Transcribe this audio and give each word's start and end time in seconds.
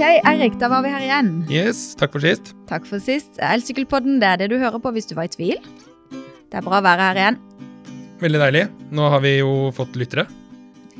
Eirik, 0.00 0.54
da 0.56 0.70
var 0.72 0.80
vi 0.80 0.90
her 0.94 1.02
igjen. 1.04 1.26
Yes, 1.52 1.92
takk 2.00 2.14
for 2.14 2.24
sist. 2.24 2.54
Takk 2.70 2.86
for 2.88 3.02
sist. 3.04 3.36
Elsykkelpodden, 3.44 4.16
det 4.22 4.28
er 4.30 4.38
det 4.40 4.46
du 4.48 4.56
hører 4.56 4.80
på 4.80 4.92
hvis 4.96 5.08
du 5.10 5.12
var 5.18 5.28
i 5.28 5.32
tvil. 5.32 5.58
Det 6.48 6.56
er 6.56 6.64
bra 6.64 6.78
å 6.78 6.84
være 6.86 7.08
her 7.10 7.20
igjen. 7.20 7.36
Veldig 8.22 8.40
deilig. 8.40 8.62
Nå 8.96 9.10
har 9.12 9.20
vi 9.20 9.34
jo 9.42 9.50
fått 9.76 9.98
lyttere. 10.00 10.24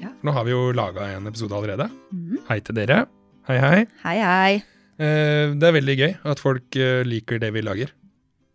Ja. 0.03 0.13
Nå 0.21 0.35
har 0.37 0.45
vi 0.45 0.53
jo 0.53 0.67
laga 0.77 1.09
en 1.15 1.31
episode 1.31 1.57
allerede. 1.57 1.89
Mm. 2.13 2.45
Hei 2.51 2.61
til 2.67 2.77
dere. 2.77 3.01
Hei, 3.49 3.57
hei. 3.65 3.81
Hei, 4.05 4.17
hei. 4.21 4.55
Eh, 5.01 5.57
det 5.57 5.71
er 5.71 5.77
veldig 5.81 5.99
gøy 6.05 6.15
at 6.35 6.45
folk 6.45 6.77
eh, 6.77 7.01
liker 7.09 7.41
det 7.41 7.55
vi 7.57 7.65
lager. 7.65 7.97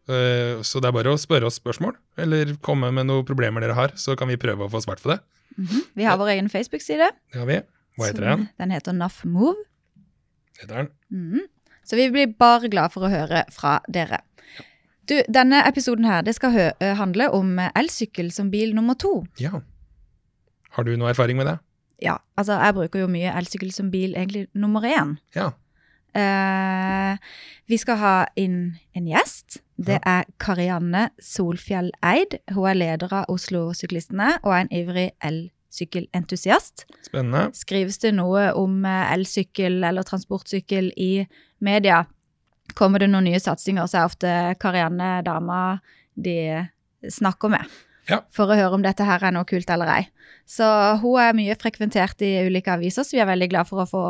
Eh, 0.05 0.61
så 0.61 0.77
det 0.77 0.91
er 0.91 0.97
bare 1.01 1.17
å 1.17 1.21
spørre 1.21 1.49
oss 1.49 1.57
spørsmål, 1.57 1.97
eller 2.21 2.53
komme 2.65 2.93
med 2.93 3.09
noen 3.09 3.25
problemer 3.25 3.65
dere 3.65 3.81
har, 3.81 3.97
så 3.97 4.13
kan 4.19 4.29
vi 4.29 4.37
prøve 4.37 4.69
å 4.69 4.73
få 4.73 4.85
svart 4.85 5.01
på 5.01 5.15
det. 5.15 5.23
Mhm. 5.57 5.87
Vi 5.97 6.05
har 6.05 6.21
vår 6.21 6.37
egen 6.37 6.53
Facebook-side. 6.53 7.15
Det 7.33 7.41
har 7.41 7.49
vi. 7.49 7.63
Hva 7.97 8.11
heter 8.11 8.29
den? 8.29 8.51
Den 8.61 8.75
heter 8.77 8.93
Nuff 8.93 9.23
Move. 9.25 9.57
Heter 10.61 10.75
den? 10.75 10.89
Mm. 11.11 11.45
Så 11.85 11.99
vi 11.99 12.09
blir 12.13 12.33
bare 12.39 12.71
glad 12.71 12.93
for 12.93 13.05
å 13.05 13.11
høre 13.11 13.43
fra 13.53 13.77
dere. 13.91 14.21
Du, 15.05 15.19
denne 15.29 15.59
episoden 15.69 16.07
her, 16.09 16.23
det 16.25 16.33
skal 16.33 16.73
handle 16.97 17.27
om 17.37 17.59
elsykkel 17.67 18.31
som 18.33 18.49
bil 18.49 18.73
nummer 18.73 18.97
to. 18.97 19.19
Ja. 19.37 19.59
Har 20.73 20.87
du 20.87 20.95
noe 20.97 21.11
erfaring 21.13 21.37
med 21.37 21.51
det? 21.51 21.59
Ja, 22.03 22.17
altså 22.35 22.57
jeg 22.59 22.75
bruker 22.75 23.03
jo 23.05 23.11
mye 23.11 23.35
elsykkel 23.37 23.71
som 23.71 23.91
bil 23.93 24.15
egentlig 24.15 24.47
nummer 24.57 24.83
én. 24.83 25.15
Ja. 25.35 25.51
Eh, 26.15 27.17
vi 27.67 27.77
skal 27.79 27.99
ha 27.99 28.15
inn 28.39 28.77
en 28.95 29.07
gjest. 29.07 29.59
Det 29.75 29.99
er 30.07 30.27
Karianne 30.39 31.09
Solfjell 31.19 31.91
Eid. 32.03 32.37
Hun 32.55 32.69
er 32.71 32.79
leder 32.79 33.11
av 33.11 33.31
Oslo-syklistene 33.31 34.37
og 34.43 34.53
er 34.53 34.61
en 34.63 34.73
ivrig 34.75 35.09
elsykkelentusiast. 35.75 36.85
Spennende. 37.05 37.49
Skrives 37.53 37.99
det 37.99 38.13
noe 38.15 38.51
om 38.55 38.85
eh, 38.85 39.13
elsykkel 39.13 39.83
eller 39.83 40.03
transportsykkel 40.03 40.93
i 40.97 41.25
media, 41.59 42.05
kommer 42.73 42.99
det 42.99 43.09
noen 43.11 43.27
nye 43.29 43.39
satsinger, 43.39 43.87
så 43.87 43.99
er 43.99 44.09
ofte 44.09 44.31
Karianne 44.59 45.21
dama 45.25 45.79
de 46.15 46.65
snakker 47.11 47.51
med. 47.53 47.75
Ja. 48.09 48.21
For 48.33 48.49
å 48.49 48.57
høre 48.57 48.77
om 48.77 48.83
dette 48.85 49.05
her 49.05 49.23
er 49.25 49.33
noe 49.33 49.47
kult 49.49 49.69
eller 49.69 49.89
ei. 49.89 50.03
Så 50.45 50.65
hun 51.01 51.17
er 51.21 51.33
mye 51.37 51.55
frekventert 51.57 52.19
i 52.21 52.45
ulike 52.45 52.69
aviser, 52.73 53.05
så 53.05 53.17
vi 53.17 53.21
er 53.23 53.29
veldig 53.29 53.47
glad 53.49 53.69
for 53.69 53.81
å 53.81 53.87
få 53.89 54.03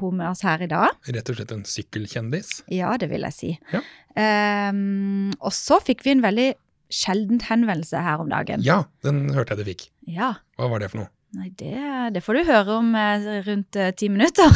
hun 0.00 0.16
med 0.20 0.30
oss 0.30 0.40
her 0.46 0.64
i 0.64 0.68
dag. 0.70 0.96
Rett 1.12 1.28
og 1.28 1.36
slett 1.36 1.52
en 1.52 1.66
sykkelkjendis. 1.68 2.62
Ja, 2.72 2.94
det 3.00 3.10
vil 3.12 3.26
jeg 3.28 3.36
si. 3.36 3.52
Ja. 3.72 3.82
Um, 4.14 5.34
og 5.42 5.52
så 5.52 5.80
fikk 5.84 6.04
vi 6.06 6.14
en 6.14 6.24
veldig 6.24 6.48
sjelden 6.94 7.42
henvendelse 7.44 8.00
her 8.06 8.22
om 8.22 8.30
dagen. 8.32 8.62
Ja, 8.64 8.84
den 9.06 9.26
hørte 9.34 9.54
jeg 9.54 9.62
du 9.64 9.70
fikk. 9.72 9.86
Ja. 10.06 10.34
Hva 10.58 10.70
var 10.72 10.84
det 10.84 10.92
for 10.92 11.02
noe? 11.02 11.10
Nei, 11.34 11.50
det, 11.58 11.74
det 12.14 12.22
får 12.22 12.38
du 12.38 12.42
høre 12.46 12.76
om 12.78 12.92
eh, 12.94 13.24
rundt 13.46 13.78
eh, 13.80 13.90
ti 13.98 14.08
minutter. 14.12 14.54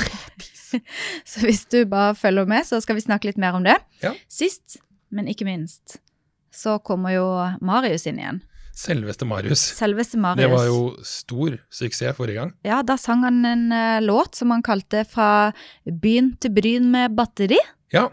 så 1.31 1.42
hvis 1.42 1.64
du 1.72 1.81
bare 1.91 2.14
følger 2.19 2.47
med, 2.50 2.66
så 2.69 2.78
skal 2.84 2.98
vi 2.98 3.06
snakke 3.06 3.31
litt 3.31 3.41
mer 3.41 3.59
om 3.59 3.66
det. 3.66 3.75
Ja. 4.05 4.14
Sist, 4.31 4.78
men 5.11 5.31
ikke 5.31 5.48
minst, 5.48 5.98
så 6.55 6.78
kommer 6.84 7.16
jo 7.16 7.27
Marius 7.64 8.06
inn 8.06 8.22
igjen. 8.22 8.41
Selveste 8.78 9.27
Marius. 9.27 9.62
Selveste 9.75 10.20
Marius. 10.22 10.44
Det 10.44 10.53
var 10.53 10.69
jo 10.69 10.83
stor 11.03 11.56
suksess 11.75 12.14
forrige 12.14 12.39
gang. 12.39 12.53
Ja, 12.66 12.78
da 12.86 12.94
sang 13.00 13.25
han 13.27 13.42
en 13.48 13.72
eh, 13.75 13.98
låt 14.05 14.39
som 14.39 14.55
han 14.55 14.62
kalte 14.62 15.03
'Fra 15.09 15.50
byen 15.83 16.36
til 16.39 16.55
bryn 16.55 16.86
med 16.94 17.16
batteri'. 17.19 17.59
Ja, 17.91 18.06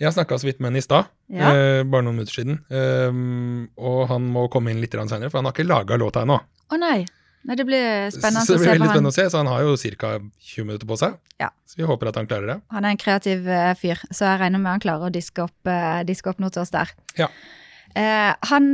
jeg 0.00 0.14
snakka 0.16 0.38
så 0.40 0.48
vidt 0.48 0.60
med 0.60 0.70
han 0.72 0.80
i 0.80 0.82
stad, 0.84 1.08
Ja. 1.28 1.50
eh, 1.52 1.82
bare 1.84 2.02
noen 2.06 2.16
minutter 2.16 2.32
siden. 2.40 2.60
Um, 2.72 3.68
og 3.76 4.06
han 4.08 4.28
må 4.32 4.46
komme 4.50 4.72
inn 4.72 4.80
litt 4.80 4.92
senere, 4.96 5.28
for 5.30 5.38
han 5.40 5.44
har 5.50 5.52
ikke 5.52 5.68
laga 5.68 5.98
låta 6.00 6.22
ennå. 6.24 6.40
Å 6.70 6.78
nei. 6.80 7.04
nei, 7.44 7.56
det 7.56 7.66
blir 7.68 8.08
spennende 8.14 8.44
Så 8.46 8.54
så 8.54 8.56
det 8.56 8.60
blir 8.60 8.66
se 8.66 8.72
veldig 8.78 8.88
spennende 8.90 9.12
å 9.12 9.16
se, 9.16 9.28
så 9.30 9.36
han 9.42 9.46
har 9.52 9.62
jo 9.62 9.76
ca. 9.76 10.10
20 10.40 10.64
minutter 10.64 10.86
på 10.88 10.96
seg. 11.00 11.16
Ja. 11.40 11.50
Så 11.66 11.76
vi 11.76 11.84
håper 11.88 12.08
at 12.08 12.16
han 12.16 12.26
klarer 12.26 12.46
det. 12.54 12.58
Han 12.70 12.84
er 12.84 12.90
en 12.96 13.00
kreativ 13.00 13.46
eh, 13.48 13.74
fyr, 13.80 14.00
så 14.10 14.24
jeg 14.32 14.40
regner 14.40 14.58
med 14.62 14.72
han 14.72 14.80
klarer 14.80 15.08
å 15.10 15.12
diske 15.12 15.44
opp, 15.44 15.66
eh, 15.66 16.02
diske 16.08 16.30
opp 16.32 16.40
noe 16.40 16.50
til 16.50 16.62
oss 16.62 16.70
der. 16.72 16.92
Ja. 17.20 17.28
Eh, 17.94 18.32
han 18.46 18.66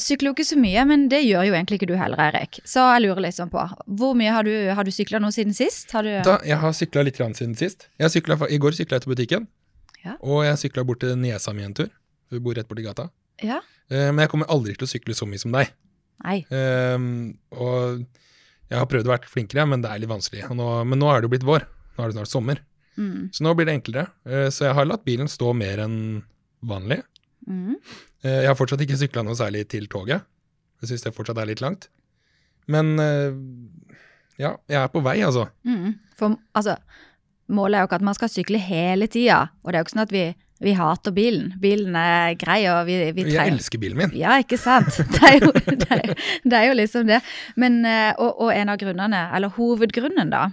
sykler 0.00 0.30
jo 0.30 0.34
ikke 0.34 0.48
så 0.48 0.56
mye, 0.58 0.82
men 0.88 1.08
det 1.12 1.20
gjør 1.26 1.44
jo 1.50 1.54
egentlig 1.54 1.76
ikke 1.80 1.90
du 1.92 1.96
heller, 2.00 2.18
Eirik. 2.30 2.58
Så 2.64 2.80
jeg 2.94 3.04
lurer 3.04 3.20
litt 3.26 3.36
sånn 3.36 3.50
på, 3.52 3.62
hvor 3.86 4.14
mye 4.16 4.32
har 4.32 4.46
du, 4.48 4.54
har 4.74 4.82
du 4.86 4.90
sykla 4.90 5.20
nå 5.20 5.30
siden 5.34 5.54
sist? 5.54 5.92
Har 5.92 6.02
du, 6.06 6.14
Da, 6.24 6.38
jeg 6.46 6.56
har 6.58 6.72
sykla 6.72 7.04
litt 7.04 7.20
siden 7.20 7.54
sist. 7.54 7.88
Syklet, 8.00 8.46
I 8.50 8.58
går 8.58 8.72
sykla 8.78 8.96
jeg 8.98 9.04
til 9.06 9.14
butikken, 9.14 9.48
Ja. 10.04 10.14
og 10.24 10.44
jeg 10.46 10.56
sykla 10.62 10.84
bort 10.88 11.00
til 11.02 11.16
Niesa 11.20 11.52
mi 11.52 11.62
en 11.66 11.74
tur. 11.76 11.90
Hun 12.30 12.40
bor 12.44 12.54
rett 12.56 12.68
borti 12.70 12.84
gata. 12.86 13.08
Ja? 13.42 13.58
Eh, 13.90 14.08
men 14.12 14.22
jeg 14.24 14.30
kommer 14.32 14.48
aldri 14.52 14.72
til 14.78 14.86
å 14.86 14.90
sykle 14.90 15.14
så 15.16 15.26
mye 15.28 15.40
som 15.42 15.52
deg. 15.52 15.72
Nei. 16.24 16.38
Eh, 16.52 16.96
og 17.56 18.04
jeg 18.70 18.78
har 18.78 18.86
prøvd 18.88 19.08
å 19.08 19.12
være 19.12 19.28
flinkere, 19.32 19.66
men 19.68 19.82
det 19.82 19.90
er 19.90 19.98
litt 20.02 20.12
vanskelig. 20.12 20.46
Nå, 20.56 20.68
men 20.88 21.00
nå 21.02 21.08
er 21.10 21.20
det 21.20 21.28
jo 21.28 21.32
blitt 21.34 21.46
vår. 21.48 21.66
Nå 21.96 22.04
er 22.04 22.12
det 22.12 22.16
snart 22.20 22.30
sommer. 22.32 22.60
Mm. 23.00 23.30
Så 23.34 23.44
nå 23.44 23.52
blir 23.58 23.66
det 23.68 23.74
enklere. 23.80 24.06
Eh, 24.28 24.48
så 24.54 24.68
jeg 24.68 24.76
har 24.78 24.88
latt 24.88 25.04
bilen 25.08 25.28
stå 25.30 25.52
mer 25.56 25.82
enn 25.84 25.98
vanlig. 26.62 27.00
Mm. 27.48 27.76
Eh, 28.22 28.40
Jeg 28.44 28.50
har 28.50 28.56
fortsatt 28.58 28.82
ikke 28.84 28.98
sykla 29.00 29.24
noe 29.26 29.36
særlig 29.38 29.66
til 29.72 29.88
toget. 29.90 30.22
Jeg 30.80 30.90
syns 30.92 31.04
det 31.06 31.14
fortsatt 31.16 31.40
er 31.40 31.48
litt 31.50 31.60
langt. 31.64 31.88
Men 32.70 32.94
eh, 33.00 33.32
ja, 34.40 34.54
jeg 34.70 34.80
er 34.80 34.88
på 34.92 35.02
vei, 35.04 35.18
altså. 35.26 35.48
Mm. 35.66 35.94
For 36.16 36.36
altså, 36.56 36.76
målet 37.50 37.78
er 37.78 37.82
jo 37.84 37.88
ikke 37.90 37.98
at 38.00 38.06
man 38.10 38.16
skal 38.16 38.30
sykle 38.32 38.60
hele 38.62 39.08
tida, 39.10 39.40
og 39.64 39.72
det 39.72 39.78
er 39.78 39.82
jo 39.82 39.88
ikke 39.88 39.94
sånn 39.96 40.04
at 40.06 40.14
vi, 40.14 40.22
vi 40.64 40.74
hater 40.78 41.14
bilen. 41.16 41.50
Bilen 41.62 41.96
er 41.98 42.34
grei, 42.40 42.60
og 42.72 42.86
vi, 42.88 42.96
vi 43.16 43.24
Jeg 43.32 43.52
elsker 43.54 43.80
bilen 43.82 43.98
min. 44.00 44.14
Ja, 44.18 44.38
ikke 44.42 44.58
sant? 44.60 44.96
Det 45.16 45.20
er 45.26 45.38
jo, 45.40 45.50
det 45.52 45.90
er, 45.90 46.14
det 46.44 46.56
er 46.58 46.66
jo 46.70 46.78
liksom 46.78 47.06
det. 47.10 47.20
Men, 47.60 47.80
eh, 47.88 48.12
og, 48.18 48.40
og 48.46 48.52
en 48.54 48.72
av 48.72 48.80
grunnene, 48.82 49.22
eller 49.36 49.52
hovedgrunnen 49.56 50.30
da, 50.32 50.46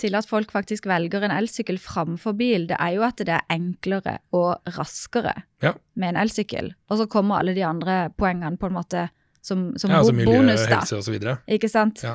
til 0.00 0.16
at 0.18 0.26
folk 0.26 0.50
faktisk 0.50 0.88
velger 0.90 1.22
en 1.22 1.30
elsykkel 1.36 1.76
framfor 1.78 2.34
bil, 2.34 2.64
det 2.66 2.74
er 2.82 2.96
jo 2.96 3.04
at 3.06 3.20
det 3.22 3.30
er 3.36 3.44
enklere 3.54 4.16
og 4.34 4.56
raskere 4.78 5.36
Ja. 5.62 5.70
med 5.94 6.08
en 6.14 6.22
elsykkel. 6.24 6.72
Og 6.90 6.98
så 6.98 7.06
kommer 7.10 7.38
alle 7.38 7.54
de 7.54 7.62
andre 7.66 8.08
poengene 8.18 8.58
på 8.58 8.66
en 8.70 8.74
måte 8.80 9.04
som, 9.44 9.64
som 9.76 9.92
Ja, 9.92 9.98
altså 10.00 10.14
miljø, 10.16 10.38
bonus, 10.40 10.62
da. 10.64 10.80
helse 10.80 11.12
videre 11.12 11.34
Ikke 11.52 11.68
sant? 11.68 12.00
Ja. 12.04 12.14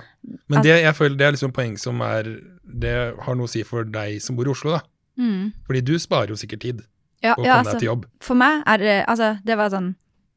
Men 0.50 0.64
det, 0.66 0.80
jeg 0.82 0.96
føler 0.98 1.18
det 1.20 1.28
er 1.28 1.36
liksom 1.38 1.54
poeng 1.56 1.76
som 1.78 2.02
er 2.06 2.30
Det 2.66 2.96
har 3.26 3.38
noe 3.38 3.46
å 3.46 3.52
si 3.52 3.62
for 3.68 3.86
deg 3.86 4.18
som 4.26 4.36
bor 4.40 4.50
i 4.50 4.54
Oslo, 4.54 4.74
da. 4.78 4.82
Mm. 5.20 5.52
Fordi 5.68 5.82
du 5.86 5.94
sparer 6.02 6.34
jo 6.34 6.40
sikkert 6.42 6.62
tid 6.66 6.84
Ja, 7.22 7.36
på 7.36 7.44
å 7.44 7.46
ja, 7.46 7.60
komme 7.60 7.72
deg 7.74 7.82
til 7.84 7.90
jobb. 7.92 8.06
For 8.24 8.40
meg 8.40 8.64
er 8.66 8.78
det 8.84 8.98
Altså, 9.12 9.34
det 9.46 9.58
var 9.60 9.70
sånn 9.74 9.90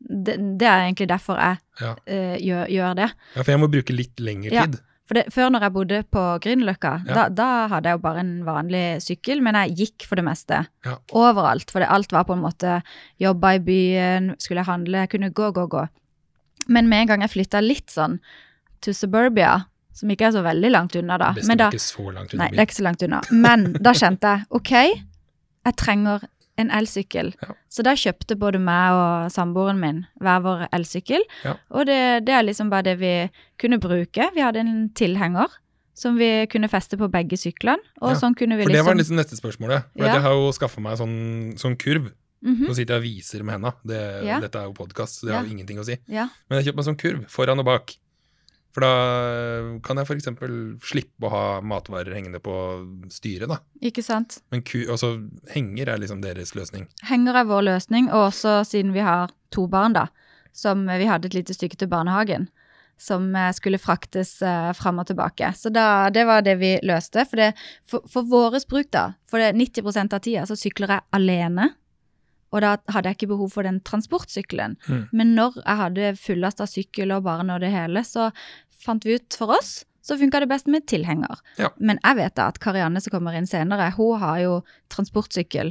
Det, 0.02 0.34
det 0.60 0.66
er 0.68 0.86
egentlig 0.88 1.08
derfor 1.12 1.38
jeg 1.40 1.58
Ja. 1.80 1.92
uh, 1.96 2.36
gjør, 2.42 2.64
gjør 2.76 2.96
det. 2.98 3.10
ja, 3.36 3.42
For 3.42 3.52
jeg 3.54 3.60
må 3.62 3.68
bruke 3.72 3.94
litt 3.96 4.20
lengre 4.20 4.50
tid. 4.50 4.80
For 5.08 5.14
det, 5.18 5.24
Før 5.34 5.48
når 5.50 5.64
jeg 5.66 5.72
bodde 5.74 6.02
på 6.14 6.20
Grünerløkka, 6.44 6.92
Ja. 7.08 7.14
da, 7.14 7.22
da 7.28 7.46
hadde 7.68 7.88
jeg 7.90 7.96
jo 7.98 8.02
bare 8.04 8.20
en 8.22 8.34
vanlig 8.46 8.82
sykkel, 9.02 9.40
men 9.42 9.54
jeg 9.54 9.74
gikk 9.80 10.06
for 10.08 10.16
det 10.20 10.24
meste. 10.24 10.60
Ja. 10.86 10.96
Overalt. 11.12 11.70
For 11.74 11.82
alt 11.82 12.12
var 12.14 12.24
på 12.28 12.34
en 12.36 12.42
måte 12.44 12.76
Jobba 13.20 13.54
i 13.56 13.62
byen, 13.66 14.34
skulle 14.38 14.64
handle, 14.66 15.02
jeg 15.06 15.10
kunne 15.14 15.30
gå, 15.34 15.50
gå, 15.54 15.66
gå. 15.68 15.86
Men 16.68 16.88
med 16.88 17.04
en 17.04 17.12
gang 17.12 17.24
jeg 17.26 17.30
flytta 17.36 17.62
litt 17.64 17.90
sånn 17.90 18.18
to 18.82 18.92
suburbia, 18.92 19.64
som 19.94 20.10
ikke 20.10 20.28
er 20.30 20.34
så 20.34 20.42
veldig 20.42 20.70
langt 20.72 20.94
unna 20.96 21.18
da 21.20 21.32
men 21.44 21.58
da 21.60 21.68
ikke 21.68 21.82
så 21.84 22.06
langt 22.10 22.32
Nei, 22.34 22.48
det 22.50 22.58
er 22.62 22.66
ikke 22.66 22.78
så 22.80 22.86
langt 22.86 23.02
unna. 23.04 23.20
Men 23.30 23.72
da 23.78 23.92
kjente 23.92 24.30
jeg 24.36 24.46
OK, 24.58 24.72
jeg 24.72 25.76
trenger 25.76 26.24
en 26.60 26.70
elsykkel. 26.74 27.32
Ja. 27.42 27.54
Så 27.72 27.84
da 27.86 27.94
kjøpte 27.96 28.36
både 28.38 28.60
meg 28.62 28.92
og 28.96 29.32
samboeren 29.32 29.80
min 29.80 30.02
hver 30.20 30.42
vår 30.44 30.66
elsykkel. 30.76 31.24
Ja. 31.46 31.56
Og 31.72 31.86
det, 31.88 31.98
det 32.26 32.34
er 32.36 32.44
liksom 32.46 32.70
bare 32.72 32.90
det 32.90 32.98
vi 33.00 33.12
kunne 33.60 33.78
bruke. 33.82 34.28
Vi 34.34 34.44
hadde 34.44 34.60
en 34.64 34.88
tilhenger 34.98 35.48
som 35.96 36.16
vi 36.20 36.46
kunne 36.52 36.68
feste 36.72 36.96
på 37.00 37.08
begge 37.12 37.36
syklene. 37.40 37.80
Og 38.00 38.14
Ja, 38.14 38.18
sånn 38.20 38.36
kunne 38.36 38.56
vi 38.58 38.66
For 38.66 38.72
det 38.74 38.84
var 38.84 38.96
liksom 38.96 39.16
liksom 39.16 39.20
neste 39.20 39.38
spørsmålet. 39.40 39.88
For 39.96 40.06
Ja. 40.06 40.14
jeg 40.16 40.22
har 40.24 40.36
jo 40.36 40.52
skaffa 40.56 40.80
meg 40.80 40.98
sånn, 41.00 41.56
sånn 41.60 41.76
kurv. 41.76 42.12
Mhm, 42.42 42.66
Nå 42.66 42.74
sitter 42.74 42.98
jeg 42.98 43.02
og 43.02 43.06
viser 43.06 43.42
med 43.46 43.54
henda. 43.54 43.74
Det, 43.86 44.00
Ja. 44.26 44.40
Dette 44.40 44.58
er 44.58 44.64
jo 44.66 44.72
podkast, 44.74 45.20
så 45.20 45.26
det 45.26 45.32
Ja. 45.32 45.38
har 45.40 45.46
jo 45.46 45.52
ingenting 45.56 45.78
å 45.78 45.84
si. 45.86 45.96
Ja. 46.08 46.28
Men 46.50 46.58
jeg 46.62 46.66
kjøpte 46.74 46.76
meg 46.76 46.86
sånn 46.86 46.98
kurv 46.98 47.26
foran 47.30 47.58
og 47.60 47.64
bak. 47.66 47.96
For 48.72 48.80
da 48.80 49.78
kan 49.84 49.98
jeg 50.00 50.06
f.eks. 50.08 50.24
slippe 50.80 51.28
å 51.28 51.30
ha 51.30 51.60
matvarer 51.60 52.14
hengende 52.16 52.40
på 52.40 52.54
styret, 53.12 53.46
da. 53.52 53.58
Ikke 53.84 54.02
sant? 54.02 54.40
Men 54.50 54.62
ku, 54.62 54.78
altså, 54.88 55.28
henger 55.52 55.88
er 55.92 55.98
liksom 56.00 56.22
deres 56.22 56.54
løsning. 56.56 56.86
Henger 57.04 57.36
er 57.36 57.44
vår 57.44 57.62
løsning, 57.68 58.08
og 58.08 58.30
også 58.32 58.62
siden 58.64 58.94
vi 58.94 59.00
har 59.04 59.30
to 59.50 59.66
barn, 59.68 59.92
da, 59.92 60.06
som 60.54 60.86
vi 60.86 61.04
hadde 61.04 61.26
et 61.26 61.34
lite 61.34 61.52
stykke 61.54 61.76
til 61.76 61.88
barnehagen, 61.92 62.48
som 62.98 63.34
eh, 63.36 63.52
skulle 63.52 63.78
fraktes 63.78 64.40
uh, 64.40 64.72
fram 64.72 64.98
og 65.00 65.06
tilbake. 65.06 65.52
Så 65.54 65.70
da, 65.72 66.08
det 66.08 66.24
var 66.24 66.40
det 66.40 66.58
vi 66.58 66.78
løste. 66.82 67.26
For, 67.28 67.36
det, 67.36 67.52
for, 67.84 68.00
for 68.08 68.22
våres 68.24 68.64
bruk, 68.66 68.90
da, 68.90 69.12
for 69.28 69.38
det 69.38 69.52
90% 69.54 70.14
av 70.14 70.20
tida 70.24 70.46
så 70.48 70.56
sykler 70.56 70.88
jeg 70.96 71.00
alene. 71.12 71.74
Og 72.52 72.60
da 72.64 72.76
hadde 72.92 73.08
jeg 73.08 73.16
ikke 73.20 73.30
behov 73.34 73.50
for 73.54 73.66
den 73.66 73.80
transportsykkelen. 73.88 74.76
Mm. 74.88 75.06
Men 75.12 75.34
når 75.38 75.56
jeg 75.62 75.80
hadde 75.80 76.10
fullast 76.20 76.60
av 76.60 76.68
sykkel 76.68 77.14
og 77.16 77.24
barn 77.24 77.50
og 77.50 77.60
det 77.64 77.70
hele, 77.72 78.04
så 78.04 78.30
fant 78.84 79.04
vi 79.08 79.16
ut 79.16 79.38
for 79.38 79.54
oss 79.58 79.82
så 80.02 80.16
funka 80.18 80.40
det 80.42 80.48
best 80.50 80.66
med 80.66 80.82
tilhenger. 80.90 81.38
Ja. 81.62 81.68
Men 81.78 82.00
jeg 82.02 82.16
vet 82.18 82.34
da 82.34 82.48
at 82.50 82.58
Karianne 82.58 82.98
som 83.00 83.12
kommer 83.14 83.36
inn 83.38 83.46
senere, 83.46 83.92
hun 83.94 84.18
har 84.18 84.40
jo 84.42 84.54
transportsykkel. 84.90 85.70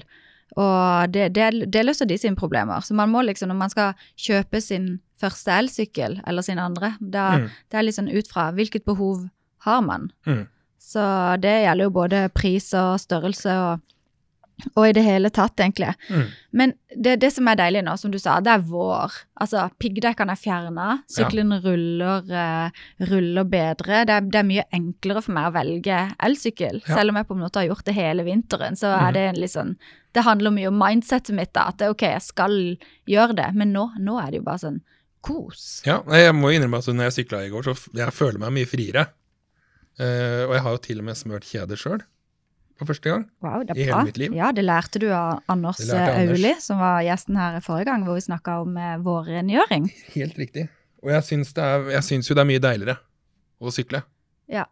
Og 0.59 1.11
det, 1.11 1.29
det, 1.35 1.49
det 1.71 1.83
løser 1.85 2.07
de 2.07 2.17
sine 2.19 2.39
problemer. 2.39 2.79
Så 2.83 2.95
man 2.95 3.11
må 3.11 3.21
liksom, 3.27 3.51
når 3.51 3.59
man 3.59 3.71
skal 3.73 3.93
kjøpe 4.19 4.61
sin 4.63 5.01
første 5.21 5.51
elsykkel, 5.51 6.21
eller 6.27 6.47
sin 6.47 6.59
andre, 6.59 6.93
da, 6.99 7.27
Mm. 7.37 7.49
det 7.69 7.77
er 7.77 7.83
litt 7.85 7.95
sånn 7.99 8.09
ut 8.11 8.27
fra 8.31 8.49
hvilket 8.55 8.85
behov 8.87 9.27
har 9.67 9.81
man. 9.85 10.09
Mm. 10.25 10.47
Så 10.81 11.03
det 11.43 11.53
gjelder 11.65 11.85
jo 11.85 11.93
både 11.99 12.21
pris 12.33 12.71
og 12.73 12.99
størrelse 13.03 13.53
og, 13.67 13.83
og 14.75 14.85
i 14.87 14.93
det 14.95 15.03
hele 15.05 15.31
tatt, 15.33 15.59
egentlig. 15.59 15.91
Mm. 16.09 16.27
Men 16.57 16.73
det, 16.91 17.15
det 17.23 17.31
som 17.35 17.47
er 17.47 17.59
deilig 17.59 17.83
nå, 17.87 17.95
som 17.99 18.11
du 18.13 18.17
sa, 18.21 18.37
det 18.43 18.53
er 18.53 18.65
vår. 18.67 19.15
Altså, 19.41 19.65
piggdekkene 19.81 20.35
er 20.35 20.39
fjerna, 20.39 20.87
sykkelen 21.11 21.55
ruller, 21.63 22.27
uh, 22.29 22.83
ruller 23.11 23.47
bedre. 23.49 24.03
Det 24.07 24.17
er, 24.17 24.29
det 24.33 24.41
er 24.41 24.47
mye 24.47 24.67
enklere 24.75 25.23
for 25.25 25.35
meg 25.37 25.49
å 25.49 25.55
velge 25.55 26.03
elsykkel. 26.27 26.81
Ja. 26.83 26.99
Selv 26.99 27.13
om 27.13 27.21
jeg 27.21 27.29
på 27.29 27.37
en 27.37 27.43
måte 27.45 27.61
har 27.61 27.69
gjort 27.71 27.87
det 27.87 27.97
hele 27.97 28.27
vinteren, 28.27 28.79
så 28.79 28.93
er 28.97 29.09
mm. 29.11 29.41
det 29.41 29.51
sånn 29.51 29.75
Det 30.11 30.25
handler 30.27 30.51
mye 30.51 30.67
om 30.67 30.79
mindsetet 30.79 31.35
mitt, 31.35 31.53
da. 31.55 31.69
At 31.71 31.79
det, 31.79 31.91
ok, 31.93 32.07
jeg 32.17 32.25
skal 32.25 32.57
gjøre 33.09 33.37
det, 33.39 33.51
men 33.55 33.71
nå, 33.75 33.89
nå 33.99 34.19
er 34.19 34.31
det 34.31 34.41
jo 34.41 34.47
bare 34.47 34.65
sånn 34.65 34.81
kos. 35.21 35.81
Ja, 35.85 36.01
jeg 36.17 36.33
må 36.35 36.51
innrømme 36.51 36.81
at 36.81 36.89
når 36.89 37.11
jeg 37.11 37.17
sykla 37.21 37.43
i 37.45 37.51
går, 37.53 37.69
så 37.69 37.93
jeg 37.97 38.15
føler 38.15 38.41
meg 38.41 38.55
mye 38.57 38.69
friere. 38.69 39.05
Uh, 39.99 40.47
og 40.47 40.55
jeg 40.55 40.63
har 40.65 40.75
jo 40.75 40.81
til 40.87 41.01
og 41.01 41.07
med 41.07 41.19
smørt 41.19 41.47
kjede 41.47 41.77
sjøl, 41.77 42.01
for 42.81 42.89
første 42.89 43.11
gang. 43.13 43.23
Wow, 43.45 43.61
I 43.69 43.85
hele 43.85 44.03
mitt 44.07 44.17
liv. 44.17 44.33
Ja, 44.35 44.49
det 44.55 44.65
lærte 44.65 45.01
du 45.01 45.07
av 45.13 45.43
Anders 45.51 45.81
jeg 45.85 45.93
av 45.93 46.17
Auli, 46.17 46.55
som 46.63 46.81
var 46.81 47.03
gjesten 47.05 47.37
her 47.37 47.59
i 47.59 47.63
forrige 47.63 47.91
gang, 47.91 48.05
hvor 48.07 48.17
vi 48.17 48.25
snakka 48.25 48.57
om 48.63 48.77
eh, 48.81 48.97
vårrengjøring. 49.05 49.85
Helt 50.15 50.39
riktig. 50.41 50.65
Og 51.05 51.13
jeg 51.13 51.27
syns, 51.27 51.53
det 51.57 51.65
er, 51.65 51.87
jeg 51.97 52.07
syns 52.07 52.29
jo 52.29 52.37
det 52.37 52.43
er 52.43 52.49
mye 52.49 52.63
deiligere 52.63 52.97
å 53.61 53.73
sykle. 53.73 54.01
Ja. 54.51 54.65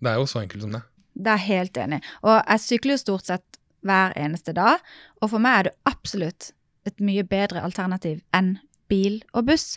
Det 0.00 0.12
er 0.12 0.22
jo 0.22 0.28
så 0.30 0.44
enkelt 0.44 0.64
som 0.64 0.78
det. 0.78 0.82
Det 1.20 1.34
er 1.34 1.42
helt 1.48 1.80
enig. 1.82 2.00
Og 2.22 2.36
jeg 2.38 2.64
sykler 2.64 2.94
jo 2.94 3.02
stort 3.02 3.26
sett 3.28 3.60
hver 3.86 4.14
eneste 4.18 4.54
dag, 4.56 4.82
og 5.20 5.32
for 5.32 5.42
meg 5.42 5.58
er 5.58 5.68
det 5.70 5.76
absolutt 5.90 6.52
et 6.88 7.02
mye 7.04 7.24
bedre 7.26 7.62
alternativ 7.64 8.20
enn 8.36 8.54
bil 8.90 9.20
og 9.34 9.50
buss. 9.50 9.74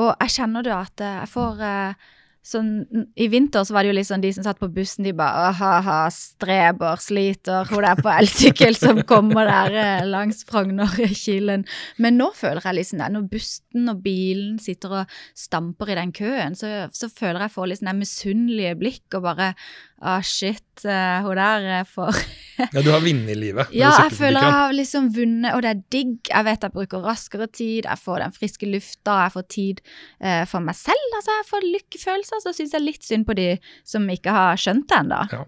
Og 0.00 0.10
jeg 0.18 0.34
kjenner 0.40 0.66
da 0.66 0.82
at 0.82 1.02
eh, 1.04 1.18
jeg 1.22 1.32
får 1.34 1.64
eh, 1.70 2.12
sånn 2.44 3.06
I 3.16 3.26
vinter 3.32 3.64
så 3.64 3.74
var 3.74 3.86
det 3.86 3.94
jo 3.94 4.04
sånn 4.04 4.24
de 4.24 4.30
som 4.36 4.44
satt 4.44 4.60
på 4.60 4.68
bussen, 4.72 5.06
de 5.06 5.14
bare 5.16 5.52
ha-ha, 5.56 6.00
streber, 6.12 7.00
sliter, 7.00 7.70
hun 7.70 7.84
der 7.86 8.02
på 8.04 8.12
elsykkel 8.12 8.76
som 8.76 9.00
kommer 9.08 9.48
der 9.48 9.78
eh, 9.80 10.04
langs 10.08 10.44
Frognerkilen. 10.48 11.64
Men 11.96 12.20
nå 12.20 12.30
føler 12.36 12.64
jeg 12.68 12.80
liksom 12.80 13.00
det, 13.00 13.10
når 13.14 13.30
bussen 13.32 13.92
og 13.94 14.04
bilen 14.04 14.60
sitter 14.62 15.00
og 15.00 15.16
stamper 15.38 15.94
i 15.94 15.98
den 15.98 16.12
køen, 16.16 16.58
så, 16.58 16.86
så 16.92 17.08
føler 17.08 17.46
jeg 17.46 17.56
får 17.56 17.72
liksom 17.72 17.88
det 17.88 17.94
der 17.94 18.02
misunnelige 18.02 18.78
blikk 18.80 19.18
og 19.18 19.26
bare 19.30 19.54
ah, 20.04 20.20
shit, 20.24 20.84
eh, 20.84 21.22
hun 21.24 21.38
der 21.38 21.86
får 21.88 22.18
Ja, 22.74 22.82
du 22.84 22.90
har 22.92 23.02
vunnet 23.02 23.32
i 23.32 23.36
livet. 23.38 23.72
Ja, 23.74 23.90
jeg 24.04 24.12
føler 24.14 24.44
jeg 24.44 24.54
har 24.54 24.74
liksom 24.76 25.08
vunnet, 25.16 25.54
og 25.56 25.64
det 25.64 25.70
er 25.72 25.80
digg. 25.90 26.12
Jeg 26.30 26.46
vet 26.46 26.66
jeg 26.66 26.74
bruker 26.76 27.02
raskere 27.02 27.48
tid, 27.50 27.88
jeg 27.88 27.98
får 28.02 28.22
den 28.22 28.34
friske 28.36 28.68
lufta, 28.70 29.16
jeg 29.24 29.34
får 29.34 29.46
tid 29.56 29.82
uh, 30.22 30.44
for 30.50 30.62
meg 30.62 30.78
selv. 30.78 31.16
Altså, 31.18 31.34
jeg 31.40 31.48
får 31.50 31.66
lykkefølelser. 31.72 32.44
Så 32.44 32.52
syns 32.54 32.76
jeg 32.76 32.84
litt 32.84 33.06
synd 33.06 33.26
på 33.26 33.34
de 33.38 33.48
som 33.82 34.06
ikke 34.12 34.36
har 34.36 34.60
skjønt 34.60 34.86
det 34.92 35.00
ennå. 35.00 35.20
Ja. 35.34 35.42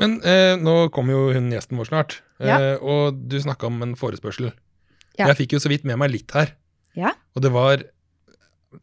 Men 0.00 0.16
uh, 0.24 0.54
nå 0.60 0.76
kommer 0.96 1.18
jo 1.18 1.26
hun 1.36 1.52
gjesten 1.52 1.80
vår 1.80 1.90
snart, 1.92 2.20
Ja. 2.42 2.56
og 2.82 3.20
du 3.30 3.36
snakka 3.40 3.68
om 3.68 3.84
en 3.84 3.94
forespørsel. 3.98 4.48
Ja. 5.18 5.28
Jeg 5.28 5.44
fikk 5.44 5.58
jo 5.58 5.62
så 5.62 5.70
vidt 5.70 5.84
med 5.86 6.00
meg 6.00 6.10
litt 6.14 6.32
her. 6.34 6.56
Ja. 6.98 7.12
Og 7.36 7.44
det 7.44 7.52
var 7.54 7.84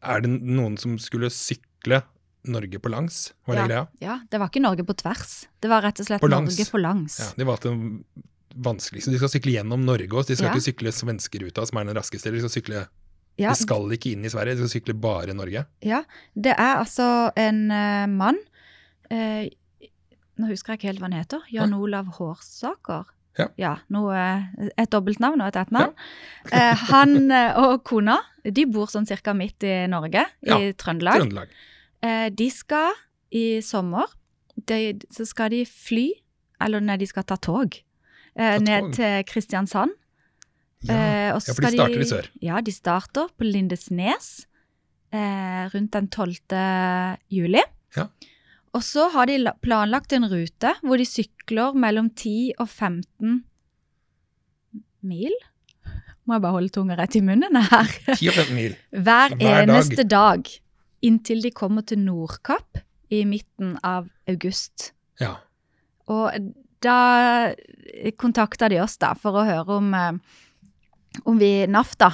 Er 0.00 0.22
det 0.24 0.30
noen 0.30 0.78
som 0.80 0.94
skulle 0.96 1.28
sykle 1.28 1.98
Norge 2.44 2.78
på 2.82 2.90
langs? 2.90 3.32
Var 3.46 3.54
det 3.54 3.62
Ja. 3.62 3.66
greia? 3.68 3.86
Ja, 4.00 4.20
det 4.30 4.38
var 4.40 4.48
ikke 4.50 4.62
Norge 4.62 4.84
på 4.84 4.94
tvers. 4.98 5.46
Det 5.60 5.68
var 5.70 5.82
rett 5.82 6.00
og 6.00 6.06
slett 6.06 6.20
På. 6.20 6.28
Norge 6.28 6.64
på 6.70 6.80
langs. 6.80 7.18
Ja, 7.20 7.28
de 7.36 7.44
valgte 7.44 7.70
den 7.70 8.04
vanskeligste. 8.56 9.10
De 9.14 9.18
skal 9.18 9.28
sykle 9.32 9.52
gjennom 9.56 9.84
Norge 9.86 10.08
også. 10.10 10.28
De 10.28 10.36
skal 10.36 10.48
Ja. 10.50 10.54
ikke 10.54 10.66
sykle 10.72 10.92
svenskeruta, 10.92 11.66
som 11.66 11.78
er 11.78 11.84
den 11.84 11.96
raskeste. 11.96 12.30
De 12.32 12.38
skal, 12.42 12.50
sykle, 12.62 12.86
Ja, 13.38 13.50
de 13.50 13.56
skal 13.62 13.88
ikke 13.92 14.12
inn 14.12 14.24
i 14.24 14.28
Sverige, 14.28 14.56
de 14.58 14.68
skal 14.68 14.80
sykle 14.80 14.94
bare 15.00 15.32
Norge. 15.34 15.66
ja. 15.82 16.02
Det 16.36 16.52
er 16.58 16.76
altså 16.82 17.30
en 17.36 17.70
uh, 17.70 18.06
mann 18.06 18.38
uh, 19.10 19.48
Nå 20.38 20.48
husker 20.48 20.72
jeg 20.72 20.78
ikke 20.80 20.88
helt 20.88 20.98
hva 21.00 21.10
han 21.10 21.18
heter. 21.20 21.40
Jan 21.52 21.74
Olav 21.74 22.06
Hårsaker. 22.18 23.04
Ja. 23.56 23.76
noe, 23.88 24.14
et 24.76 24.90
dobbeltnavn 24.90 25.40
og 25.40 25.48
et 25.48 25.56
etternavn. 25.56 25.94
Eh, 26.52 26.74
han 26.90 27.30
eh, 27.30 27.54
og 27.56 27.82
kona 27.84 28.18
de 28.44 28.64
bor 28.66 28.86
sånn 28.86 29.06
cirka 29.06 29.32
midt 29.34 29.62
i 29.64 29.86
Norge, 29.86 30.26
Ja, 30.42 30.58
i 30.58 30.72
Trøndelag. 30.72 31.20
Trøndelag. 31.20 31.48
Eh, 32.02 32.28
de 32.34 32.48
skal 32.50 32.92
i 33.32 33.60
sommer 33.64 34.10
de, 34.68 34.98
Så 35.14 35.24
skal 35.28 35.52
de 35.54 35.62
fly, 35.64 36.10
eller 36.60 36.82
nei, 36.84 36.98
de 37.00 37.06
skal 37.08 37.24
ta 37.24 37.38
tog, 37.40 37.78
eh, 38.36 38.56
Ta 38.58 38.62
ned 38.62 38.92
til 38.96 39.22
Kristiansand. 39.28 39.94
Ja. 40.82 40.94
Eh, 40.94 41.28
ja, 41.30 41.38
for 41.38 41.62
de 41.62 41.70
starter 41.76 42.02
i 42.02 42.08
sør. 42.10 42.28
Ja, 42.42 42.60
de 42.60 42.72
starter 42.74 43.30
på 43.38 43.46
Lindesnes 43.46 44.46
eh, 45.14 45.70
rundt 45.72 45.92
den 45.94 46.08
12. 46.10 46.34
juli. 47.30 47.62
Ja. 47.96 48.08
Og 48.72 48.82
så 48.82 49.08
har 49.12 49.28
de 49.28 49.38
planlagt 49.62 50.12
en 50.16 50.26
rute 50.28 50.74
hvor 50.82 50.98
de 51.00 51.06
sykler 51.06 51.76
mellom 51.76 52.10
10 52.10 52.54
og 52.58 52.68
15 52.68 53.42
mil. 55.02 55.34
Må 56.26 56.36
jeg 56.36 56.44
bare 56.44 56.56
holde 56.56 56.72
tunga 56.72 56.96
rett 56.98 57.16
i 57.18 57.22
munnen 57.24 57.56
her. 57.58 57.88
10 58.14 58.28
og 58.30 58.34
15 58.34 58.54
mil. 58.56 58.76
Hver, 58.90 59.34
Hver 59.36 59.38
dag. 59.38 59.68
eneste 59.68 60.04
dag. 60.08 60.52
Inntil 61.02 61.42
de 61.42 61.50
kommer 61.54 61.84
til 61.86 61.98
Nordkapp 62.04 62.80
i 63.12 63.24
midten 63.28 63.76
av 63.84 64.08
august. 64.30 64.92
Ja. 65.20 65.36
Og 66.10 66.52
da 66.82 67.52
kontakta 68.18 68.68
de 68.72 68.80
oss 68.82 68.98
da 69.02 69.12
for 69.18 69.38
å 69.38 69.46
høre 69.46 69.78
om, 69.78 69.94
eh, 69.94 70.12
om 71.28 71.38
vi 71.40 71.66
NAF 71.70 71.96
da, 72.00 72.12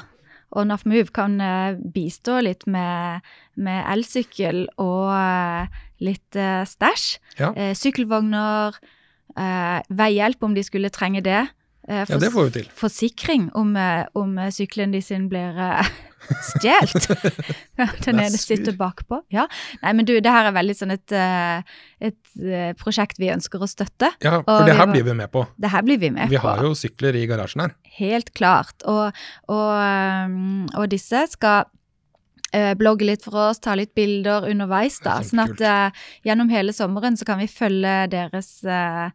og 0.56 0.66
NAF 0.68 0.86
Move 0.88 1.12
kan 1.14 1.38
eh, 1.40 1.76
bistå 1.76 2.40
litt 2.44 2.66
med, 2.66 3.24
med 3.56 3.84
elsykkel 3.92 4.66
og 4.80 5.12
eh, 5.14 5.84
litt 6.04 6.38
stæsj. 6.72 7.06
Ja. 7.40 7.50
Sykkelvogner, 7.74 8.76
veihjelp 9.90 10.44
om 10.46 10.54
de 10.54 10.62
skulle 10.62 10.92
trenge 10.94 11.24
det. 11.26 11.40
For, 11.88 12.12
ja, 12.14 12.18
det 12.22 12.30
får 12.30 12.46
vi 12.46 12.52
til. 12.54 12.68
Forsikring 12.78 13.48
om, 13.58 13.72
om 14.18 14.38
sykkelen 14.54 14.94
de 14.94 15.00
sin 15.02 15.26
blir 15.30 15.58
eh, 16.18 16.82
stjålet. 16.88 17.38
Den 18.04 18.18
Vær 18.18 18.26
ene 18.26 18.40
sitter 18.40 18.76
bakpå. 18.78 19.22
Ja. 19.34 19.46
Nei, 19.82 19.94
men 19.98 20.08
du, 20.08 20.14
det 20.24 20.32
her 20.34 20.50
er 20.50 20.56
veldig 20.56 20.76
sånn 20.78 20.94
et, 20.94 21.14
eh, 21.14 21.78
et 22.10 22.42
eh, 22.42 22.72
prosjekt 22.80 23.20
vi 23.22 23.30
ønsker 23.34 23.62
å 23.62 23.70
støtte. 23.70 24.12
Ja, 24.24 24.40
for 24.42 24.68
det 24.68 24.76
her 24.78 24.90
blir 24.90 25.06
vi 25.06 25.16
med 25.18 25.32
på. 25.34 25.46
Det 25.56 25.72
her 25.72 25.86
blir 25.86 26.00
vi 26.02 26.12
med 26.14 26.30
Vi 26.32 26.38
på. 26.40 26.46
har 26.46 26.62
jo 26.66 26.74
sykler 26.78 27.16
i 27.18 27.26
garasjen 27.30 27.66
her. 27.66 27.74
Helt 27.98 28.32
klart. 28.36 28.76
Og, 28.88 29.10
og, 29.50 29.74
um, 30.28 30.68
og 30.78 30.88
disse 30.92 31.24
skal 31.32 31.66
eh, 32.52 32.74
blogge 32.78 33.08
litt 33.08 33.24
for 33.26 33.38
oss, 33.48 33.60
ta 33.64 33.76
litt 33.78 33.94
bilder 33.98 34.48
underveis, 34.50 35.00
da. 35.04 35.18
Sånn 35.26 35.44
at 35.44 35.60
eh, 35.62 36.04
gjennom 36.28 36.50
hele 36.52 36.74
sommeren 36.76 37.18
så 37.18 37.28
kan 37.28 37.40
vi 37.42 37.48
følge 37.50 38.00
deres 38.12 38.58
uh, 38.66 39.08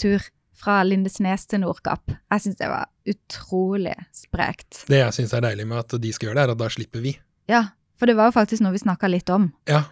tur 0.00 0.24
fra 0.60 0.80
Lindesnes 0.84 1.46
til 1.50 1.62
Nordkapp. 1.64 2.12
Jeg 2.30 2.44
syns 2.44 2.58
det 2.60 2.68
var 2.70 2.86
utrolig 3.08 3.94
sprekt. 4.14 4.84
Det 4.90 5.00
jeg 5.02 5.16
syns 5.16 5.32
er 5.36 5.44
deilig 5.48 5.66
med 5.70 5.80
at 5.82 5.96
de 6.02 6.12
skal 6.14 6.30
gjøre 6.30 6.40
det, 6.42 6.44
er 6.48 6.54
at 6.54 6.60
da 6.60 6.68
slipper 6.72 7.04
vi. 7.04 7.14
Ja, 7.50 7.62
for 7.98 8.10
det 8.10 8.16
var 8.18 8.28
jo 8.30 8.36
faktisk 8.36 8.62
noe 8.64 8.74
vi 8.76 8.82
snakka 8.84 9.08
litt 9.10 9.30
om. 9.32 9.48
Ja, 9.70 9.82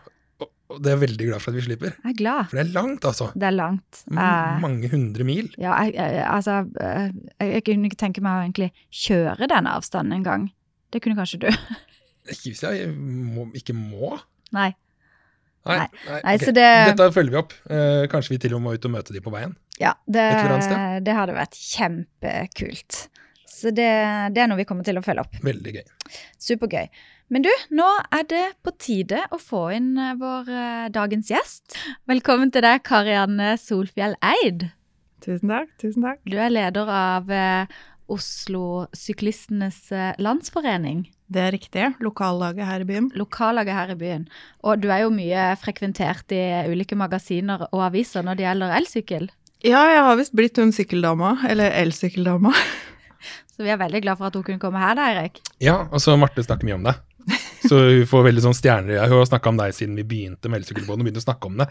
og 0.68 0.82
det 0.84 0.90
er 0.90 0.96
jeg 0.98 1.02
veldig 1.06 1.26
glad 1.30 1.40
for 1.40 1.50
at 1.52 1.56
vi 1.56 1.62
slipper. 1.64 1.94
Jeg 2.04 2.12
er 2.12 2.18
glad. 2.18 2.50
For 2.50 2.58
det 2.60 2.64
er 2.66 2.72
langt, 2.76 3.04
altså. 3.08 3.30
Det 3.34 3.48
er 3.48 3.56
langt. 3.56 4.02
M- 4.12 4.18
Eh, 4.20 4.58
Mange 4.60 4.90
hundre 4.92 5.24
mil. 5.24 5.48
ja, 5.56 5.72
jeg, 5.86 5.94
jeg, 5.96 6.24
altså 6.28 6.58
eh, 6.84 7.08
jeg, 7.40 7.52
jeg 7.54 7.64
kunne 7.70 7.88
ikke 7.88 8.00
tenke 8.04 8.20
meg 8.24 8.36
å 8.36 8.42
egentlig 8.44 8.68
kjøre 8.92 9.48
den 9.48 9.66
avstanden 9.72 10.18
en 10.18 10.26
gang. 10.28 10.44
Det 10.92 11.00
kunne 11.04 11.16
kanskje 11.16 11.40
du. 11.46 11.48
Ikke 12.28 12.50
hvis 12.52 12.60
jeg 12.62 12.90
må, 12.92 13.46
ikke 13.56 13.72
må. 13.72 14.18
Nei. 14.52 14.74
Nei, 15.68 15.76
Nei. 15.78 15.88
nei, 16.08 16.34
okay. 16.34 16.46
så 16.46 16.54
det- 16.56 16.86
Dette 16.92 17.10
følger 17.14 17.34
vi 17.34 17.40
opp. 17.42 17.52
Eh, 17.68 18.06
kanskje 18.12 18.34
vi 18.34 18.38
til 18.44 18.54
og 18.56 18.62
med 18.62 18.70
må 18.70 18.74
ut 18.78 18.88
og 18.88 18.94
møte 18.96 19.12
de 19.16 19.20
på 19.24 19.32
veien. 19.34 19.54
Ja, 19.78 19.92
det, 20.08 20.24
det 21.06 21.14
hadde 21.14 21.36
vært 21.36 21.54
kjempekult. 21.60 23.04
Så 23.58 23.70
det, 23.74 23.88
det 24.34 24.42
er 24.42 24.50
noe 24.50 24.58
vi 24.60 24.66
kommer 24.68 24.86
til 24.86 24.98
å 25.00 25.02
følge 25.04 25.24
opp. 25.24 25.38
Veldig 25.42 25.72
gøy. 25.78 25.86
Supergøy. 26.38 26.88
Men 27.28 27.44
du, 27.44 27.50
nå 27.76 27.86
er 28.14 28.24
det 28.30 28.44
på 28.64 28.72
tide 28.80 29.24
å 29.34 29.38
få 29.42 29.66
inn 29.76 29.90
eh, 30.00 30.14
vår 30.20 30.48
eh, 30.48 30.86
dagens 30.94 31.28
gjest. 31.32 31.76
Velkommen 32.08 32.52
til 32.54 32.64
deg, 32.64 32.80
Karianne 32.88 33.56
Solfjell 33.60 34.14
Eid. 34.24 34.70
Tusen 35.24 35.50
takk. 35.50 35.72
tusen 35.82 36.06
takk. 36.06 36.20
Du 36.24 36.38
er 36.40 36.52
leder 36.54 36.88
av 36.88 37.28
eh, 37.34 37.80
Oslo 38.08 38.86
Syklistenes 38.96 39.90
eh, 39.92 40.14
Landsforening, 40.18 41.06
Det 41.28 41.42
er 41.44 41.52
riktig. 41.52 41.86
Lokallaget 42.00 42.64
her 42.66 42.80
i 42.80 42.84
byen. 42.88 43.10
lokallaget 43.14 43.74
her 43.74 43.90
i 43.92 43.98
byen. 44.00 44.28
Og 44.64 44.80
du 44.80 44.88
er 44.88 45.02
jo 45.04 45.10
mye 45.12 45.50
frekventert 45.60 46.32
i 46.32 46.40
ulike 46.72 46.96
magasiner 46.96 47.66
og 47.72 47.82
aviser 47.90 48.24
når 48.24 48.38
det 48.38 48.46
gjelder 48.46 48.76
elsykkel. 48.78 49.28
Ja, 49.66 49.82
jeg 49.92 50.04
har 50.06 50.16
visst 50.16 50.32
blitt 50.38 50.56
hun 50.56 50.72
sykkeldama, 50.72 51.34
eller 51.50 51.74
elsykkeldama. 51.82 52.52
Så 53.52 53.66
vi 53.66 53.72
er 53.74 53.80
veldig 53.80 54.00
glad 54.04 54.16
for 54.20 54.30
at 54.30 54.34
hun 54.38 54.44
kunne 54.46 54.62
komme 54.62 54.78
her, 54.78 54.94
da, 54.94 55.08
Erik. 55.12 55.40
Ja, 55.60 55.88
og 55.90 55.98
så 56.00 56.14
Marte 56.16 56.44
snakker 56.46 56.68
mye 56.68 56.76
om 56.78 56.84
deg. 56.86 57.00
Så 57.66 57.74
hun 57.82 58.04
får 58.06 58.22
veldig 58.28 58.44
sånn 58.44 58.54
stjerner 58.54 58.94
i 58.94 58.98
øyet. 59.00 59.10
Hun 59.10 59.18
har 59.18 59.26
snakka 59.32 59.50
om 59.50 59.58
deg 59.58 59.74
siden 59.74 59.96
vi 59.98 60.04
begynte 60.06 60.46
med 60.48 60.60
elsykkelbåten 60.62 61.02
og 61.02 61.08
begynte 61.08 61.20
å 61.20 61.26
snakke 61.26 61.50
om 61.50 61.58
det. 61.58 61.66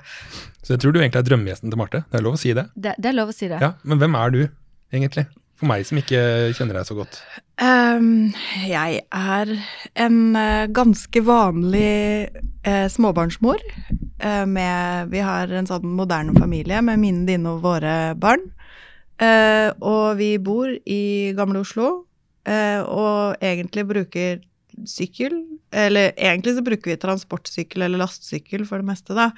Så 0.68 0.76
jeg 0.76 0.82
tror 0.84 0.92
du 0.94 1.00
egentlig 1.00 1.22
er 1.24 1.30
drømmegjesten 1.30 1.72
til 1.72 1.80
Marte. 1.80 2.02
Det 2.12 2.20
er 2.20 2.26
lov 2.28 2.36
å 2.36 2.42
si 2.42 2.52
det. 2.58 2.66
Det, 2.76 2.92
det 3.00 3.08
er 3.10 3.16
lov 3.16 3.32
å 3.32 3.36
si 3.38 3.48
det. 3.48 3.62
Ja, 3.64 3.72
Men 3.88 4.04
hvem 4.04 4.18
er 4.20 4.36
du, 4.36 4.42
egentlig? 4.92 5.24
For 5.58 5.66
meg 5.70 5.88
som 5.90 5.98
ikke 5.98 6.22
kjenner 6.54 6.78
deg 6.78 6.86
så 6.86 6.96
godt. 6.98 7.18
Um, 7.58 8.30
jeg 8.70 9.00
er 9.02 9.54
en 9.98 10.20
uh, 10.38 10.70
ganske 10.70 11.24
vanlig 11.26 12.30
uh, 12.68 12.86
småbarnsmor. 12.94 13.64
Uh, 14.22 14.46
med 14.46 15.10
Vi 15.10 15.24
har 15.26 15.50
en 15.50 15.70
sånn 15.70 15.88
moderne 15.98 16.38
familie 16.38 16.84
med 16.86 17.02
mine, 17.02 17.26
dine 17.26 17.56
og 17.56 17.66
våre 17.66 18.14
barn. 18.22 18.52
Og 19.18 20.20
vi 20.20 20.36
bor 20.38 20.70
i 20.70 21.34
Gamle 21.34 21.64
Oslo, 21.64 21.88
og 22.46 23.40
egentlig 23.42 23.88
bruker 23.90 24.44
sykkel 24.86 25.40
Eller 25.74 26.12
egentlig 26.14 26.54
så 26.54 26.62
bruker 26.62 26.92
vi 26.92 27.00
transportsykkel 27.02 27.88
eller 27.88 28.04
lastesykkel 28.04 28.68
for 28.70 28.78
det 28.78 28.92
meste, 28.92 29.18
da. 29.18 29.32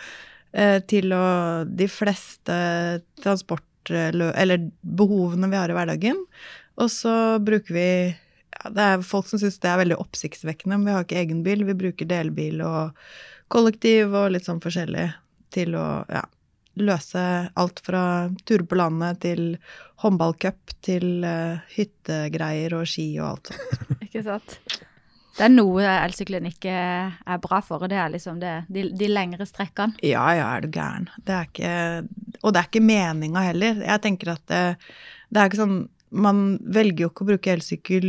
Til 0.83 1.15
å 1.15 1.23
De 1.63 1.87
fleste 1.87 2.59
transport... 3.23 3.63
Eller 3.89 4.69
behovene 4.81 5.49
vi 5.51 5.59
har 5.59 5.71
i 5.71 5.77
hverdagen. 5.77 6.23
Og 6.79 6.91
så 6.93 7.13
bruker 7.43 7.75
vi 7.75 7.89
ja, 8.09 8.69
Det 8.73 8.85
er 8.85 9.05
folk 9.05 9.27
som 9.29 9.41
syns 9.41 9.59
det 9.61 9.69
er 9.69 9.81
veldig 9.83 9.99
oppsiktsvekkende, 10.01 10.77
men 10.77 10.89
vi 10.89 10.95
har 10.95 11.05
ikke 11.05 11.21
egen 11.21 11.43
bil. 11.45 11.65
Vi 11.67 11.77
bruker 11.77 12.09
delbil 12.09 12.63
og 12.65 12.97
kollektiv 13.49 14.13
og 14.13 14.31
litt 14.33 14.47
sånn 14.47 14.61
forskjellig 14.63 15.07
til 15.53 15.73
å 15.77 15.87
ja, 16.09 16.23
løse 16.79 17.23
alt 17.59 17.81
fra 17.85 18.03
turer 18.45 18.65
på 18.69 18.77
landet 18.79 19.23
til 19.25 19.57
håndballcup 20.03 20.75
til 20.85 21.25
uh, 21.25 21.59
hyttegreier 21.73 22.77
og 22.77 22.87
ski 22.89 23.11
og 23.19 23.33
alt 23.33 23.51
sånt. 23.51 23.89
Ikke 24.05 24.23
sant. 24.25 24.59
Det 25.39 25.45
er 25.47 25.53
noe 25.53 25.83
elsykkelen 25.87 26.49
ikke 26.49 26.71
er 26.73 27.37
bra 27.39 27.61
for, 27.63 27.85
og 27.85 27.91
det 27.91 27.95
er 27.95 28.09
liksom 28.11 28.41
det, 28.41 28.65
de, 28.67 28.89
de 28.99 29.07
lengre 29.07 29.45
strekkene. 29.47 29.95
Ja, 30.03 30.25
ja, 30.35 30.49
er 30.57 30.65
du 30.65 30.67
gæren. 30.75 31.07
Det 31.23 31.31
er 31.31 31.47
ikke 31.47 32.28
Og 32.43 32.53
det 32.53 32.61
er 32.61 32.69
ikke 32.69 32.85
meninga 32.85 33.43
heller. 33.49 33.83
Jeg 33.83 34.03
tenker 34.05 34.33
at 34.35 34.43
det, 34.51 34.63
det 35.29 35.41
er 35.41 35.49
ikke 35.51 35.63
sånn 35.63 35.79
Man 36.09 36.57
velger 36.65 37.03
jo 37.03 37.11
ikke 37.11 37.25
å 37.25 37.29
bruke 37.33 37.51
elsykkel 37.53 38.07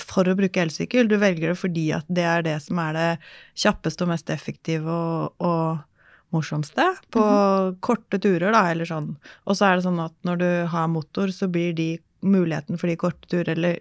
for 0.00 0.26
å 0.26 0.34
bruke 0.38 0.62
elsykkel. 0.62 1.06
Du 1.10 1.16
velger 1.20 1.52
det 1.52 1.60
fordi 1.60 1.90
at 1.94 2.08
det 2.10 2.24
er 2.26 2.42
det 2.46 2.56
som 2.64 2.78
er 2.82 2.96
det 2.96 3.10
kjappeste 3.58 4.06
og 4.06 4.10
mest 4.10 4.32
effektive 4.32 4.90
og, 4.90 5.36
og 5.38 6.34
morsomste 6.34 6.86
på 7.10 7.22
mm 7.22 7.76
korte 7.80 8.18
turer, 8.18 8.50
da, 8.52 8.64
eller 8.72 8.88
sånn. 8.88 9.12
Og 9.46 9.56
så 9.56 9.68
er 9.68 9.78
det 9.78 9.84
sånn 9.84 10.00
at 10.02 10.14
når 10.26 10.40
du 10.40 10.48
har 10.72 10.88
motor, 10.90 11.30
så 11.34 11.46
blir 11.50 11.74
de 11.76 11.88
muligheten 12.20 12.78
for 12.80 12.90
de 12.90 12.96
korte 12.98 13.28
turer, 13.30 13.52
eller 13.54 13.78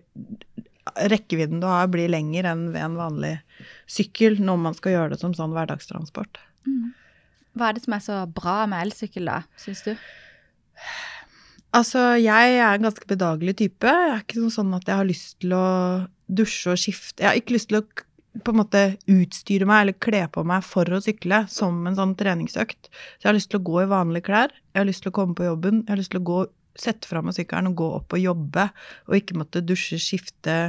rekkevidden 1.09 1.62
du 1.62 1.67
har, 1.67 1.89
blir 1.91 2.12
lenger 2.12 2.48
enn 2.51 2.69
ved 2.74 2.83
en 2.83 2.98
vanlig 3.00 3.33
sykkel 3.89 4.39
når 4.43 4.62
man 4.63 4.77
skal 4.77 4.95
gjøre 4.95 5.13
det 5.13 5.19
som 5.21 5.33
sånn 5.38 5.53
hverdagstransport. 5.55 6.39
Mm. 6.67 6.91
Hva 7.57 7.69
er 7.69 7.77
det 7.77 7.85
som 7.85 7.95
er 7.95 8.03
så 8.03 8.19
bra 8.33 8.57
med 8.69 8.87
elsykkel, 8.87 9.29
da, 9.29 9.39
syns 9.59 9.81
du? 9.87 9.93
Altså, 11.75 12.01
jeg 12.17 12.55
er 12.57 12.75
en 12.75 12.85
ganske 12.87 13.05
bedagelig 13.09 13.55
type. 13.61 13.89
Jeg 13.89 14.13
er 14.13 14.21
ikke 14.23 14.51
sånn 14.53 14.71
at 14.77 14.87
jeg 14.89 14.97
har 14.97 15.09
lyst 15.09 15.35
til 15.43 15.53
å 15.53 15.65
dusje 16.25 16.73
og 16.73 16.81
skifte. 16.81 17.21
Jeg 17.21 17.29
har 17.29 17.41
ikke 17.41 17.57
lyst 17.57 17.69
til 17.69 17.81
å 17.81 17.87
på 18.45 18.53
en 18.53 18.59
måte 18.59 18.81
utstyre 19.09 19.65
meg 19.67 19.83
eller 19.83 19.97
kle 20.05 20.21
på 20.31 20.43
meg 20.47 20.63
for 20.65 20.87
å 20.93 21.01
sykle 21.03 21.43
som 21.51 21.81
en 21.89 21.97
sånn 21.97 22.15
treningsøkt. 22.19 22.89
Så 22.89 23.25
jeg 23.25 23.29
har 23.31 23.37
lyst 23.37 23.51
til 23.53 23.61
å 23.61 23.67
gå 23.69 23.83
i 23.83 23.89
vanlige 23.89 24.27
klær. 24.29 24.53
Jeg 24.73 24.81
har 24.81 24.89
lyst 24.89 25.03
til 25.05 25.11
å 25.13 25.17
komme 25.17 25.37
på 25.37 25.47
jobben. 25.47 25.83
Jeg 25.83 25.93
har 25.93 26.01
lyst 26.01 26.13
til 26.13 26.21
å 26.21 26.27
gå, 26.29 26.39
sette 26.79 27.09
fra 27.09 27.23
meg 27.25 27.35
sykkelen 27.35 27.71
og 27.71 27.79
gå 27.81 27.89
opp 27.97 28.15
og 28.15 28.21
jobbe, 28.23 28.69
og 29.09 29.17
ikke 29.17 29.39
måtte 29.41 29.65
dusje, 29.65 29.99
skifte, 30.01 30.59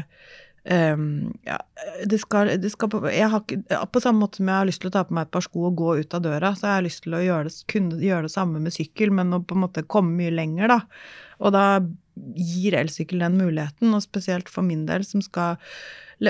Um, 0.65 1.33
ja, 1.43 1.57
det 2.05 2.19
skal, 2.21 2.51
det 2.61 2.71
skal 2.75 2.91
har 2.93 3.87
på 3.87 4.01
samme 4.03 4.21
måte 4.21 4.41
som 4.41 4.51
jeg 4.51 4.61
har 4.61 4.69
lyst 4.69 4.83
til 4.83 4.91
å 4.91 4.93
ta 4.93 5.07
på 5.09 5.17
meg 5.17 5.29
et 5.29 5.33
par 5.33 5.45
sko 5.47 5.71
og 5.71 5.79
gå 5.79 5.95
ut 6.03 6.17
av 6.17 6.25
døra, 6.27 6.53
så 6.53 6.69
jeg 6.69 6.77
har 6.77 6.85
lyst 6.85 7.03
til 7.07 7.17
å 7.17 7.23
gjøre 7.25 7.49
det, 7.49 7.55
kunne 7.73 8.01
gjøre 8.05 8.29
det 8.29 8.35
samme 8.35 8.61
med 8.61 8.77
sykkel, 8.77 9.15
men 9.17 9.33
å 9.33 9.41
på 9.41 9.57
en 9.57 9.65
måte 9.65 9.87
komme 9.89 10.13
mye 10.19 10.35
lenger, 10.35 10.75
da. 10.75 10.79
Og 11.41 11.57
da 11.57 11.65
gir 12.37 12.77
elsykkel 12.77 13.25
den 13.25 13.41
muligheten, 13.41 13.95
og 13.97 14.05
spesielt 14.05 14.53
for 14.53 14.67
min 14.67 14.85
del, 14.89 15.07
som 15.09 15.25
skal 15.25 15.57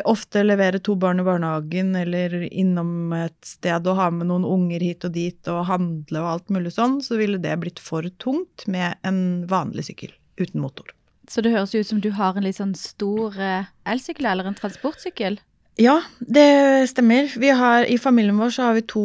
ofte 0.06 0.44
levere 0.44 0.78
to 0.78 0.94
barn 0.94 1.18
i 1.18 1.26
barnehagen 1.26 1.96
eller 1.98 2.36
innom 2.46 3.10
et 3.16 3.34
sted 3.42 3.88
og 3.90 3.98
ha 3.98 4.06
med 4.14 4.30
noen 4.30 4.46
unger 4.46 4.84
hit 4.86 5.08
og 5.08 5.16
dit 5.16 5.50
og 5.50 5.64
handle 5.66 6.22
og 6.22 6.30
alt 6.36 6.54
mulig 6.54 6.76
sånn, 6.76 7.00
så 7.02 7.18
ville 7.18 7.42
det 7.42 7.58
blitt 7.58 7.82
for 7.82 8.06
tungt 8.22 8.68
med 8.70 8.94
en 9.02 9.48
vanlig 9.50 9.88
sykkel 9.90 10.14
uten 10.38 10.62
motor. 10.62 10.94
Så 11.30 11.44
det 11.44 11.52
høres 11.54 11.76
ut 11.76 11.86
som 11.86 12.00
du 12.02 12.10
har 12.16 12.34
en 12.34 12.46
litt 12.46 12.58
sånn 12.58 12.74
stor 12.74 13.36
eh, 13.38 13.70
elsykkel, 13.88 14.26
eller 14.32 14.50
en 14.50 14.58
transportsykkel? 14.58 15.38
Ja, 15.80 16.00
det 16.18 16.90
stemmer. 16.90 17.30
Har, 17.56 17.86
I 17.86 17.96
familien 18.02 18.40
vår 18.40 18.50
så 18.52 18.66
har 18.66 18.74
vi 18.76 18.82
to, 18.90 19.04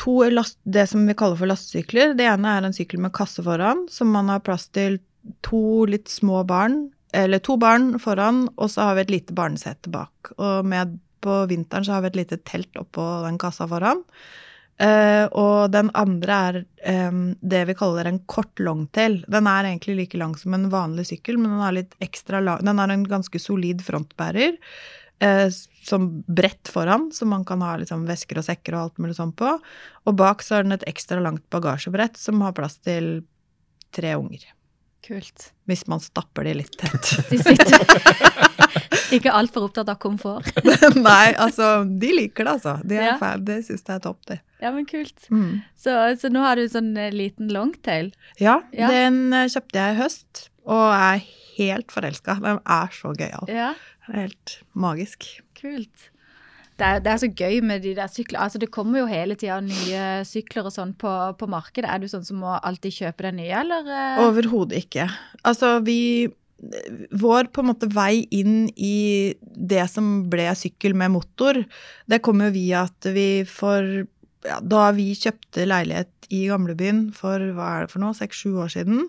to 0.00 0.14
last, 0.32 0.56
det 0.64 0.86
som 0.90 1.04
vi 1.06 1.14
kaller 1.14 1.38
for 1.38 1.50
lastesykler. 1.50 2.16
Det 2.16 2.26
ene 2.26 2.56
er 2.56 2.66
en 2.66 2.74
sykkel 2.74 3.02
med 3.04 3.14
kasse 3.14 3.44
foran, 3.44 3.84
som 3.92 4.10
man 4.14 4.32
har 4.32 4.42
plass 4.46 4.66
til 4.74 4.98
to 5.46 5.84
litt 5.90 6.08
små 6.10 6.40
barn, 6.48 6.86
eller 7.16 7.42
to 7.44 7.58
barn 7.60 7.94
foran, 8.02 8.46
og 8.56 8.72
så 8.72 8.88
har 8.88 8.96
vi 8.96 9.04
et 9.04 9.14
lite 9.18 9.36
barnesete 9.36 9.92
bak. 9.92 10.32
Og 10.40 10.66
med, 10.66 10.96
på 11.22 11.38
vinteren 11.52 11.86
så 11.86 11.96
har 11.96 12.06
vi 12.06 12.14
et 12.14 12.20
lite 12.24 12.40
telt 12.48 12.80
oppå 12.80 13.04
den 13.26 13.38
kassa 13.42 13.68
foran. 13.70 14.02
Uh, 14.76 15.24
og 15.32 15.70
den 15.72 15.88
andre 15.96 16.34
er 16.50 16.56
um, 17.08 17.30
det 17.40 17.62
vi 17.70 17.76
kaller 17.78 18.08
en 18.10 18.20
kort 18.28 18.60
longtail. 18.60 19.22
Den 19.32 19.48
er 19.48 19.70
egentlig 19.70 19.96
like 20.02 20.20
lang 20.20 20.34
som 20.36 20.56
en 20.56 20.68
vanlig 20.72 21.06
sykkel, 21.08 21.38
men 21.40 21.54
den 21.54 21.64
har 21.64 21.76
litt 21.78 21.96
ekstra 22.04 22.42
lang 22.44 22.60
Den 22.66 22.82
har 22.82 22.92
en 22.92 23.06
ganske 23.08 23.40
solid 23.40 23.80
frontbærer. 23.86 24.58
Uh, 25.24 25.48
som 25.86 26.10
bredt 26.26 26.68
foran, 26.68 27.08
så 27.14 27.24
man 27.26 27.44
kan 27.48 27.62
ha 27.64 27.76
liksom, 27.80 28.04
vesker 28.08 28.40
og 28.40 28.44
sekker 28.48 28.74
og 28.74 28.82
alt 28.82 29.00
mulig 29.00 29.16
sånn 29.16 29.32
på. 29.38 29.54
Og 30.04 30.18
bak 30.18 30.44
så 30.44 30.58
har 30.58 30.66
den 30.66 30.76
et 30.76 30.86
ekstra 30.90 31.22
langt 31.24 31.46
bagasjebrett 31.54 32.20
som 32.20 32.42
har 32.44 32.56
plass 32.58 32.76
til 32.84 33.22
tre 33.96 34.12
unger. 34.18 34.44
Kult. 35.06 35.52
Hvis 35.70 35.86
man 35.88 36.02
stapper 36.02 36.44
de 36.44 36.56
litt 36.58 36.76
tett. 36.80 37.12
De 37.30 37.38
sitter 37.38 38.65
ikke 39.16 39.32
altfor 39.34 39.68
opptatt 39.68 39.90
av 39.92 39.98
komfort. 40.02 40.50
Nei, 40.96 41.34
altså, 41.34 41.84
de 41.86 42.12
liker 42.16 42.46
det, 42.46 42.56
altså. 42.58 42.76
De 42.86 42.98
er 42.98 43.08
ja. 43.12 43.32
Det 43.36 43.60
syns 43.66 43.84
jeg 43.86 43.94
er 43.96 44.02
topp, 44.04 44.20
det. 44.30 44.40
Ja, 44.62 44.72
men 44.72 44.86
kult. 44.88 45.28
Mm. 45.28 45.60
Så, 45.76 45.94
så, 46.20 46.30
nå 46.32 46.44
har 46.44 46.58
du 46.58 46.66
sånn 46.72 46.94
eh, 47.00 47.12
liten 47.14 47.50
longtail? 47.52 48.12
Ja, 48.40 48.60
ja, 48.76 48.90
den 48.92 49.28
eh, 49.36 49.48
kjøpte 49.52 49.82
jeg 49.82 49.96
i 49.96 50.00
høst, 50.00 50.46
og 50.66 50.86
er 50.96 51.24
helt 51.56 51.94
forelska. 51.94 52.38
Den 52.42 52.60
er 52.62 52.92
så 52.96 53.14
gøyal. 53.16 53.48
Ja. 53.52 53.72
Er 54.10 54.22
helt 54.26 54.60
magisk. 54.76 55.28
Kult. 55.56 56.10
Det 56.76 56.84
er, 56.84 56.98
det 57.00 57.08
er, 57.08 57.20
så 57.22 57.28
gøy 57.32 57.62
med 57.64 57.84
de 57.86 57.94
der 57.96 58.08
syklene. 58.12 58.42
Altså, 58.44 58.60
det 58.60 58.68
kommer 58.72 59.00
jo 59.00 59.06
hele 59.08 59.36
tida 59.38 59.62
nye 59.64 60.24
sykler 60.28 60.68
og 60.68 60.74
sånn 60.74 60.92
på, 61.00 61.12
på, 61.40 61.48
markedet. 61.48 61.88
Er 61.88 62.02
du 62.02 62.08
sånn 62.10 62.26
som 62.26 62.42
må 62.44 62.52
alltid 62.58 62.98
kjøpe 62.98 63.24
den 63.28 63.40
nye, 63.40 63.62
eller? 63.62 63.88
Eh? 63.88 64.20
Overhodet 64.26 64.84
ikke. 64.84 65.08
Altså, 65.48 65.78
vi 65.86 66.28
vår 67.12 67.50
på 67.52 67.62
en 67.62 67.68
måte 67.68 67.88
vei 67.92 68.24
inn 68.32 68.66
i 68.80 69.34
det 69.40 69.84
som 69.92 70.26
ble 70.32 70.48
sykkel 70.56 70.96
med 70.96 71.12
motor, 71.16 71.58
det 72.08 72.22
kom 72.24 72.40
jo 72.44 72.52
via 72.54 72.86
at 72.88 73.10
vi 73.12 73.44
for 73.48 74.06
ja, 74.46 74.60
Da 74.62 74.92
vi 74.94 75.10
kjøpte 75.18 75.64
leilighet 75.66 76.28
i 76.30 76.44
gamlebyen 76.46 77.08
for 77.14 77.42
hva 77.56 77.70
er 77.72 77.86
det 77.86 77.90
for 77.90 78.02
noe, 78.02 78.14
seks-sju 78.14 78.52
år 78.62 78.70
siden, 78.76 79.08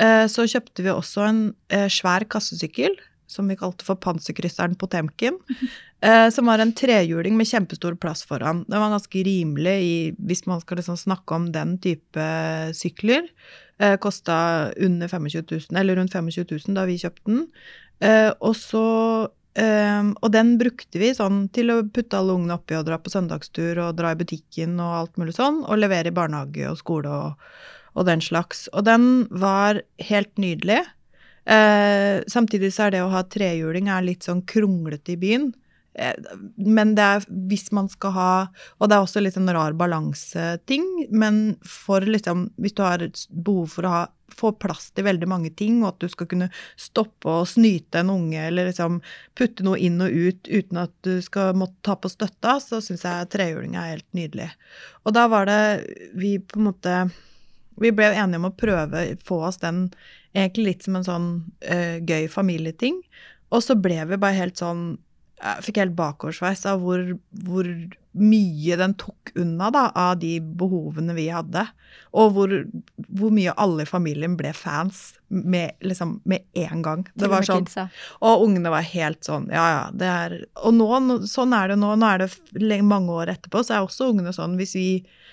eh, 0.00 0.24
så 0.32 0.46
kjøpte 0.48 0.86
vi 0.86 0.92
også 0.92 1.26
en 1.26 1.40
eh, 1.68 1.90
svær 1.92 2.24
kassesykkel 2.24 2.96
som 3.32 3.48
vi 3.50 3.56
kalte 3.58 3.86
for 3.86 4.00
Panserkrysseren 4.00 4.78
Potemkin. 4.78 5.40
Eh, 6.02 6.32
som 6.34 6.48
var 6.50 6.58
en 6.58 6.72
trehjuling 6.74 7.36
med 7.38 7.46
kjempestor 7.46 7.94
plass 8.02 8.24
foran. 8.26 8.64
Den 8.66 8.80
var 8.82 8.90
ganske 8.90 9.20
rimelig 9.22 9.74
i, 9.86 9.98
hvis 10.18 10.40
man 10.50 10.58
skal 10.58 10.80
liksom 10.80 10.96
snakke 10.98 11.36
om 11.36 11.44
den 11.54 11.76
type 11.78 12.24
sykler. 12.74 13.28
Eh, 13.78 13.94
Kosta 14.02 14.72
under 14.82 15.06
25 15.06 15.44
000, 15.46 15.78
eller 15.78 16.00
rundt 16.00 16.10
25 16.10 16.42
000 16.66 16.74
da 16.74 16.88
vi 16.90 16.98
kjøpte 16.98 17.30
den. 17.30 17.44
Eh, 18.02 18.32
og 18.42 18.58
så 18.58 18.82
Um, 19.52 20.14
Og 20.24 20.30
den 20.32 20.54
brukte 20.56 20.96
vi 20.96 21.10
sånn 21.12 21.44
til 21.52 21.68
å 21.74 21.82
putte 21.84 22.16
alle 22.16 22.32
ungene 22.38 22.56
oppi 22.56 22.72
og 22.78 22.86
dra 22.86 22.96
på 22.96 23.12
søndagstur 23.12 23.82
og 23.84 23.98
dra 23.98 24.14
i 24.14 24.16
butikken 24.16 24.78
og 24.80 24.94
alt 24.96 25.20
mulig 25.20 25.34
sånn, 25.36 25.60
og 25.68 25.76
levere 25.76 26.08
i 26.08 26.16
barnehage 26.16 26.64
og 26.70 26.78
skole 26.80 27.12
og, 27.12 27.50
og 27.92 28.08
den 28.08 28.24
slags. 28.24 28.64
Og 28.72 28.86
den 28.88 29.26
var 29.28 29.82
helt 30.08 30.32
nydelig. 30.40 30.80
Eh, 31.44 32.22
samtidig 32.30 32.70
så 32.74 32.86
er 32.86 32.94
det 32.94 33.02
å 33.02 33.10
ha 33.10 33.24
trehjuling 33.26 33.88
er 33.90 34.04
litt 34.06 34.28
sånn 34.28 34.44
kronglete 34.46 35.16
i 35.16 35.18
byen. 35.18 35.50
Eh, 35.94 36.14
men 36.56 36.94
det 36.96 37.04
er 37.04 37.24
hvis 37.50 37.66
man 37.76 37.90
skal 37.92 38.14
ha 38.16 38.28
Og 38.80 38.88
det 38.88 38.96
er 38.96 39.02
også 39.04 39.20
litt 39.20 39.36
en 39.36 39.50
rar 39.52 39.74
balanseting, 39.76 40.86
men 41.12 41.58
for 41.68 42.00
liksom 42.00 42.46
Hvis 42.56 42.72
du 42.78 42.80
har 42.80 43.04
behov 43.28 43.74
for 43.74 43.84
å 43.84 43.92
ha, 43.92 44.06
få 44.32 44.54
plass 44.56 44.88
til 44.96 45.04
veldig 45.04 45.28
mange 45.28 45.50
ting, 45.52 45.82
og 45.82 45.90
at 45.90 45.98
du 46.00 46.08
skal 46.08 46.30
kunne 46.30 46.48
stoppe 46.80 47.28
og 47.28 47.50
snyte 47.50 48.00
en 48.00 48.14
unge 48.14 48.40
eller 48.40 48.70
liksom 48.70 49.02
putte 49.36 49.66
noe 49.66 49.76
inn 49.76 50.00
og 50.00 50.08
ut 50.08 50.48
uten 50.48 50.80
at 50.80 50.94
du 51.04 51.18
skal 51.20 51.52
måtte 51.52 51.84
ta 51.84 51.98
på 52.00 52.08
støtta, 52.08 52.56
så 52.64 52.80
syns 52.80 53.04
jeg 53.04 53.28
trehjuling 53.34 53.76
er 53.76 53.90
helt 53.90 54.08
nydelig. 54.16 54.48
Og 55.04 55.12
da 55.12 55.26
var 55.28 55.50
det 55.50 55.60
vi 56.16 56.38
på 56.40 56.62
en 56.62 56.70
måte 56.70 56.96
Vi 57.80 57.88
ble 57.92 58.10
enige 58.12 58.36
om 58.36 58.50
å 58.50 58.56
prøve 58.56 59.04
få 59.24 59.38
oss 59.48 59.56
den 59.60 59.86
Egentlig 60.32 60.66
litt 60.66 60.86
som 60.86 60.98
en 60.98 61.06
sånn 61.06 61.30
uh, 61.68 61.96
gøy 62.00 62.28
familieting. 62.32 63.00
Og 63.52 63.64
så 63.64 63.76
ble 63.78 64.00
vi 64.08 64.20
bare 64.20 64.38
helt 64.38 64.60
sånn 64.60 64.94
Jeg 65.42 65.66
fikk 65.66 65.80
helt 65.82 65.98
bakoversveis 65.98 66.64
av 66.70 66.84
hvor, 66.84 67.02
hvor, 67.44 67.66
mye 68.12 68.76
den 68.76 68.92
tok 69.00 69.30
unna 69.40 69.70
da, 69.72 69.86
av 69.96 70.18
de 70.20 70.34
behovene 70.38 71.14
vi 71.16 71.30
hadde. 71.32 71.64
Og 72.12 72.34
hvor, 72.36 72.52
hvor 73.08 73.32
mye 73.32 73.54
alle 73.56 73.86
i 73.86 73.88
familien 73.88 74.34
ble 74.36 74.52
fans 74.52 75.14
med, 75.32 75.72
liksom, 75.80 76.18
med 76.28 76.44
en 76.60 76.84
gang. 76.84 77.06
Det 77.16 77.30
var 77.32 77.46
sånn, 77.48 77.64
og 78.20 78.44
ungene 78.44 78.72
var 78.72 78.84
helt 78.84 79.24
sånn 79.24 79.48
Ja, 79.48 79.64
ja, 79.72 79.82
det 79.96 80.10
er 80.12 80.34
Og 80.60 80.76
nå, 80.76 80.88
sånn 81.30 81.56
er 81.56 81.72
det 81.72 81.78
nå. 81.80 81.94
Nå 81.96 82.10
er 82.10 82.26
det 82.26 82.82
mange 82.84 83.16
år 83.16 83.32
etterpå, 83.32 83.64
så 83.64 83.78
er 83.78 83.86
også 83.86 84.12
ungene 84.12 84.34
sånn 84.36 84.58
hvis 84.60 84.76
vi 84.76 84.86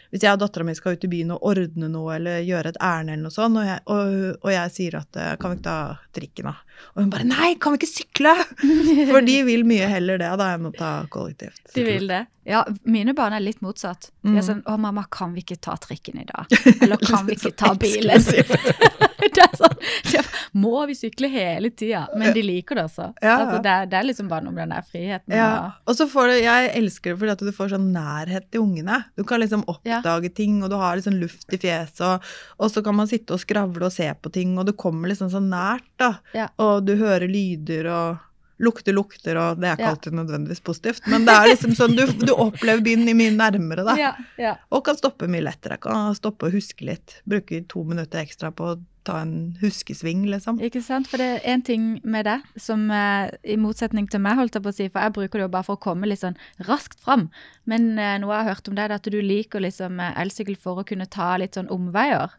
hvis 0.09 0.25
jeg 0.25 0.33
og 0.33 0.41
dattera 0.41 0.65
mi 0.65 0.73
skal 0.77 0.97
ut 0.97 1.05
i 1.05 1.11
byen 1.11 1.35
og 1.35 1.43
ordne 1.51 1.89
noe 1.91 2.15
eller 2.15 2.41
gjøre 2.45 2.73
et 2.73 2.81
ærend 2.81 3.13
eller 3.13 3.25
noe 3.27 3.35
sånt, 3.35 3.59
og 3.61 3.67
jeg, 3.67 3.83
og, 3.93 4.15
og 4.41 4.53
jeg 4.53 4.73
sier 4.73 4.97
at 5.01 5.19
eh, 5.21 5.35
kan 5.41 5.53
vi 5.53 5.59
ikke 5.59 5.67
ta 5.69 5.79
trikken, 6.17 6.49
da? 6.49 6.68
Og 6.95 7.03
hun 7.03 7.09
bare 7.13 7.27
nei, 7.27 7.53
kan 7.62 7.74
vi 7.75 7.81
ikke 7.81 7.91
sykle? 7.93 8.33
For 9.12 9.21
de 9.25 9.38
vil 9.48 9.63
mye 9.67 9.88
heller 9.91 10.17
det 10.21 10.31
da 10.41 10.51
enn 10.55 10.69
å 10.69 10.74
ta 10.75 10.91
kollektivt. 11.12 11.62
De 11.75 11.83
vil 11.88 12.07
det. 12.12 12.25
Ja, 12.50 12.63
mine 12.89 13.13
barn 13.13 13.36
er 13.38 13.43
litt 13.43 13.59
motsatt. 13.62 14.09
De 14.24 14.31
er 14.31 14.41
Mm. 14.41 14.45
sånn 14.48 14.63
'Å, 14.63 14.77
mamma, 14.79 15.03
kan 15.12 15.33
vi 15.36 15.41
ikke 15.43 15.59
ta 15.62 15.75
trikken 15.77 16.19
i 16.21 16.25
dag?' 16.25 16.48
Eller 16.81 16.98
'Kan 16.98 17.27
vi 17.27 17.36
ikke 17.36 17.55
ta 17.55 17.74
bilen?' 17.75 18.24
det 19.29 19.43
er 19.43 19.53
sånn, 19.59 19.75
de 20.09 20.17
er, 20.17 20.25
Må 20.57 20.88
vi 20.89 20.95
sykle 20.98 21.29
hele 21.29 21.69
tida? 21.69 22.07
Men 22.17 22.33
de 22.33 22.41
liker 22.41 22.75
det 22.79 22.86
også. 22.89 23.13
Ja, 23.21 23.27
ja. 23.27 23.36
Altså, 23.43 23.62
det, 23.62 23.69
er, 23.69 23.86
det 23.91 23.98
er 24.00 24.07
liksom 24.07 24.27
bare 24.31 24.41
noe 24.43 24.53
med 24.55 24.63
den 24.65 24.74
der 24.74 24.81
friheten. 24.88 25.36
Ja, 25.36 25.71
og 25.86 25.93
så 25.95 26.07
får 26.09 26.31
du, 26.31 26.36
Jeg 26.41 26.71
elsker 26.79 27.12
det 27.13 27.19
fordi 27.19 27.31
at 27.36 27.43
du 27.45 27.51
får 27.53 27.69
sånn 27.75 27.91
nærhet 27.93 28.50
til 28.50 28.62
ungene. 28.63 29.03
Du 29.15 29.24
kan 29.24 29.39
liksom 29.43 29.62
oppdage 29.69 30.33
ting, 30.33 30.63
og 30.63 30.71
du 30.71 30.77
har 30.81 30.95
liksom 30.98 31.19
luft 31.21 31.53
i 31.53 31.57
fjeset, 31.62 32.01
og, 32.01 32.21
og 32.59 32.71
så 32.74 32.81
kan 32.83 32.95
man 32.98 33.07
sitte 33.12 33.36
og 33.38 33.43
skravle 33.43 33.86
og 33.86 33.93
se 33.93 34.09
på 34.24 34.31
ting, 34.33 34.57
og 34.57 34.65
det 34.65 34.75
kommer 34.79 35.07
liksom 35.12 35.29
så 35.29 35.39
nært, 35.43 35.86
da. 36.00 36.15
Ja. 36.33 36.48
Og 36.69 36.83
du 36.88 36.95
hører 36.99 37.27
lyder 37.31 37.89
og 37.93 38.25
lukter 38.59 38.91
lukter, 38.91 39.38
og 39.39 39.61
det 39.61 39.69
er 39.69 39.77
ikke 39.77 39.85
Ja. 39.85 39.89
alltid 39.93 40.15
nødvendigvis 40.17 40.59
positivt, 40.67 41.05
men 41.07 41.23
det 41.23 41.31
er 41.31 41.45
liksom 41.47 41.71
sånn, 41.77 41.93
du, 41.95 42.01
du 42.25 42.33
opplever 42.35 42.81
byen 42.83 43.07
i 43.07 43.13
mye 43.15 43.31
nærmere, 43.31 43.85
da. 43.88 43.93
ja, 43.95 44.09
ja. 44.38 44.57
Og 44.75 44.83
kan 44.83 44.97
stoppe 44.99 45.29
mye 45.31 45.45
lettere. 45.45 45.77
Kan 45.79 46.11
stoppe 46.17 46.49
og 46.49 46.57
huske 46.57 46.83
litt. 46.89 47.21
Bruke 47.23 47.61
to 47.71 47.85
minutter 47.88 48.19
ekstra 48.19 48.51
på 48.51 48.73
å 48.73 48.81
ta 49.07 49.21
en 49.23 49.55
huskesving, 49.61 50.25
liksom. 50.27 50.59
Ikke 50.59 50.81
sant? 50.83 51.07
For 51.07 51.23
det 51.23 51.29
er 51.38 51.47
en 51.53 51.63
ting 51.63 51.85
med 52.03 52.27
det 52.27 52.35
som 52.59 52.83
eh, 52.91 53.31
i 53.47 53.55
motsetning 53.55 54.11
til 54.11 54.19
meg, 54.27 54.35
holdt 54.41 54.59
jeg 54.59 54.65
på 54.67 54.73
å 54.73 54.75
si, 54.75 54.89
for 54.91 55.07
jeg 55.07 55.15
bruker 55.15 55.39
det 55.39 55.47
jo 55.47 55.53
bare 55.55 55.67
for 55.69 55.79
å 55.79 55.83
komme 55.88 56.11
litt 56.11 56.19
sånn 56.25 56.35
raskt 56.67 56.99
fram. 56.99 57.29
Men 57.65 57.93
eh, 57.97 58.17
noe 58.19 58.35
jeg 58.35 58.43
har 58.43 58.51
hørt 58.57 58.67
om 58.67 58.75
det, 58.75 58.89
er 58.89 58.97
at 58.99 59.07
du 59.07 59.21
liker 59.23 59.63
liksom 59.63 60.03
eh, 60.03 60.19
elsykkel 60.19 60.59
for 60.59 60.83
å 60.83 60.85
kunne 60.91 61.07
ta 61.07 61.31
litt 61.39 61.55
sånn 61.55 61.71
omveier. 61.71 62.35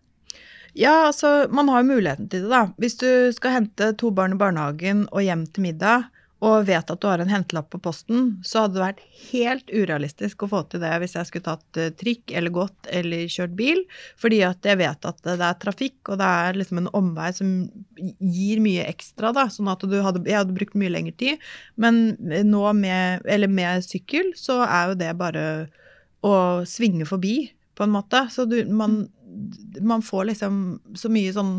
Ja, 0.79 1.07
altså, 1.09 1.49
man 1.51 1.69
har 1.69 1.83
jo 1.83 1.91
muligheten 1.91 2.31
til 2.31 2.47
det, 2.47 2.53
da. 2.53 2.63
Hvis 2.81 2.99
du 3.01 3.09
skal 3.35 3.59
hente 3.59 3.93
to 3.99 4.13
barn 4.15 4.37
i 4.37 4.41
barnehagen 4.41 5.07
og 5.11 5.25
hjem 5.27 5.47
til 5.51 5.71
middag, 5.71 6.11
og 6.41 6.65
vet 6.71 6.89
at 6.89 7.01
du 7.01 7.05
har 7.05 7.21
en 7.21 7.29
hentelapp 7.29 7.69
på 7.73 7.79
posten, 7.85 8.31
så 8.47 8.63
hadde 8.63 8.79
det 8.79 8.85
vært 8.85 9.03
helt 9.29 9.73
urealistisk 9.75 10.45
å 10.45 10.49
få 10.49 10.63
til 10.73 10.81
det 10.81 10.95
hvis 11.03 11.17
jeg 11.19 11.29
skulle 11.29 11.49
tatt 11.51 11.81
eh, 11.81 11.91
trikk 12.01 12.33
eller 12.33 12.55
gått 12.55 12.89
eller 12.89 13.27
kjørt 13.29 13.53
bil, 13.59 13.83
fordi 14.21 14.39
at 14.49 14.65
jeg 14.65 14.81
vet 14.81 15.05
at 15.11 15.21
det 15.27 15.37
er 15.37 15.59
trafikk, 15.61 15.99
og 16.09 16.21
det 16.23 16.31
er 16.47 16.57
liksom 16.57 16.81
en 16.81 16.89
omvei 16.97 17.29
som 17.37 17.53
gir 17.99 18.65
mye 18.65 18.89
ekstra, 18.89 19.35
da, 19.37 19.51
sånn 19.53 19.69
at 19.69 19.85
hadde, 19.85 20.25
jeg 20.25 20.39
hadde 20.41 20.57
brukt 20.57 20.79
mye 20.81 20.95
lengre 20.95 21.17
tid. 21.21 21.45
Men 21.77 22.17
nå 22.49 22.65
med, 22.79 23.29
eller 23.29 23.53
med 23.53 23.85
sykkel, 23.85 24.33
så 24.39 24.63
er 24.65 24.93
jo 24.95 25.01
det 25.03 25.13
bare 25.21 25.45
å 26.25 26.35
svinge 26.69 27.05
forbi, 27.09 27.51
på 27.81 27.87
en 27.87 27.95
måte. 27.95 28.27
Så 28.33 28.45
du, 28.45 28.59
man, 28.77 29.07
man 29.81 30.03
får 30.03 30.31
liksom 30.33 30.81
så 30.99 31.11
mye 31.13 31.33
sånn 31.33 31.55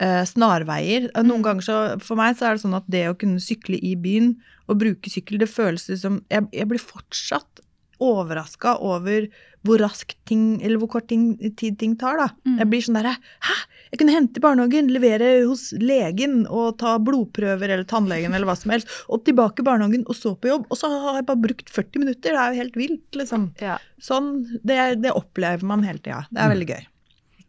eh, 0.00 0.24
snarveier. 0.24 1.08
Noen 1.16 1.40
Mm. 1.40 1.46
ganger 1.46 1.62
så 1.66 1.76
For 2.00 2.16
meg 2.16 2.36
så 2.38 2.46
er 2.46 2.54
det 2.54 2.62
sånn 2.62 2.76
at 2.76 2.86
det 2.88 3.08
å 3.10 3.16
kunne 3.18 3.40
sykle 3.42 3.78
i 3.82 3.94
byen 3.96 4.36
og 4.68 4.78
bruke 4.78 5.10
sykkel, 5.10 5.38
det 5.38 5.48
føles 5.50 5.88
liksom 5.88 6.22
Jeg, 6.30 6.46
jeg 6.52 6.68
blir 6.68 6.78
fortsatt 6.78 7.60
overraska 8.04 8.76
over 8.84 9.26
hvor 9.66 9.80
raskt 9.82 10.14
ting 10.28 10.60
Eller 10.62 10.78
hvor 10.78 10.86
kort 10.92 11.08
ting, 11.10 11.32
tid 11.58 11.78
ting 11.80 11.96
tar, 11.98 12.16
da. 12.20 12.28
Mm. 12.46 12.58
Jeg 12.60 12.68
blir 12.70 12.84
sånn 12.86 12.98
derre 13.00 13.14
Hæ! 13.18 13.56
Jeg 13.90 13.98
kunne 14.02 14.14
hente 14.14 14.38
i 14.38 14.44
barnehagen, 14.44 14.90
levere 14.92 15.30
hos 15.48 15.72
legen 15.80 16.44
og 16.46 16.76
ta 16.78 16.92
blodprøver 17.02 17.72
eller 17.74 17.86
tannlegen 17.88 18.34
eller 18.36 18.46
hva 18.46 18.54
som 18.60 18.70
helst, 18.74 18.90
og 19.08 19.24
tilbake 19.26 19.64
i 19.64 19.66
barnehagen 19.66 20.04
og 20.06 20.14
så 20.18 20.34
på 20.36 20.50
jobb, 20.50 20.66
og 20.70 20.76
så 20.78 20.90
har 20.92 21.16
jeg 21.18 21.26
bare 21.30 21.40
brukt 21.46 21.72
40 21.72 22.02
minutter. 22.04 22.36
Det 22.36 22.42
er 22.42 22.52
jo 22.52 22.60
helt 22.62 22.76
vilt, 22.76 23.08
liksom. 23.16 23.46
Ja. 23.64 23.78
Sånn, 24.04 24.28
det, 24.62 24.76
det 25.00 25.14
opplever 25.16 25.64
man 25.66 25.82
hele 25.88 25.98
tida. 26.04 26.20
Det 26.28 26.36
er 26.38 26.50
Mm. 26.50 26.54
veldig 26.54 26.68
gøy. 26.74 26.86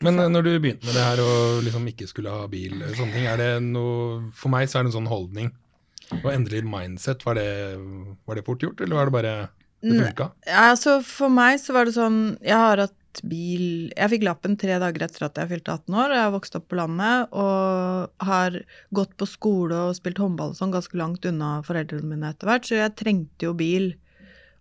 Men 0.07 0.19
eh, 0.23 0.29
når 0.31 0.47
du 0.47 0.51
begynte 0.63 0.87
med 0.87 0.95
det 0.95 1.03
her 1.09 1.19
og 1.25 1.59
liksom 1.67 1.87
ikke 1.91 2.07
skulle 2.07 2.31
ha 2.31 2.47
bil, 2.47 2.77
eller 2.79 2.95
sånne 2.95 3.17
ting, 3.19 3.27
er 3.27 3.37
det 3.43 3.51
noe 3.67 4.31
For 4.39 4.47
meg 4.55 4.71
så 4.71 4.79
er 4.79 4.87
det 4.87 4.93
en 4.93 4.97
sånn 5.01 5.11
holdning. 5.11 5.51
Å 6.23 6.31
endre 6.31 6.63
mindset, 6.63 7.21
var 7.27 7.35
det, 7.35 7.49
var 8.25 8.39
det 8.39 8.45
fort 8.47 8.63
gjort, 8.63 8.79
eller 8.81 8.95
var 8.95 9.11
det 9.11 9.17
bare 9.19 9.35
det 9.81 9.99
funka? 9.99 10.31
Ja, 10.47 10.69
altså 10.71 10.99
for 11.05 11.31
meg 11.33 11.59
så 11.61 11.75
var 11.75 11.87
det 11.87 11.95
sånn 11.95 12.19
Jeg 12.43 12.57
har 12.59 12.81
hatt 12.83 13.21
bil 13.25 13.89
Jeg 13.95 14.11
fikk 14.11 14.25
lappen 14.27 14.57
tre 14.59 14.75
dager 14.81 15.05
etter 15.05 15.25
at 15.27 15.39
jeg 15.41 15.49
fylte 15.49 15.73
18 15.79 15.95
år. 16.03 16.13
Jeg 16.13 16.25
har 16.25 16.35
vokst 16.35 16.57
opp 16.59 16.67
på 16.71 16.77
landet 16.79 17.31
og 17.33 18.27
har 18.27 18.59
gått 18.95 19.15
på 19.19 19.27
skole 19.27 19.79
og 19.87 19.95
spilt 19.97 20.21
håndball 20.21 20.53
og 20.53 20.59
sånn 20.59 20.75
ganske 20.75 20.99
langt 20.99 21.25
unna 21.27 21.57
foreldrene 21.65 22.11
mine 22.11 22.29
etter 22.31 22.51
hvert, 22.51 22.69
så 22.69 22.77
jeg 22.77 22.95
trengte 22.99 23.49
jo 23.49 23.55
bil. 23.57 23.91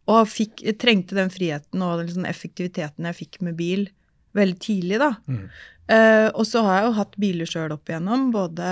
Og 0.09 0.25
fikk, 0.33 0.65
trengte 0.81 1.19
den 1.19 1.31
friheten 1.31 1.85
og 1.85 2.01
den 2.01 2.09
liksom 2.09 2.29
effektiviteten 2.29 3.11
jeg 3.11 3.19
fikk 3.19 3.43
med 3.45 3.59
bil 3.59 3.89
veldig 4.39 4.61
tidlig, 4.63 5.01
da. 5.03 5.13
Mm. 5.29 5.45
Uh, 5.89 6.29
og 6.37 6.45
så 6.45 6.63
har 6.67 6.79
jeg 6.79 6.87
jo 6.87 6.97
hatt 6.99 7.15
biler 7.21 7.49
sjøl 7.49 7.75
opp 7.75 7.89
igjennom. 7.89 8.29
Både 8.35 8.65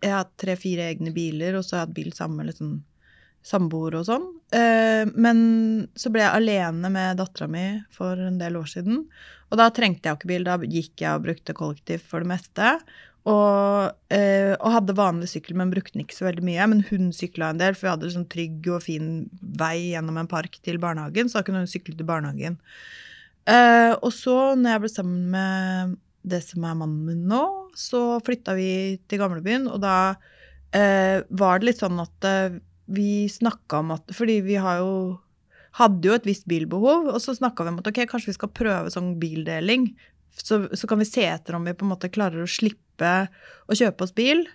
Jeg 0.00 0.12
har 0.12 0.22
hatt 0.22 0.36
tre-fire 0.40 0.90
egne 0.92 1.12
biler, 1.16 1.58
og 1.58 1.64
så 1.64 1.76
har 1.76 1.82
jeg 1.82 1.88
hatt 1.88 1.98
bil 1.98 2.12
sammen 2.16 2.40
med 2.40 2.50
liksom 2.52 2.76
samboer 3.46 4.00
og 4.00 4.06
sånn. 4.08 4.28
Eh, 4.54 5.06
men 5.14 5.38
så 5.98 6.10
ble 6.12 6.24
jeg 6.24 6.34
alene 6.40 6.90
med 6.92 7.18
dattera 7.20 7.48
mi 7.50 7.66
for 7.94 8.18
en 8.18 8.38
del 8.40 8.58
år 8.58 8.70
siden. 8.70 9.04
Og 9.50 9.60
da 9.60 9.68
trengte 9.74 10.08
jeg 10.08 10.14
jo 10.14 10.20
ikke 10.20 10.32
bil, 10.32 10.46
da 10.46 10.56
gikk 10.62 11.04
jeg 11.04 11.12
og 11.12 11.26
brukte 11.28 11.56
kollektiv 11.56 12.02
for 12.10 12.24
det 12.24 12.32
meste. 12.32 12.72
Og, 13.26 13.94
eh, 14.14 14.54
og 14.54 14.74
hadde 14.74 14.98
vanlig 14.98 15.30
sykkel, 15.32 15.56
men 15.58 15.72
brukte 15.72 15.96
den 15.96 16.04
ikke 16.04 16.18
så 16.18 16.28
veldig 16.28 16.46
mye. 16.46 16.68
Men 16.72 16.84
hun 16.90 17.10
sykla 17.14 17.52
en 17.52 17.62
del, 17.62 17.74
for 17.74 17.86
vi 17.86 17.92
hadde 17.94 18.14
sånn 18.14 18.30
trygg 18.30 18.70
og 18.74 18.84
fin 18.86 19.10
vei 19.58 19.92
gjennom 19.94 20.18
en 20.22 20.30
park 20.30 20.58
til 20.66 20.80
barnehagen, 20.82 21.30
så 21.30 21.40
da 21.40 21.46
kunne 21.46 21.62
hun 21.64 21.70
sykle 21.70 21.96
til 21.98 22.08
barnehagen. 22.08 22.58
Eh, 23.46 23.92
og 23.94 24.10
så, 24.14 24.54
når 24.58 24.72
jeg 24.72 24.84
ble 24.84 24.94
sammen 24.94 25.26
med 25.34 25.98
det 26.26 26.42
som 26.42 26.66
er 26.66 26.78
mannen 26.78 27.02
min 27.06 27.26
nå, 27.30 27.44
så 27.78 28.18
flytta 28.26 28.56
vi 28.58 28.70
til 29.06 29.22
gamlebyen, 29.22 29.70
og 29.70 29.82
da 29.84 30.16
var 30.76 31.62
det 31.62 31.70
litt 31.70 31.78
sånn 31.80 31.96
at 32.02 32.26
vi 32.86 33.26
snakka 33.30 33.80
om 33.82 33.94
at 33.96 34.12
Fordi 34.14 34.40
vi 34.46 34.58
har 34.62 34.80
jo 34.82 34.92
hadde 35.76 36.08
jo 36.08 36.16
et 36.16 36.26
visst 36.28 36.46
bilbehov, 36.48 37.10
og 37.12 37.18
så 37.20 37.34
snakka 37.36 37.66
vi 37.66 37.72
om 37.74 37.80
at 37.82 37.88
ok, 37.90 38.06
kanskje 38.08 38.30
vi 38.30 38.36
skal 38.38 38.52
prøve 38.56 38.92
sånn 38.92 39.16
bildeling. 39.20 39.90
Så, 40.36 40.62
så 40.72 40.88
kan 40.88 41.00
vi 41.00 41.08
se 41.08 41.26
etter 41.28 41.56
om 41.56 41.66
vi 41.68 41.74
på 41.76 41.84
en 41.84 41.92
måte 41.92 42.12
klarer 42.12 42.44
å 42.44 42.48
slippe 42.48 43.10
å 43.68 43.76
kjøpe 43.76 44.06
oss 44.06 44.14
bil. 44.16 44.46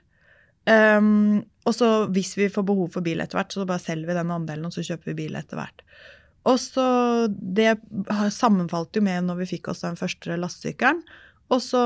Um, 0.66 1.42
og 1.66 1.76
så 1.78 1.90
hvis 2.14 2.34
vi 2.38 2.50
får 2.54 2.66
behov 2.66 2.90
for 2.96 3.06
bil 3.06 3.22
etter 3.22 3.38
hvert, 3.38 3.54
så 3.54 3.68
bare 3.70 3.84
selger 3.84 4.10
vi 4.10 4.18
den 4.18 4.34
andelen, 4.34 4.66
og 4.70 4.74
så 4.74 4.86
kjøper 4.86 5.12
vi 5.12 5.20
bil 5.24 5.38
etter 5.38 5.62
hvert. 5.62 5.86
Og 6.50 6.58
så 6.58 6.88
Det 7.30 7.76
sammenfalt 8.34 8.98
jo 8.98 9.04
med 9.06 9.28
når 9.28 9.44
vi 9.44 9.52
fikk 9.54 9.70
oss 9.70 9.84
den 9.86 10.00
første 10.00 10.38
lastesykkelen. 10.42 11.04
Og 11.54 11.62
så 11.62 11.84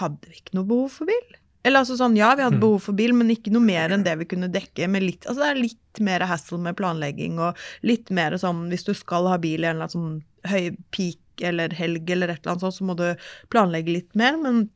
hadde 0.00 0.26
vi 0.26 0.40
ikke 0.40 0.56
noe 0.58 0.66
behov 0.66 0.96
for 0.96 1.10
bil. 1.10 1.38
Eller 1.64 1.80
altså 1.84 1.94
sånn, 1.96 2.16
ja, 2.18 2.34
vi 2.34 2.42
hadde 2.42 2.56
Mm. 2.58 2.60
behov 2.64 2.80
for 2.82 2.92
bil, 2.98 3.12
men 3.14 3.28
ikke 3.30 3.52
noe 3.52 3.62
mer 3.62 3.90
enn 3.94 4.02
det 4.02 4.16
vi 4.18 4.24
kunne 4.24 4.48
dekke. 4.50 4.88
Med 4.90 5.02
litt, 5.02 5.26
altså 5.26 5.36
det 5.44 5.50
er 5.50 5.62
litt 5.62 6.00
mer 6.00 6.20
hassle 6.26 6.58
med 6.58 6.76
planlegging, 6.76 7.38
og 7.38 7.56
litt 7.82 8.10
mer 8.10 8.32
sånn 8.32 8.68
hvis 8.68 8.84
du 8.84 8.92
skal 8.94 9.28
ha 9.28 9.36
bil 9.38 9.62
i 9.62 9.66
en 9.70 9.76
eller 9.76 9.86
annen 9.86 9.94
sånn 9.94 10.22
høy 10.50 10.76
peak 10.90 11.18
eller 11.40 11.68
helg 11.68 12.10
eller 12.10 12.28
et 12.30 12.40
eller 12.44 12.52
annet 12.56 12.60
sånt, 12.66 12.74
så 12.74 12.84
må 12.84 12.96
du 12.96 13.14
planlegge 13.48 13.92
litt 13.94 14.14
mer. 14.16 14.36
Men 14.42 14.68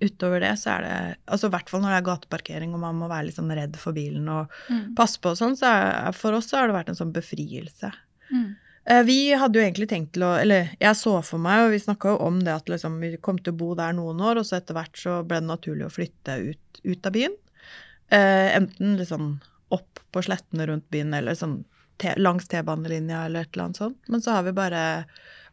utover 0.00 0.40
det 0.40 0.54
så 0.58 0.78
er 0.78 0.80
det 0.82 1.16
altså 1.28 1.46
i 1.46 1.50
hvert 1.52 1.68
fall 1.68 1.82
når 1.84 1.92
det 1.92 1.98
er 2.00 2.08
gateparkering 2.08 2.72
og 2.74 2.80
man 2.80 2.96
må 2.96 3.08
være 3.10 3.26
litt 3.26 3.36
sånn 3.36 3.52
redd 3.54 3.76
for 3.76 3.92
bilen 3.92 4.26
og 4.32 4.48
Mm. 4.70 4.94
passe 4.96 5.20
på 5.20 5.30
og 5.30 5.36
sånn, 5.36 5.54
så 5.56 5.66
er, 6.08 6.12
for 6.12 6.32
oss 6.32 6.48
så 6.48 6.56
har 6.56 6.68
det 6.68 6.74
vært 6.74 6.88
en 6.88 6.94
sånn 6.96 7.12
befrielse. 7.12 7.92
Mm. 8.32 8.56
Eh, 8.84 9.02
Vi 9.04 9.32
hadde 9.32 9.58
jo 9.58 9.64
egentlig 9.64 9.88
tenkt 9.88 10.12
til 10.16 10.26
å 10.26 10.34
Eller 10.40 10.74
jeg 10.80 10.98
så 10.98 11.16
for 11.24 11.42
meg, 11.42 11.64
og 11.64 11.74
vi 11.74 11.80
snakka 11.82 12.14
jo 12.14 12.20
om 12.26 12.40
det 12.44 12.54
at 12.54 12.70
liksom, 12.70 12.98
vi 13.00 13.16
kom 13.16 13.38
til 13.40 13.54
å 13.54 13.60
bo 13.62 13.72
der 13.78 13.96
noen 13.96 14.20
år, 14.20 14.40
og 14.40 14.48
så 14.48 14.58
etter 14.58 14.76
hvert 14.76 14.98
så 15.00 15.20
ble 15.26 15.40
det 15.40 15.50
naturlig 15.50 15.88
å 15.88 15.94
flytte 15.94 16.38
ut, 16.50 16.82
ut 16.84 17.08
av 17.08 17.14
byen. 17.16 17.36
Eh, 18.12 18.48
enten 18.58 18.98
liksom 19.00 19.38
opp 19.74 20.02
på 20.12 20.22
slettene 20.22 20.68
rundt 20.68 20.90
byen, 20.92 21.14
eller 21.16 21.38
sånn 21.38 21.62
te, 21.98 22.12
langs 22.20 22.46
T-banelinja, 22.50 23.24
eller 23.26 23.46
et 23.46 23.54
eller 23.54 23.68
annet 23.68 23.80
sånt. 23.80 23.98
Men 24.12 24.22
så 24.22 24.36
har 24.36 24.44
vi 24.46 24.56
bare 24.56 24.82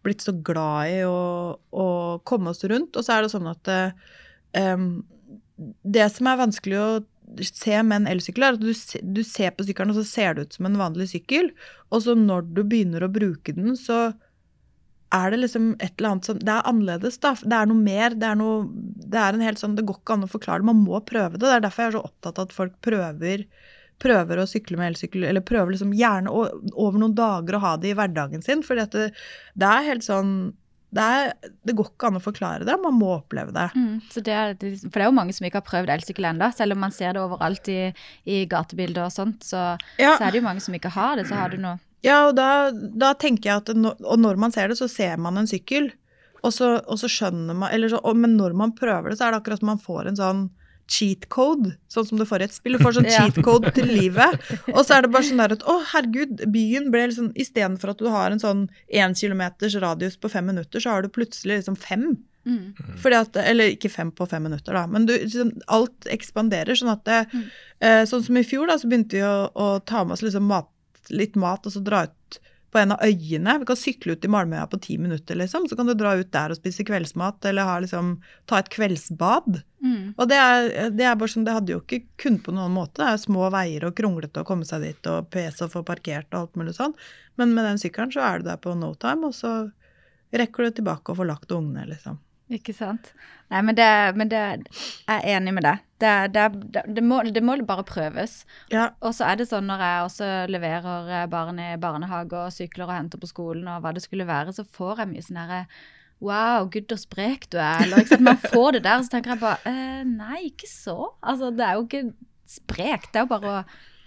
blitt 0.04 0.26
så 0.26 0.34
glad 0.34 0.92
i 0.92 1.00
å, 1.06 1.56
å 1.56 1.88
komme 2.28 2.52
oss 2.52 2.64
rundt. 2.66 2.98
Og 2.98 3.06
så 3.06 3.16
er 3.16 3.24
det 3.24 3.34
sånn 3.34 3.50
at 3.50 3.72
eh, 3.72 4.76
det 5.96 6.08
som 6.14 6.28
er 6.28 6.42
vanskelig 6.42 6.80
å 6.82 6.92
se 7.48 7.78
med 7.84 8.02
en 8.02 8.10
elsykkel, 8.12 8.44
er 8.46 8.58
at 8.58 8.64
du, 8.64 8.74
du 9.16 9.22
ser 9.28 9.54
på 9.56 9.66
sykkelen, 9.68 9.94
og 9.94 10.02
så 10.02 10.08
ser 10.08 10.36
det 10.36 10.48
ut 10.48 10.58
som 10.58 10.68
en 10.70 10.80
vanlig 10.80 11.12
sykkel. 11.14 11.52
Og 11.92 12.04
så 12.06 12.16
når 12.18 12.52
du 12.56 12.62
begynner 12.64 13.06
å 13.06 13.12
bruke 13.12 13.56
den, 13.58 13.76
så 13.80 14.12
er 15.12 15.34
det 15.34 15.42
liksom 15.42 15.74
et 15.84 15.98
eller 15.98 16.14
annet 16.14 16.28
som 16.30 16.40
Det 16.40 16.54
er 16.54 16.70
annerledes, 16.70 17.20
da. 17.24 17.34
Det 17.36 17.58
er 17.58 17.68
noe 17.68 17.84
mer. 17.84 18.16
Det 18.16 18.30
er 18.30 18.40
noe 18.40 18.64
Det 18.72 19.20
er 19.20 19.36
en 19.36 19.44
helt 19.44 19.60
sånn 19.60 19.76
Det 19.76 19.84
går 19.88 20.00
ikke 20.00 20.16
an 20.16 20.28
å 20.28 20.32
forklare 20.32 20.64
det. 20.64 20.70
Man 20.72 20.86
må 20.86 21.02
prøve 21.04 21.36
det. 21.36 21.44
Det 21.44 21.58
er 21.58 21.66
derfor 21.66 21.84
jeg 21.84 21.92
er 21.92 21.98
så 21.98 22.06
opptatt 22.08 22.40
av 22.40 22.48
at 22.48 22.56
folk 22.56 22.80
prøver 22.86 23.46
prøver 24.02 24.40
å 24.42 24.48
sykle 24.50 24.80
med 24.80 24.92
elsykkel, 24.92 25.28
eller 25.30 25.44
prøver 25.46 25.76
liksom 25.76 25.92
gjerne 25.94 26.32
over 26.34 26.96
noen 26.98 27.14
dager 27.14 27.58
å 27.58 27.62
ha 27.62 27.76
det 27.78 27.92
i 27.92 27.98
hverdagen 27.98 28.42
sin. 28.42 28.64
at 28.66 28.96
det, 28.96 29.12
det 29.54 29.68
er 29.68 29.90
helt 29.92 30.06
sånn 30.06 30.32
det, 30.92 31.04
er, 31.04 31.52
det 31.66 31.76
går 31.78 31.88
ikke 31.94 32.08
an 32.10 32.18
å 32.20 32.24
forklare 32.24 32.66
det, 32.68 32.76
man 32.84 32.98
må 33.00 33.14
oppleve 33.18 33.54
det. 33.56 33.70
Mm, 33.80 34.02
så 34.12 34.24
det 34.26 34.34
er, 34.36 34.56
for 34.60 34.98
det 34.98 35.06
er 35.06 35.10
jo 35.10 35.16
mange 35.16 35.34
som 35.38 35.46
ikke 35.48 35.62
har 35.62 35.68
prøvd 35.70 35.94
elsykkel 35.96 36.28
ennå, 36.34 36.50
selv 36.58 36.76
om 36.76 36.82
man 36.84 36.92
ser 36.96 37.14
det 37.16 37.22
overalt 37.24 37.70
i, 37.72 37.78
i 38.28 38.42
gatebilder 38.52 39.06
og 39.08 39.14
sånt. 39.16 39.46
Så, 39.48 39.62
Ja. 40.02 40.18
så 40.18 40.28
er 40.28 40.32
det 40.36 40.42
jo 40.42 40.48
mange 40.50 40.64
som 40.66 40.76
ikke 40.76 40.92
har 40.92 41.16
det. 41.16 41.28
Så 41.32 41.36
har 41.40 41.50
du 41.54 41.58
noe 41.64 41.80
Ja, 42.04 42.28
og 42.28 42.36
da, 42.36 42.72
da 42.74 43.14
tenker 43.14 43.46
jeg 43.52 43.62
at 43.62 43.68
nå- 43.78 43.94
Og 44.04 44.18
når 44.20 44.36
man 44.42 44.52
ser 44.52 44.68
det, 44.68 44.78
så 44.80 44.88
ser 44.90 45.18
man 45.22 45.38
en 45.38 45.48
sykkel. 45.48 45.92
Og 46.44 46.50
så, 46.52 46.80
og 46.90 46.98
så 46.98 47.06
skjønner 47.08 47.54
man 47.56 47.70
eller 47.72 47.92
så, 47.94 48.00
og, 48.04 48.16
Men 48.18 48.36
når 48.36 48.56
man 48.58 48.72
prøver 48.74 49.10
det, 49.12 49.20
så 49.20 49.28
er 49.28 49.32
det 49.36 49.42
akkurat 49.44 49.60
som 49.62 49.68
man 49.68 49.78
får 49.84 50.08
en 50.10 50.18
sånn 50.18 50.50
cheat 50.92 51.30
code, 51.32 51.70
sånn 51.94 52.08
som 52.10 52.20
du 52.20 52.26
får 52.28 52.44
i 52.44 52.48
et 52.50 52.56
spill. 52.56 52.76
Du 52.76 52.84
får 52.84 52.98
sånn 52.98 53.08
Ja. 53.12 53.22
cheat 53.24 53.38
code 53.46 53.72
til 53.78 53.88
livet. 53.88 54.42
Og 54.74 54.82
så 54.84 54.98
er 54.98 55.06
det 55.06 55.12
bare 55.14 55.24
sånn 55.30 55.40
der 55.40 55.56
at 55.56 55.64
å, 55.72 55.78
herregud, 55.94 56.44
byen 56.52 56.90
ble 56.92 57.06
liksom 57.08 57.30
Istedenfor 57.40 57.94
at 57.94 58.02
du 58.04 58.10
har 58.12 58.34
en 58.36 58.42
sånn 58.44 58.66
én 58.92 59.16
kilometers 59.16 59.78
radius 59.80 60.18
på 60.20 60.30
fem 60.34 60.50
minutter, 60.52 60.84
så 60.84 60.98
har 60.98 61.06
du 61.08 61.14
plutselig 61.16 61.62
liksom 61.62 61.80
fem. 61.80 62.10
Mm. 62.42 62.74
Fordi 62.98 63.16
at, 63.22 63.36
eller 63.38 63.76
ikke 63.76 63.90
fem 63.94 64.10
på 64.18 64.26
fem 64.28 64.44
minutter, 64.50 64.74
da, 64.74 64.88
men 64.90 65.06
du, 65.08 65.14
liksom, 65.14 65.54
alt 65.72 66.08
ekspanderer. 66.10 66.74
Sånn 66.76 66.92
at 66.96 67.06
det, 67.08 67.20
Mm. 67.32 67.44
eh, 67.86 68.04
sånn 68.10 68.24
som 68.26 68.38
i 68.38 68.44
fjor, 68.44 68.68
da, 68.68 68.80
så 68.82 68.90
begynte 68.90 69.16
vi 69.20 69.22
å, 69.24 69.52
å 69.56 69.68
ta 69.86 70.04
med 70.04 70.18
oss 70.18 70.24
liksom 70.26 70.44
mat, 70.50 70.68
litt 71.14 71.36
mat 71.40 71.66
og 71.70 71.72
så 71.78 71.84
dra 71.86 72.04
ut 72.10 72.40
på 72.72 72.80
en 72.80 72.94
av 72.96 73.04
øyene. 73.04 73.58
Vi 73.60 73.68
kan 73.68 73.80
sykle 73.80 74.16
ut 74.16 74.26
i 74.26 74.32
Malmøya 74.32 74.64
på 74.72 74.80
ti 74.82 74.96
minutter, 75.02 75.36
liksom. 75.36 75.68
Så 75.68 75.76
kan 75.76 75.90
du 75.90 75.94
dra 75.98 76.14
ut 76.20 76.32
der 76.32 76.54
og 76.54 76.60
spise 76.60 76.86
kveldsmat, 76.88 77.44
eller 77.50 77.68
ha, 77.68 77.76
liksom, 77.84 78.14
ta 78.48 78.62
et 78.62 78.72
kveldsbad. 78.72 79.60
Mm. 79.84 80.14
Og 80.16 80.30
det 80.32 80.40
er, 80.40 80.70
det 80.96 81.08
er 81.08 81.20
bare 81.20 81.34
sånn, 81.34 81.46
det 81.48 81.58
hadde 81.58 81.76
jo 81.76 81.82
ikke 81.84 82.04
kunnet 82.24 82.46
på 82.48 82.56
noen 82.56 82.74
måte. 82.76 83.02
Det 83.02 83.10
er 83.10 83.22
små 83.26 83.50
veier 83.54 83.88
og 83.88 83.96
kronglete 83.98 84.44
å 84.44 84.48
komme 84.48 84.68
seg 84.68 84.88
dit, 84.88 85.12
og 85.12 85.28
pes 85.34 85.60
å 85.62 85.70
få 85.72 85.84
parkert 85.88 86.32
og 86.32 86.46
alt 86.46 86.60
mulig 86.62 86.78
sånn. 86.80 86.96
Men 87.42 87.56
med 87.58 87.68
den 87.68 87.82
sykkelen 87.82 88.14
så 88.16 88.24
er 88.28 88.40
du 88.40 88.50
der 88.52 88.62
på 88.64 88.76
no 88.80 88.94
time, 88.96 89.32
og 89.32 89.36
så 89.36 89.56
rekker 90.32 90.70
du 90.70 90.80
tilbake 90.80 91.12
og 91.12 91.20
får 91.20 91.32
lagt 91.34 91.56
ungene, 91.56 91.90
liksom. 91.92 92.22
Ikke 92.52 92.74
sant? 92.76 93.14
Nei, 93.52 93.62
men, 93.68 93.76
det, 93.78 93.86
men 94.20 94.30
det, 94.32 94.40
jeg 94.72 95.16
er 95.18 95.38
enig 95.38 95.54
med 95.56 95.64
deg. 95.68 95.80
Det, 96.02 96.12
det, 96.36 96.44
det, 96.74 96.84
det, 96.98 97.04
må, 97.06 97.20
det 97.24 97.44
må 97.46 97.56
bare 97.68 97.86
prøves. 97.88 98.42
Ja, 98.74 98.90
Og 99.06 99.14
så 99.16 99.28
er 99.30 99.40
det 99.40 99.48
sånn 99.52 99.68
når 99.70 99.84
jeg 99.86 100.06
også 100.08 100.30
leverer 100.52 101.12
eh, 101.22 101.26
barn 101.32 101.60
i 101.62 101.70
barnehage 101.80 102.36
og 102.42 102.54
sykler 102.56 102.88
og 102.90 102.96
henter 102.96 103.22
på 103.22 103.30
skolen 103.30 103.68
og 103.72 103.84
hva 103.86 103.94
det 103.96 104.04
skulle 104.04 104.28
være, 104.28 104.56
så 104.56 104.66
får 104.68 105.04
jeg 105.04 105.12
mye 105.14 105.26
sånn 105.28 105.42
herre 105.44 105.64
Wow, 106.22 106.68
gud 106.70 106.92
og 106.94 107.00
sprek 107.02 107.48
du 107.50 107.56
er. 107.58 107.80
Eller 107.88 108.04
ikke 108.04 108.12
sant? 108.14 108.28
Man 108.28 108.38
får 108.44 108.76
det 108.76 108.84
der, 108.86 109.00
og 109.02 109.08
så 109.08 109.14
tenker 109.16 109.32
jeg 109.34 109.42
bare 109.42 109.72
eh, 109.72 110.04
Nei, 110.06 110.42
ikke 110.52 110.68
så. 110.70 110.98
Altså, 111.26 111.50
det 111.58 111.66
er 111.66 111.80
jo 111.80 111.88
ikke 111.88 112.04
sprek. 112.52 113.08
Det 113.10 113.22
er 113.22 113.26
jo 113.26 113.32
bare 113.32 113.54
å 113.56 113.62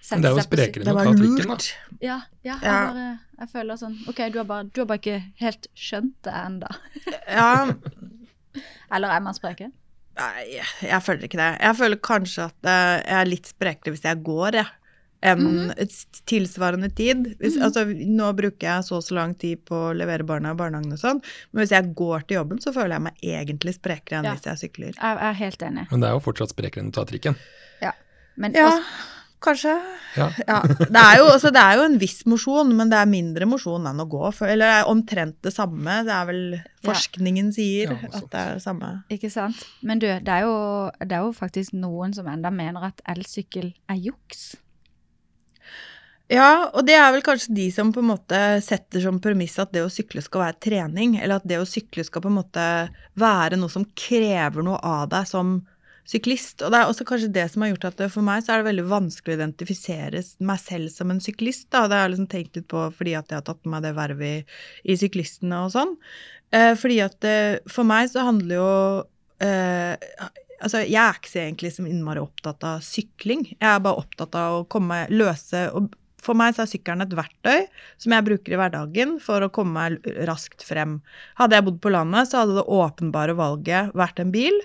sette 0.05 0.21
Men 0.21 0.23
det 0.23 0.31
er 0.31 0.37
jo 0.39 0.45
sprekere 0.47 0.85
enn 0.85 0.93
å 0.93 0.95
var 0.99 1.09
ta 1.09 1.15
trikken, 1.19 1.51
da. 1.51 1.57
Ja, 2.05 2.19
ja, 2.47 2.55
jeg, 2.55 2.59
Ja. 2.69 2.79
bare, 2.93 3.07
jeg 3.41 3.51
føler 3.55 3.81
sånn 3.81 3.97
OK, 4.13 4.21
du 4.31 4.39
har 4.43 4.47
bare, 4.53 4.69
du 4.71 4.83
har 4.85 4.89
bare 4.93 5.01
ikke 5.03 5.19
helt 5.43 5.67
skjønt 5.75 6.15
det 6.29 6.35
ennå. 6.45 6.71
Ja, 7.35 7.49
Eller 8.95 9.09
er 9.17 9.21
man 9.21 9.35
spreke? 9.35 9.71
nei, 10.15 10.61
jeg 10.87 11.03
føler 11.03 11.25
ikke 11.27 11.39
det. 11.41 11.51
Jeg 11.61 11.75
føler 11.77 11.97
kanskje 12.07 12.45
at 12.45 12.69
eh, 12.71 13.03
jeg 13.03 13.21
er 13.21 13.31
litt 13.33 13.49
sprekere 13.51 13.95
hvis 13.97 14.05
jeg 14.07 14.23
går, 14.23 14.55
jeg. 14.61 14.67
Enn 15.25 15.41
-hmm. 15.41 16.05
tilsvarende 16.29 16.91
tid. 16.95 17.35
Hvis, 17.41 17.57
Mhm. 17.57 17.63
altså, 17.65 17.85
nå 17.89 18.33
bruker 18.37 18.67
jeg 18.67 18.85
så 18.85 18.97
og 18.97 19.03
så 19.03 19.15
lang 19.15 19.35
tid 19.35 19.65
på 19.65 19.75
å 19.75 19.97
levere 19.97 20.23
barna 20.23 20.51
i 20.53 20.55
barnehagen 20.55 20.93
og 20.93 20.99
sånn, 20.99 21.23
men 21.53 21.63
hvis 21.65 21.71
jeg 21.73 21.95
går 21.95 22.27
til 22.29 22.37
jobben, 22.37 22.59
så 22.61 22.73
føler 22.75 22.93
jeg 22.95 23.01
meg 23.03 23.15
egentlig 23.23 23.75
sprekere 23.75 24.19
enn 24.19 24.25
Ja. 24.25 24.35
hvis 24.35 24.45
jeg 24.45 24.59
sykler. 24.71 24.93
Jeg, 24.95 25.19
er 25.21 25.33
helt 25.33 25.59
enig. 25.63 25.87
Men 25.91 26.01
det 26.01 26.09
er 26.09 26.13
jo 26.13 26.21
fortsatt 26.21 26.51
sprekere 26.51 26.83
enn 26.83 26.91
å 26.91 26.93
ta 26.93 27.05
trikken. 27.05 27.37
Men 28.37 28.53
Ja, 28.53 28.67
også, 28.67 28.83
kanskje. 29.45 29.77
Ja. 30.15 30.29
Ja. 30.49 30.61
Det, 30.63 31.01
er 31.01 31.19
jo, 31.19 31.25
altså, 31.33 31.51
det 31.55 31.63
er 31.63 31.79
jo 31.81 31.87
en 31.89 31.97
viss 31.99 32.21
mosjon, 32.31 32.69
men 32.79 32.91
det 32.93 32.99
er 33.01 33.11
mindre 33.11 33.49
mosjon 33.51 33.87
enn 33.91 34.03
å 34.03 34.07
gå. 34.11 34.23
For, 34.37 34.47
eller 34.51 34.71
det 34.71 34.81
er 34.81 34.91
omtrent 34.93 35.39
det 35.43 35.53
samme. 35.55 36.01
Det 36.07 36.15
er 36.15 36.29
vel 36.29 36.43
forskningen 36.87 37.49
sier 37.57 37.95
Ja, 37.97 37.99
at 38.11 38.29
det 38.31 38.43
er 38.43 38.59
det 38.59 38.65
samme. 38.65 38.91
ikke 39.13 39.33
sant? 39.35 39.65
Men 39.83 40.03
du, 40.03 40.07
det 40.07 40.37
er, 40.37 40.45
jo, 40.47 40.59
det 41.03 41.19
er 41.19 41.25
jo 41.27 41.33
faktisk 41.35 41.75
noen 41.79 42.15
som 42.17 42.29
enda 42.31 42.53
mener 42.55 42.93
at 42.93 43.03
elsykkel 43.15 43.73
er 43.91 44.05
juks. 44.07 44.53
Ja, 46.33 46.71
og 46.73 46.87
det 46.89 46.95
er 46.97 47.11
vel 47.13 47.23
kanskje 47.25 47.53
de 47.53 47.67
som 47.75 47.91
på 47.93 48.01
en 48.01 48.09
måte 48.09 48.39
setter 48.65 49.03
som 49.05 49.19
premiss 49.23 49.59
at 49.61 49.75
det 49.75 49.83
å 49.85 49.91
sykle 49.93 50.23
skal 50.25 50.47
være 50.47 50.61
trening, 50.71 51.19
eller 51.21 51.37
at 51.37 51.49
det 51.49 51.59
å 51.61 51.69
sykle 51.69 52.05
skal 52.07 52.25
på 52.25 52.31
en 52.31 52.39
måte 52.39 52.65
være 53.21 53.59
noe 53.61 53.73
som 53.73 53.85
krever 53.99 54.65
noe 54.65 54.81
av 54.81 55.11
deg 55.13 55.29
som 55.29 55.59
syklist. 56.09 56.61
Og 56.63 56.73
det 56.73 56.81
er 56.81 56.91
også 56.91 57.07
kanskje 57.09 57.33
det 57.35 57.47
som 57.53 57.65
har 57.65 57.73
gjort 57.73 57.89
at 57.91 58.03
det, 58.03 58.11
for 58.13 58.27
meg 58.27 58.45
så 58.45 58.55
er 58.55 58.63
det 58.63 58.69
veldig 58.69 58.87
vanskelig 58.91 59.35
å 59.35 59.39
identifisere 59.41 60.23
meg 60.45 60.63
selv 60.63 60.93
som 60.93 61.13
en 61.13 61.23
syklist. 61.25 61.67
Da. 61.73 61.87
Det 61.89 61.99
har 61.99 62.07
jeg 62.07 62.15
liksom 62.15 62.31
tenkt 62.33 62.61
litt 62.61 62.69
på 62.71 62.87
fordi 62.95 63.17
at 63.19 63.33
jeg 63.33 63.41
har 63.41 63.49
tatt 63.49 63.63
med 63.65 63.77
meg 63.77 63.87
det 63.87 63.97
vervet 63.97 64.31
i, 64.31 64.61
i 64.93 64.99
syklistene 65.01 65.65
og 65.65 65.75
sånn. 65.75 65.97
Eh, 66.55 66.73
fordi 66.79 67.01
at 67.05 67.19
det, 67.25 67.37
for 67.73 67.89
meg 67.89 68.11
så 68.13 68.29
handler 68.29 68.61
jo 68.61 68.73
eh, 69.45 70.31
Altså, 70.65 70.81
jeg 70.87 70.97
er 70.97 71.17
ikke 71.19 71.29
så 71.29 71.41
egentlig 71.43 71.71
så 71.75 71.83
innmari 71.85 72.21
opptatt 72.23 72.63
av 72.65 72.85
sykling. 72.87 73.43
Jeg 73.59 73.67
er 73.69 73.83
bare 73.85 74.01
opptatt 74.01 74.37
av 74.39 74.61
å 74.61 74.67
komme 74.71 75.03
løse 75.13 75.67
og 75.77 75.93
For 76.25 76.33
meg 76.33 76.55
så 76.57 76.63
er 76.63 76.71
sykkelen 76.71 77.05
et 77.05 77.13
verktøy 77.13 77.67
som 78.01 78.15
jeg 78.15 78.25
bruker 78.25 78.55
i 78.55 78.57
hverdagen 78.57 79.19
for 79.21 79.45
å 79.45 79.51
komme 79.53 79.75
meg 79.77 80.07
raskt 80.25 80.65
frem. 80.65 80.95
Hadde 81.37 81.59
jeg 81.59 81.67
bodd 81.67 81.83
på 81.85 81.93
landet, 81.93 82.31
så 82.31 82.41
hadde 82.41 82.55
det 82.57 82.65
åpenbare 82.65 83.35
valget 83.37 83.91
vært 83.93 84.23
en 84.23 84.33
bil. 84.33 84.57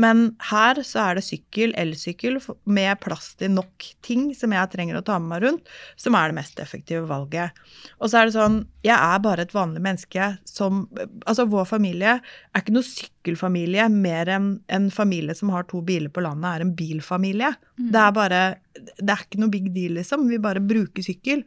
Men 0.00 0.26
her 0.50 0.80
så 0.84 1.02
er 1.02 1.18
det 1.18 1.24
sykkel, 1.24 1.72
elsykkel, 1.78 2.38
med 2.68 3.00
plass 3.00 3.30
til 3.40 3.54
nok 3.54 3.86
ting 4.04 4.28
som 4.36 4.52
jeg 4.52 4.70
trenger 4.72 4.98
å 4.98 5.04
ta 5.04 5.16
med 5.20 5.30
meg 5.32 5.44
rundt, 5.46 5.70
som 6.00 6.16
er 6.18 6.30
det 6.30 6.38
mest 6.38 6.60
effektive 6.62 7.06
valget. 7.08 7.56
Og 8.00 8.10
så 8.10 8.20
er 8.20 8.28
det 8.28 8.36
sånn, 8.36 8.58
jeg 8.84 8.96
er 8.96 9.22
bare 9.24 9.46
et 9.46 9.56
vanlig 9.56 9.82
menneske 9.82 10.30
som 10.48 10.84
Altså, 11.26 11.46
vår 11.50 11.64
familie 11.68 12.16
er 12.18 12.62
ikke 12.62 12.74
noe 12.74 12.86
sykkelfamilie 12.86 13.86
mer 13.92 14.28
enn 14.30 14.48
en 14.72 14.86
familie 14.94 15.34
som 15.36 15.50
har 15.54 15.66
to 15.70 15.80
biler 15.86 16.12
på 16.12 16.22
landet, 16.24 16.46
er 16.50 16.64
en 16.64 16.74
bilfamilie. 16.76 17.52
Mm. 17.80 17.90
Det 17.94 18.02
er 18.02 18.14
bare 18.16 18.42
Det 18.76 19.10
er 19.10 19.24
ikke 19.24 19.40
noe 19.40 19.52
big 19.52 19.70
deal, 19.74 19.96
liksom. 19.96 20.28
Vi 20.28 20.38
bare 20.42 20.62
bruker 20.62 21.04
sykkel. 21.04 21.42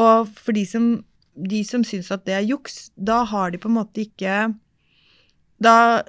Og 0.00 0.28
for 0.34 0.56
de 0.56 0.64
som, 0.66 0.88
de 1.34 1.62
som 1.66 1.84
syns 1.86 2.10
at 2.14 2.26
det 2.26 2.34
er 2.36 2.48
juks, 2.48 2.88
da 2.96 3.22
har 3.30 3.54
de 3.54 3.60
på 3.62 3.70
en 3.70 3.78
måte 3.78 4.04
ikke 4.04 4.48
Da 5.62 6.02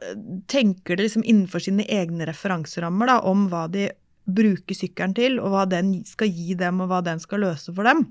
tenker 0.51 0.97
de 0.97 1.05
liksom 1.05 1.23
innenfor 1.23 1.61
sine 1.63 1.85
egne 1.91 2.25
referanserammer 2.27 3.11
da, 3.11 3.19
om 3.29 3.47
hva 3.51 3.67
de 3.71 3.89
bruker 4.25 4.77
sykkelen 4.77 5.13
til, 5.17 5.39
og 5.39 5.53
hva 5.53 5.65
den 5.69 5.99
skal 6.07 6.31
gi 6.33 6.55
dem, 6.57 6.81
og 6.81 6.89
hva 6.89 7.01
den 7.05 7.21
skal 7.21 7.45
løse 7.45 7.73
for 7.75 7.87
dem. 7.87 8.07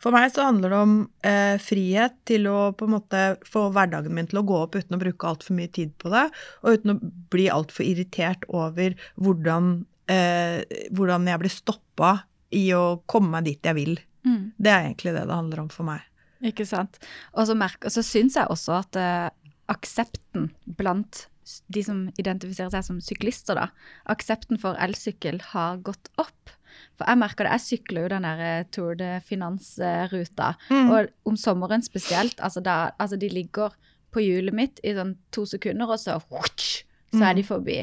For 0.00 0.14
meg 0.14 0.30
så 0.32 0.46
handler 0.46 0.72
det 0.72 0.78
om 0.80 0.94
eh, 1.26 1.56
frihet 1.60 2.14
til 2.28 2.46
å 2.48 2.70
på 2.76 2.86
en 2.86 2.94
måte 2.94 3.22
få 3.48 3.66
hverdagen 3.74 4.14
min 4.16 4.28
til 4.30 4.40
å 4.40 4.46
gå 4.48 4.60
opp 4.62 4.78
uten 4.78 4.96
å 4.96 5.00
bruke 5.00 5.28
altfor 5.28 5.58
mye 5.58 5.70
tid 5.74 5.92
på 6.00 6.12
det, 6.12 6.26
og 6.62 6.78
uten 6.78 6.94
å 6.94 6.98
bli 7.32 7.48
altfor 7.52 7.84
irritert 7.84 8.46
over 8.48 8.96
hvordan, 9.20 9.72
eh, 10.12 10.62
hvordan 10.94 11.28
jeg 11.28 11.42
blir 11.44 11.52
stoppa 11.52 12.12
i 12.54 12.68
å 12.76 13.00
komme 13.10 13.34
meg 13.36 13.50
dit 13.50 13.68
jeg 13.68 13.76
vil. 13.76 13.98
Mm. 14.24 14.54
Det 14.56 14.72
er 14.72 14.86
egentlig 14.86 15.16
det 15.16 15.26
det 15.28 15.36
handler 15.36 15.64
om 15.66 15.72
for 15.72 15.88
meg. 15.88 16.04
Ikke 16.48 16.64
sant. 16.68 17.00
Og 17.34 17.48
så, 17.48 17.56
merker, 17.58 17.90
og 17.90 17.94
så 17.94 18.04
syns 18.06 18.38
jeg 18.38 18.48
også 18.52 18.76
at 18.78 18.98
eh, 19.00 19.28
aksepten 19.68 20.50
blant 20.78 21.26
de 21.72 21.82
som 21.84 22.00
identifiserer 22.20 22.72
seg 22.74 22.84
som 22.84 23.00
syklister, 23.02 23.56
da, 23.56 23.68
aksepten 24.12 24.60
for 24.60 24.78
elsykkel 24.80 25.40
har 25.52 25.80
gått 25.84 26.10
opp. 26.20 26.52
For 26.98 27.08
jeg 27.08 27.20
merker 27.20 27.46
det, 27.46 27.54
jeg 27.56 27.64
sykler 27.64 28.04
jo 28.04 28.10
den 28.12 28.26
der 28.26 28.42
eh, 28.44 28.66
Tour 28.74 28.98
de 28.98 29.14
Finance-ruta. 29.24 30.52
Mm. 30.68 30.90
Og 30.92 31.30
om 31.30 31.38
sommeren 31.40 31.84
spesielt, 31.84 32.40
altså, 32.44 32.62
da, 32.64 32.76
altså 33.00 33.18
de 33.20 33.30
ligger 33.32 33.74
på 34.14 34.24
hjulet 34.24 34.56
mitt 34.56 34.82
i 34.84 34.94
sånn 34.96 35.16
to 35.34 35.44
sekunder, 35.48 35.90
og 35.90 36.00
så, 36.00 36.18
så 36.20 37.24
er 37.24 37.38
de 37.38 37.44
forbi. 37.46 37.80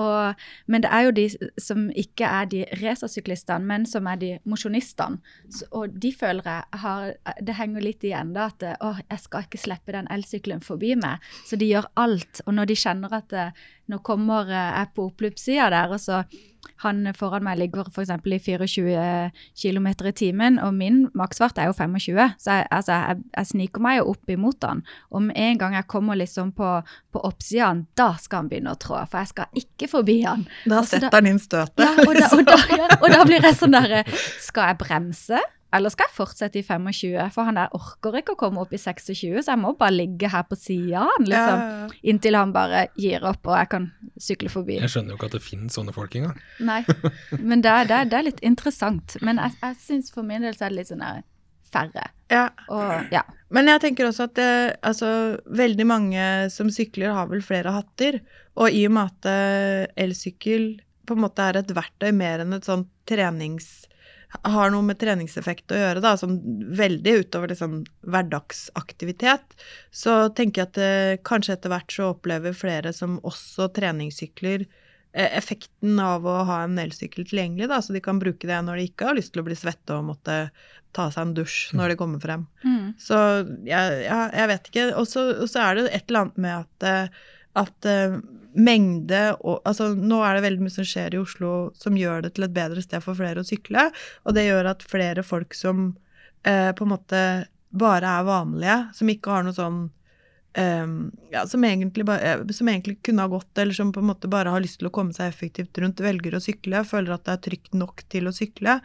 Og, 0.00 0.44
men 0.72 0.84
det 0.84 0.90
er 0.92 1.06
jo 1.06 1.14
de 1.16 1.26
som 1.60 1.88
ikke 1.98 2.28
er 2.28 2.48
de 2.48 2.62
racersyklistene, 2.80 3.66
men 3.68 3.84
som 3.88 4.06
er 4.08 4.20
de 4.20 4.30
mosjonistene. 4.48 5.20
Og 5.70 5.92
de 6.02 6.12
føler 6.16 6.48
jeg 6.48 6.80
har 6.82 7.12
Det 7.44 7.54
henger 7.56 7.84
litt 7.84 8.04
igjen 8.04 8.32
da 8.34 8.48
at 8.50 8.64
å, 8.80 8.94
jeg 9.10 9.20
skal 9.24 9.46
ikke 9.46 9.60
slippe 9.60 9.94
den 9.94 10.08
elsykkelen 10.12 10.62
forbi 10.64 10.94
meg. 10.96 11.22
Så 11.48 11.58
de 11.60 11.68
gjør 11.68 11.90
alt. 12.00 12.42
Og 12.46 12.56
når 12.56 12.72
de 12.72 12.78
kjenner 12.78 13.14
at 13.16 13.36
eh, 13.36 13.52
nå 13.92 14.00
kommer 14.06 14.48
eh, 14.48 14.72
jeg 14.78 14.92
på 14.96 15.06
oppløpssida 15.10 15.68
der, 15.74 15.92
og 15.92 16.00
så 16.00 16.22
han 16.82 17.06
foran 17.18 17.44
meg 17.46 17.58
ligger 17.60 17.88
f.eks. 17.90 18.10
i 18.10 18.38
24 18.42 19.30
km 19.62 19.86
i 20.08 20.12
timen, 20.18 20.58
og 20.62 20.74
min 20.74 21.04
maksfart 21.18 21.58
er 21.58 21.70
jo 21.70 21.76
25, 21.78 22.18
så 22.42 22.58
jeg, 22.58 22.66
altså, 22.70 22.92
jeg, 22.92 23.22
jeg 23.36 23.50
sniker 23.52 23.84
meg 23.84 23.98
jo 24.00 24.08
opp 24.14 24.30
imot 24.34 24.66
han. 24.66 24.82
Og 25.10 25.22
med 25.28 25.38
en 25.38 25.58
gang 25.58 25.74
jeg 25.78 25.88
kommer 25.90 26.18
liksom 26.18 26.52
på, 26.58 26.70
på 27.12 27.24
oppsida, 27.28 27.72
da 27.98 28.12
skal 28.20 28.42
han 28.44 28.50
begynne 28.52 28.74
å 28.74 28.80
trå, 28.82 29.00
for 29.10 29.22
jeg 29.22 29.32
skal 29.32 29.62
ikke 29.62 29.90
forbi 29.90 30.20
han. 30.26 30.46
Da 30.66 30.82
setter 30.86 31.08
da- 31.08 31.18
han 31.20 31.30
inn 31.32 31.42
støtet. 31.42 31.82
Ja, 31.82 31.92
og, 32.06 32.14
da, 32.18 32.30
og, 32.36 32.44
da, 32.46 32.60
ja, 32.82 32.88
og 33.00 33.08
da 33.14 33.24
blir 33.28 33.42
jeg 33.46 33.58
sånn 33.58 33.74
derre 33.74 34.02
Skal 34.42 34.72
jeg 34.72 34.78
bremse? 34.82 35.40
Eller 35.72 35.92
skal 35.92 36.08
jeg 36.10 36.16
fortsette 36.18 36.60
i 36.60 36.64
25? 36.66 37.30
For 37.32 37.48
han 37.48 37.56
der 37.56 37.72
orker 37.76 38.18
ikke 38.18 38.34
å 38.34 38.40
komme 38.40 38.60
opp 38.60 38.74
i 38.76 38.80
26, 38.80 39.40
så 39.40 39.54
jeg 39.54 39.60
må 39.62 39.72
bare 39.80 39.94
ligge 39.94 40.28
her 40.32 40.44
på 40.48 40.58
sida 40.60 41.00
av 41.00 41.12
han, 41.14 41.28
liksom. 41.30 41.62
Ja. 41.64 42.00
Inntil 42.12 42.36
han 42.36 42.54
bare 42.54 42.86
gir 43.00 43.24
opp, 43.28 43.40
og 43.48 43.56
jeg 43.56 43.70
kan 43.72 43.88
sykle 44.20 44.52
forbi. 44.52 44.78
Jeg 44.82 44.92
skjønner 44.92 45.14
jo 45.14 45.20
ikke 45.20 45.30
at 45.30 45.36
det 45.38 45.44
finnes 45.46 45.78
sånne 45.78 45.96
folk 45.96 46.16
engang. 46.20 46.40
Nei, 46.60 46.82
men 47.40 47.64
det, 47.64 47.74
det, 47.88 48.02
det 48.12 48.18
er 48.18 48.28
litt 48.28 48.42
interessant. 48.44 49.16
Men 49.24 49.40
jeg, 49.40 49.56
jeg 49.64 49.80
syns 49.86 50.12
for 50.14 50.28
min 50.28 50.44
del 50.44 50.56
så 50.58 50.68
er 50.68 50.74
det 50.74 50.82
litt 50.82 50.92
sånn 50.92 51.04
der 51.04 51.24
færre. 51.72 52.06
Ja. 52.32 52.46
Og 52.72 53.12
ja. 53.14 53.24
Men 53.52 53.68
jeg 53.68 53.82
tenker 53.84 54.08
også 54.08 54.28
at 54.28 54.36
det, 54.36 54.52
altså, 54.84 55.08
veldig 55.48 55.86
mange 55.88 56.28
som 56.52 56.70
sykler 56.72 57.16
har 57.16 57.28
vel 57.32 57.44
flere 57.44 57.74
hatter. 57.74 58.20
Og 58.60 58.72
i 58.72 58.84
og 58.88 58.96
med 58.96 59.12
at 59.12 59.28
eh, 59.32 60.04
elsykkel 60.04 60.74
på 61.08 61.16
en 61.16 61.24
måte 61.24 61.44
er 61.44 61.58
et 61.60 61.72
verktøy 61.74 62.12
mer 62.14 62.44
enn 62.44 62.56
et 62.56 62.68
sånt 62.68 62.90
har 64.40 64.70
noe 64.72 64.84
med 64.86 64.98
treningseffekt 65.00 65.72
å 65.72 65.78
gjøre, 65.78 66.02
da, 66.04 66.14
som 66.18 66.38
veldig 66.76 67.16
utover 67.24 67.52
liksom 67.52 67.82
hverdagsaktivitet, 68.08 69.56
så 69.94 70.26
tenker 70.34 70.62
jeg 70.62 70.70
at 70.70 70.80
eh, 70.82 71.22
kanskje 71.26 71.58
etter 71.58 71.72
hvert 71.72 71.92
så 71.92 72.12
opplever 72.14 72.56
flere 72.56 72.94
som 72.96 73.18
også 73.28 73.68
treningssykler 73.76 74.64
eh, 74.64 75.28
effekten 75.38 76.00
av 76.02 76.26
å 76.26 76.38
ha 76.48 76.62
en 76.64 76.80
elsykkel 76.80 77.28
tilgjengelig, 77.28 77.68
da, 77.72 77.82
så 77.84 77.94
de 77.94 78.04
kan 78.04 78.22
bruke 78.22 78.48
det 78.48 78.62
når 78.64 78.80
de 78.80 78.88
ikke 78.90 79.10
har 79.10 79.18
lyst 79.20 79.34
til 79.36 79.44
å 79.44 79.48
bli 79.50 79.58
svette 79.58 79.98
og 79.98 80.08
måtte 80.14 80.38
ta 80.96 81.08
seg 81.12 81.26
en 81.26 81.36
dusj 81.36 81.72
når 81.76 81.92
de 81.92 81.98
kommer 82.00 82.20
frem. 82.22 82.46
Mm. 82.64 82.92
Så 83.00 83.16
jeg, 83.68 83.98
jeg, 84.04 84.32
jeg 84.36 84.50
vet 84.50 84.70
ikke. 84.70 84.86
Og 85.00 85.08
så 85.08 85.62
er 85.62 85.78
det 85.78 85.86
et 85.88 86.04
eller 86.10 86.26
annet 86.26 86.42
med 86.44 86.56
at, 86.58 86.88
eh, 86.88 87.22
at 87.62 87.88
eh, 87.88 88.18
mengde 88.52 89.22
og 89.40 89.62
Altså 89.68 89.92
nå 89.96 90.18
er 90.26 90.36
det 90.36 90.44
veldig 90.44 90.66
mye 90.66 90.74
som 90.74 90.86
skjer 90.86 91.14
i 91.16 91.20
Oslo 91.22 91.70
som 91.78 91.96
gjør 91.96 92.26
det 92.26 92.34
til 92.36 92.46
et 92.46 92.54
bedre 92.54 92.82
sted 92.84 93.04
for 93.04 93.18
flere 93.18 93.42
å 93.42 93.48
sykle, 93.48 93.88
og 94.26 94.36
det 94.36 94.46
gjør 94.48 94.72
at 94.74 94.84
flere 94.84 95.24
folk 95.26 95.56
som 95.56 95.90
eh, 96.44 96.70
på 96.76 96.86
en 96.86 96.92
måte 96.92 97.22
bare 97.72 98.18
er 98.18 98.28
vanlige, 98.28 98.78
som 98.98 99.10
ikke 99.12 99.32
har 99.32 99.46
noe 99.46 99.56
sånn 99.56 99.82
um, 100.58 101.12
ja, 101.30 101.46
som 101.46 101.64
egentlig, 101.64 102.04
bare, 102.04 102.20
eh, 102.20 102.46
som 102.52 102.68
egentlig 102.68 102.98
kunne 103.02 103.24
ha 103.24 103.28
gått, 103.32 103.58
eller 103.58 103.74
som 103.74 103.92
på 103.92 104.00
en 104.00 104.10
måte 104.10 104.28
bare 104.28 104.52
har 104.52 104.60
lyst 104.60 104.80
til 104.80 104.90
å 104.90 104.94
komme 104.94 105.14
seg 105.16 105.30
effektivt 105.30 105.78
rundt, 105.80 106.02
velger 106.04 106.36
å 106.36 106.42
sykle, 106.42 106.84
føler 106.88 107.14
at 107.14 107.24
det 107.26 107.36
er 107.36 107.44
trygt 107.48 107.78
nok 107.78 108.04
til 108.12 108.28
å 108.28 108.34
sykle. 108.36 108.78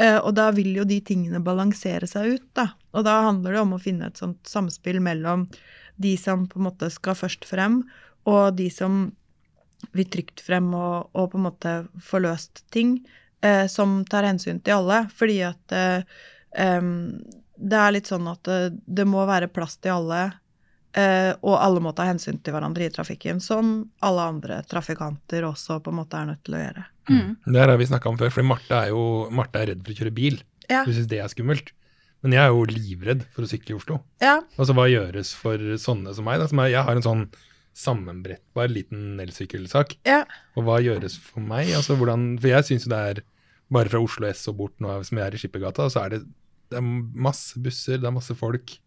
Uh, 0.00 0.18
og 0.18 0.34
da 0.36 0.50
vil 0.56 0.74
jo 0.76 0.84
de 0.88 1.00
tingene 1.00 1.40
balansere 1.44 2.08
seg 2.10 2.36
ut, 2.36 2.48
da. 2.58 2.70
Og 2.96 3.06
da 3.08 3.20
handler 3.28 3.56
det 3.56 3.64
om 3.64 3.76
å 3.76 3.82
finne 3.82 4.10
et 4.10 4.20
sånt 4.20 4.42
samspill 4.48 5.00
mellom 5.04 5.46
de 5.96 6.16
som 6.20 6.44
på 6.48 6.60
en 6.60 6.68
måte 6.68 6.90
skal 6.92 7.16
først 7.16 7.46
frem, 7.48 7.80
og 8.26 8.56
de 8.58 8.68
som 8.72 9.06
vil 9.96 10.08
trygt 10.10 10.42
frem 10.44 10.72
og, 10.74 11.10
og 11.16 11.30
på 11.32 11.38
en 11.38 11.46
måte 11.46 11.74
få 12.02 12.20
løst 12.24 12.64
ting, 12.74 12.98
eh, 13.44 13.66
som 13.70 14.00
tar 14.08 14.26
hensyn 14.28 14.60
til 14.64 14.80
alle. 14.80 15.04
Fordi 15.16 15.38
at 15.46 15.76
eh, 15.76 16.18
em, 16.58 16.90
det 17.56 17.78
er 17.80 17.94
litt 17.94 18.10
sånn 18.10 18.26
at 18.30 18.42
det, 18.48 18.58
det 18.86 19.06
må 19.08 19.24
være 19.28 19.50
plass 19.52 19.78
til 19.78 19.94
alle, 19.94 20.24
eh, 20.96 21.32
og 21.40 21.56
alle 21.60 21.84
må 21.84 21.94
ta 21.96 22.08
hensyn 22.08 22.40
til 22.42 22.56
hverandre 22.56 22.88
i 22.88 22.92
trafikken, 22.92 23.40
som 23.42 23.78
alle 24.06 24.28
andre 24.34 24.60
trafikanter 24.68 25.46
også 25.48 25.80
på 25.84 25.94
en 25.94 26.00
måte 26.02 26.20
er 26.20 26.30
nødt 26.32 26.44
til 26.46 26.58
å 26.58 26.62
gjøre. 26.64 26.86
Mm. 27.06 27.32
Det 27.46 27.62
her 27.62 27.70
har 27.70 27.80
vi 27.80 27.90
snakka 27.92 28.10
om 28.10 28.20
før, 28.20 28.34
for 28.34 28.46
Marte 28.46 28.82
er 28.82 28.92
jo 28.94 29.02
Martha 29.30 29.62
er 29.62 29.74
redd 29.74 29.84
for 29.86 29.94
å 29.94 30.00
kjøre 30.00 30.16
bil. 30.16 30.40
Ja. 30.66 30.82
Hun 30.82 30.96
syns 30.96 31.10
det 31.10 31.22
er 31.22 31.30
skummelt. 31.30 31.70
Men 32.24 32.32
jeg 32.32 32.42
er 32.42 32.50
jo 32.50 32.62
livredd 32.66 33.20
for 33.34 33.44
å 33.44 33.48
sykle 33.50 33.74
i 33.74 33.76
Oslo. 33.76 34.00
Ja, 34.24 34.40
Altså 34.56 34.74
hva 34.74 34.88
gjøres 34.90 35.34
for 35.36 35.60
sånne 35.78 36.14
som 36.16 36.26
meg? 36.26 36.40
Da? 36.40 36.48
Som 36.50 36.62
er, 36.64 36.72
jeg 36.72 36.82
har 36.82 36.96
en 36.96 37.04
sånn 37.04 37.26
sammenbrettbar 37.76 38.70
liten 38.72 39.18
elsykkelsak. 39.20 39.96
ja. 40.08 40.22
Og 40.56 40.64
hva 40.66 40.78
gjøres 40.80 41.18
for 41.20 41.44
meg? 41.44 41.68
Altså 41.76 41.96
hvordan, 41.98 42.38
For 42.40 42.48
jeg 42.54 42.64
syns 42.70 42.86
jo 42.88 42.92
det 42.94 43.02
er 43.10 43.22
bare 43.72 43.90
fra 43.92 44.00
Oslo 44.00 44.28
S 44.32 44.46
og 44.48 44.56
bort 44.62 44.76
nå 44.80 44.94
som 45.04 45.18
jeg 45.20 45.26
er 45.26 45.34
i 45.36 45.40
Skippergata, 45.42 45.88
så 45.92 46.04
er 46.06 46.14
det, 46.16 46.20
det 46.72 46.78
er 46.80 46.86
masse 47.26 47.58
busser, 47.60 47.98
det 48.00 48.08
er 48.08 48.14
masse 48.16 48.34
folk. 48.38 48.78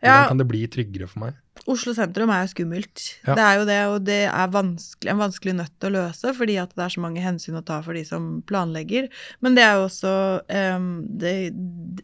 Hvordan 0.00 0.22
Ja. 0.22 0.28
kan 0.28 0.38
det 0.40 0.48
bli 0.48 0.66
tryggere 0.66 1.06
for 1.08 1.20
meg? 1.26 1.34
Oslo 1.66 1.94
sentrum 1.96 2.30
er 2.30 2.44
jo 2.44 2.50
skummelt. 2.52 3.02
Ja. 3.26 3.34
Det 3.34 3.44
er 3.44 3.58
jo 3.58 3.64
det, 3.66 3.78
og 3.90 3.96
det 4.06 4.18
er 4.28 4.52
vanskelig, 4.54 5.10
en 5.12 5.20
vanskelig 5.22 5.54
nøtt 5.58 5.86
å 5.86 5.90
løse, 5.92 6.32
fordi 6.36 6.58
at 6.62 6.74
det 6.76 6.84
er 6.84 6.92
så 6.94 7.02
mange 7.02 7.22
hensyn 7.24 7.58
å 7.58 7.64
ta 7.66 7.80
for 7.84 7.96
de 7.96 8.04
som 8.06 8.28
planlegger. 8.46 9.08
Men 9.44 9.56
det 9.56 9.64
er 9.64 9.78
jo 9.78 9.86
også 9.88 10.12
um, 10.76 10.88
det, 11.20 11.32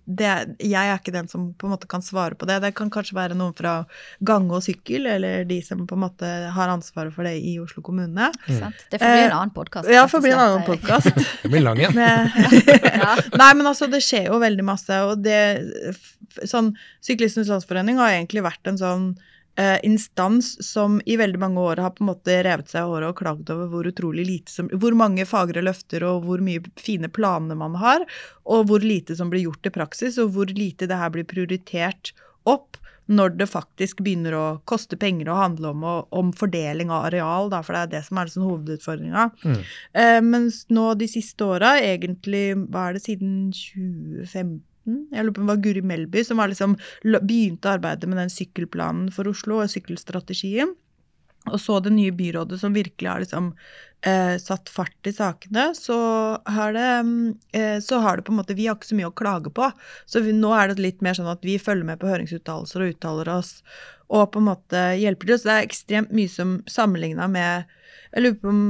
det 0.06 0.28
er, 0.28 0.54
Jeg 0.58 0.90
er 0.90 0.98
ikke 0.98 1.14
den 1.14 1.30
som 1.30 1.50
på 1.58 1.68
en 1.68 1.74
måte 1.74 1.90
kan 1.90 2.04
svare 2.04 2.38
på 2.38 2.48
det. 2.48 2.60
Det 2.64 2.72
kan 2.78 2.90
kanskje 2.92 3.18
være 3.18 3.38
noen 3.38 3.54
fra 3.58 3.82
gange 4.24 4.56
og 4.56 4.64
sykkel, 4.66 5.06
eller 5.14 5.46
de 5.48 5.60
som 5.64 5.84
på 5.86 5.98
en 5.98 6.04
måte 6.06 6.32
har 6.56 6.72
ansvaret 6.72 7.14
for 7.14 7.28
det 7.28 7.36
i 7.42 7.58
Oslo 7.62 7.84
kommune. 7.84 8.30
Mm. 8.48 8.78
Det 8.90 8.98
får 9.02 9.14
bli 9.14 9.26
en 9.26 9.36
annen 9.38 9.54
podkast. 9.54 9.90
Ja, 9.92 10.06
får 10.10 10.24
bli 10.24 10.34
en 10.34 10.44
annen 10.46 10.66
podkast. 10.66 11.12
Det 11.42 11.50
blir 11.50 11.64
lang 11.64 11.80
igjen. 11.80 11.98
Ja. 13.02 13.16
Nei, 13.34 13.50
men 13.56 13.66
altså, 13.66 13.88
det 13.90 14.02
skjer 14.04 14.28
jo 14.28 14.38
veldig 14.42 14.64
masse, 14.66 14.98
og 15.06 15.22
det 15.24 15.38
Sånn 16.48 16.70
Syklistenes 17.04 17.50
Landsforening 17.50 17.98
har 18.00 18.14
egentlig 18.14 18.44
vært 18.44 18.70
en 18.70 18.78
sånn 18.80 19.06
eh, 19.56 19.78
instans 19.86 20.54
som 20.66 21.00
i 21.06 21.16
veldig 21.16 21.40
mange 21.40 21.60
år 21.60 21.82
har 21.84 21.94
på 21.96 22.04
en 22.04 22.10
måte 22.12 22.38
revet 22.44 22.70
seg 22.70 22.84
i 22.84 22.90
håret 22.92 23.12
og 23.12 23.18
klaget 23.20 23.52
over 23.54 23.70
hvor 23.72 23.88
utrolig 23.88 24.26
lite 24.26 24.52
som 24.52 24.70
Hvor 24.72 24.96
mange 24.96 25.26
fagre 25.28 25.64
løfter 25.64 26.04
og 26.08 26.26
hvor 26.26 26.44
mye 26.44 26.62
fine 26.80 27.10
planer 27.12 27.58
man 27.58 27.76
har, 27.80 28.06
og 28.44 28.68
hvor 28.70 28.84
lite 28.84 29.16
som 29.18 29.32
blir 29.32 29.46
gjort 29.46 29.66
i 29.66 29.74
praksis, 29.74 30.18
og 30.18 30.32
hvor 30.36 30.52
lite 30.52 30.88
det 30.90 30.98
her 30.98 31.12
blir 31.12 31.28
prioritert 31.28 32.14
opp 32.48 32.78
når 33.12 33.34
det 33.36 33.48
faktisk 33.50 34.00
begynner 34.04 34.34
å 34.36 34.44
koste 34.68 34.96
penger 34.96 35.28
å 35.28 35.38
handle 35.40 35.72
om, 35.74 35.84
og, 35.84 36.12
om 36.14 36.30
fordeling 36.36 36.92
av 36.92 37.08
areal, 37.10 37.50
da, 37.52 37.60
for 37.66 37.74
det 37.74 37.82
er 37.82 37.92
det 37.96 38.02
som 38.06 38.18
er 38.18 38.28
liksom 38.28 38.46
hovedutfordringa. 38.46 39.24
Mm. 39.42 39.56
Eh, 40.02 40.18
mens 40.24 40.62
nå 40.72 40.92
de 41.00 41.08
siste 41.10 41.44
åra, 41.44 41.74
egentlig 41.82 42.44
hva 42.62 42.88
er 42.88 42.96
det 42.96 43.04
siden 43.04 43.50
2015 43.56 44.60
Jeg 44.86 45.24
lurer 45.24 45.34
på 45.34 45.42
om 45.42 45.46
det 45.46 45.54
var 45.54 45.64
Guri 45.64 45.82
Melby 45.86 46.24
som 46.26 46.40
liksom, 46.42 46.76
begynte 47.02 47.76
arbeidet 47.76 48.08
med 48.10 48.18
den 48.18 48.32
sykkelplanen 48.32 49.10
for 49.14 49.30
Oslo 49.30 49.60
og 49.62 49.70
sykkelstrategien. 49.70 50.74
Og 51.50 51.58
så 51.58 51.80
det 51.82 51.90
nye 51.90 52.12
byrådet 52.14 52.60
som 52.60 52.74
virkelig 52.74 53.08
har 53.10 53.22
liksom 53.22 53.48
eh, 54.06 54.36
satt 54.38 54.70
fart 54.70 55.08
i 55.10 55.12
sakene, 55.14 55.72
så 55.74 55.96
har 56.46 56.76
det 56.76 56.90
eh, 57.58 57.78
Så 57.82 57.98
har 57.98 58.16
det 58.16 58.26
på 58.28 58.32
en 58.32 58.38
måte 58.38 58.54
Vi 58.54 58.68
har 58.68 58.78
ikke 58.78 58.92
så 58.92 58.98
mye 58.98 59.10
å 59.10 59.16
klage 59.18 59.50
på. 59.50 59.70
Så 60.06 60.22
vi, 60.22 60.34
nå 60.36 60.52
er 60.54 60.70
det 60.70 60.82
litt 60.82 61.02
mer 61.02 61.18
sånn 61.18 61.30
at 61.32 61.42
vi 61.42 61.58
følger 61.58 61.88
med 61.88 61.98
på 61.98 62.10
høringsuttalelser 62.10 62.84
og 62.84 62.94
uttaler 62.94 63.32
oss, 63.34 63.56
og 64.06 64.30
på 64.30 64.42
en 64.42 64.50
måte 64.52 64.84
hjelper 65.00 65.32
til. 65.32 65.40
Så 65.40 65.50
det 65.50 65.56
er 65.56 65.66
ekstremt 65.66 66.14
mye 66.14 66.30
som 66.30 66.60
sammenligna 66.70 67.26
med 67.32 67.66
Jeg 68.12 68.22
lurer 68.22 68.38
på 68.38 68.52
om 68.52 68.62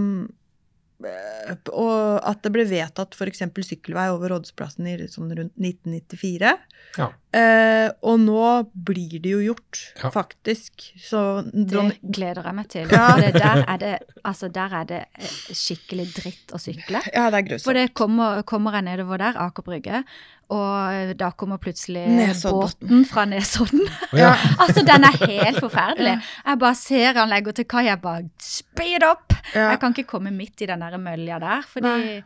og 1.73 2.21
at 2.29 2.43
det 2.45 2.53
ble 2.55 2.65
vedtatt 2.69 3.15
f.eks. 3.17 3.43
sykkelvei 3.67 4.09
over 4.13 4.33
Rådhusplassen 4.35 4.87
i 4.87 4.97
sånn 5.11 5.33
rundt 5.37 5.55
1994. 5.59 6.53
Ja. 6.99 7.09
Eh, 7.33 7.89
og 8.05 8.19
nå 8.21 8.43
blir 8.75 9.19
det 9.23 9.31
jo 9.33 9.41
gjort, 9.41 9.81
Ja. 10.03 10.11
faktisk. 10.13 10.93
Så 11.01 11.43
Det 11.49 11.99
gleder 12.03 12.45
jeg 12.45 12.55
meg 12.55 12.69
til. 12.69 12.89
Ja. 12.93 13.07
For 13.15 13.21
det 13.25 13.33
der, 13.41 13.65
er 13.67 13.79
det, 13.79 13.93
altså 14.25 14.51
der 14.53 14.75
er 14.81 14.85
det 14.85 15.03
skikkelig 15.51 16.07
dritt 16.15 16.53
å 16.53 16.61
sykle. 16.61 17.01
Ja, 17.15 17.31
det 17.31 17.53
er 17.53 17.59
For 17.65 17.73
det 17.73 17.95
kommer, 17.95 18.43
kommer 18.43 18.73
jeg 18.79 18.85
nedover 18.91 19.19
der, 19.19 19.39
Aker 19.41 19.63
Brygge, 19.63 20.05
og 20.53 21.13
da 21.21 21.31
kommer 21.39 21.59
plutselig 21.63 22.05
båten 22.45 23.07
fra 23.09 23.25
Nesodden. 23.31 23.83
Oh, 24.11 24.19
ja. 24.19 24.35
altså, 24.63 24.85
den 24.87 25.09
er 25.09 25.19
helt 25.25 25.59
forferdelig. 25.63 26.15
Jeg 26.45 26.61
bare 26.63 26.79
ser 26.79 27.19
han 27.23 27.33
legger 27.33 27.57
til 27.57 27.69
kai, 27.73 27.87
jeg 27.89 28.01
bare 28.05 28.27
speed 28.43 29.07
up! 29.09 29.33
Ja. 29.55 29.71
Jeg 29.73 29.81
kan 29.83 29.97
ikke 29.97 30.11
komme 30.15 30.33
midt 30.35 30.63
i 30.65 30.69
den 30.71 30.85
der 30.85 30.99
mølja 31.01 31.41
der, 31.43 31.69
fordi 31.69 31.89
Nei. 31.89 32.23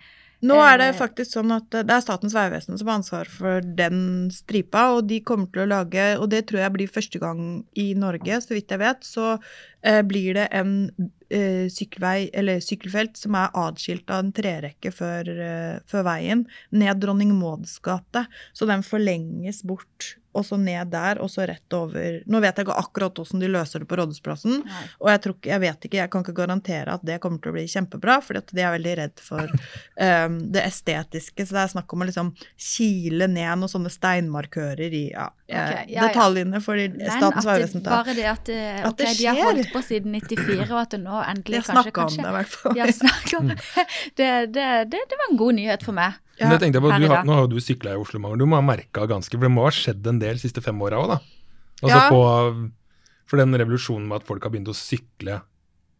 Nå 0.47 0.59
er 0.61 0.77
det 0.79 0.87
Eh. 0.93 0.99
faktisk 0.99 1.33
sånn 1.33 1.51
at 1.55 1.71
det 1.73 1.91
er 1.91 2.03
Statens 2.05 2.35
vegvesen 2.37 2.77
som 2.77 2.91
har 2.91 2.99
ansvar 3.01 3.25
for 3.33 3.65
den 3.79 4.29
stripa, 4.31 4.83
og 4.99 5.07
de 5.09 5.23
kommer 5.25 5.49
til 5.51 5.63
å 5.65 5.71
lage, 5.71 6.05
og 6.21 6.29
det 6.31 6.43
tror 6.47 6.61
jeg 6.61 6.73
blir 6.75 6.93
første 6.93 7.19
gang 7.23 7.41
i 7.75 7.87
Norge, 7.97 8.37
så 8.45 8.53
vidt 8.53 8.69
jeg 8.75 8.83
vet, 8.83 9.01
så 9.09 9.39
eh, 9.83 10.03
blir 10.05 10.37
det 10.37 10.45
en 10.53 10.91
eh, 11.33 11.67
sykkelvei, 11.73 12.29
eller 12.37 12.61
sykkelfelt, 12.65 13.17
som 13.19 13.37
er 13.39 13.55
adskilt 13.57 14.11
av 14.13 14.25
en 14.25 14.33
trerekke 14.37 14.93
før, 14.95 15.31
eh, 15.33 15.79
før 15.89 16.07
veien, 16.09 16.45
ned 16.71 17.03
Dronning 17.03 17.35
Mauds 17.39 17.79
gate. 17.85 18.27
Så 18.57 18.69
den 18.71 18.85
forlenges 18.87 19.63
bort, 19.67 20.17
og 20.37 20.45
så 20.47 20.59
ned 20.61 20.91
der, 20.93 21.21
og 21.25 21.31
så 21.33 21.47
rett 21.49 21.77
over 21.77 22.21
Nå 22.27 22.41
vet 22.45 22.59
jeg 22.59 22.67
ikke 22.67 22.77
akkurat 22.79 23.17
hvordan 23.19 23.43
de 23.43 23.49
løser 23.51 23.83
det 23.83 23.89
på 23.91 23.99
Rådhusplassen, 24.01 24.59
Nei. 24.67 24.83
og 25.01 25.11
jeg, 25.13 25.23
tror 25.25 25.37
ikke, 25.39 25.51
jeg 25.53 25.63
vet 25.65 25.89
ikke, 25.89 26.01
jeg 26.03 26.13
kan 26.13 26.25
ikke 26.27 26.37
garantere 26.37 26.97
at 26.97 27.07
det 27.07 27.19
kommer 27.23 27.43
til 27.43 27.53
å 27.53 27.57
bli 27.57 27.65
kjempebra, 27.71 28.19
for 28.25 28.39
de 28.41 28.63
er 28.63 28.75
veldig 28.77 28.95
redd 29.01 29.23
for 29.25 29.51
um, 29.51 30.39
det 30.55 30.65
estetiske. 30.67 31.47
Så 31.47 31.57
det 31.57 31.63
er 31.65 31.73
snakk 31.77 31.97
om 31.97 32.05
å 32.05 32.09
liksom 32.11 32.33
kile 32.61 33.29
ned 33.33 33.63
noen 33.63 33.73
sånne 33.73 33.93
steinmarkører 33.93 34.97
i 34.97 35.05
ja, 35.13 35.29
okay, 35.49 35.87
ja, 35.95 36.07
detaljene 36.09 36.61
for 36.65 36.79
de- 36.79 36.91
Men 36.97 37.11
Statens 37.17 37.45
det, 37.45 37.51
vegvesen. 37.53 37.85
tar. 37.87 38.05
bare 38.05 38.17
det 38.19 38.29
at, 38.31 38.45
det, 38.51 38.61
At 38.83 38.93
ok, 38.93 39.03
skjer. 39.07 39.19
de 39.19 39.27
har 39.31 39.43
holdt 39.51 39.73
på 39.73 39.83
siden 39.87 40.17
94, 40.21 40.71
og 40.71 40.79
at 40.83 40.95
det 40.97 41.03
nå 41.05 41.17
De 41.17 41.31
endelig 41.33 41.63
har 41.63 41.69
kanskje 41.71 41.83
snakka 41.83 42.07
om 42.07 42.17
det, 42.17 42.29
i 42.29 42.37
hvert 42.39 42.55
fall. 42.57 42.77
De 42.77 42.81
har 42.81 42.93
det. 43.51 43.59
Det, 44.17 44.29
det, 44.55 44.67
det. 44.91 45.01
det 45.11 45.17
var 45.21 45.31
en 45.31 45.39
god 45.41 45.55
nyhet 45.59 45.83
for 45.85 45.97
meg. 45.97 46.17
Ja. 46.39 46.49
Men 46.51 46.59
tenkte 46.61 46.77
jeg 46.81 46.85
på, 46.85 46.91
du 47.01 47.09
har. 47.09 47.25
Nå 47.25 47.33
har 47.33 47.47
du 47.49 47.57
sykla 47.61 47.95
i 47.95 48.01
Oslo 48.01 48.21
mange 48.21 48.37
du 48.39 48.45
må 48.45 48.57
ha 48.59 48.65
merka 48.65 49.07
ganske 49.09 49.33
For 49.33 49.41
det 49.47 49.51
må 49.55 49.63
ha 49.65 49.71
skjedd 49.73 50.07
en 50.07 50.19
del 50.21 50.37
de 50.37 50.43
siste 50.43 50.61
fem 50.65 50.77
åra 50.85 50.99
òg, 51.01 51.09
da. 51.15 51.19
Altså 51.83 51.97
Ja. 51.97 52.09
på 52.11 52.71
For 53.27 53.37
den 53.41 53.55
revolusjonen 53.55 54.07
med 54.07 54.21
at 54.23 54.27
folk 54.29 54.43
har 54.45 54.51
begynt 54.51 54.69
å 54.69 54.75
sykle, 54.77 55.41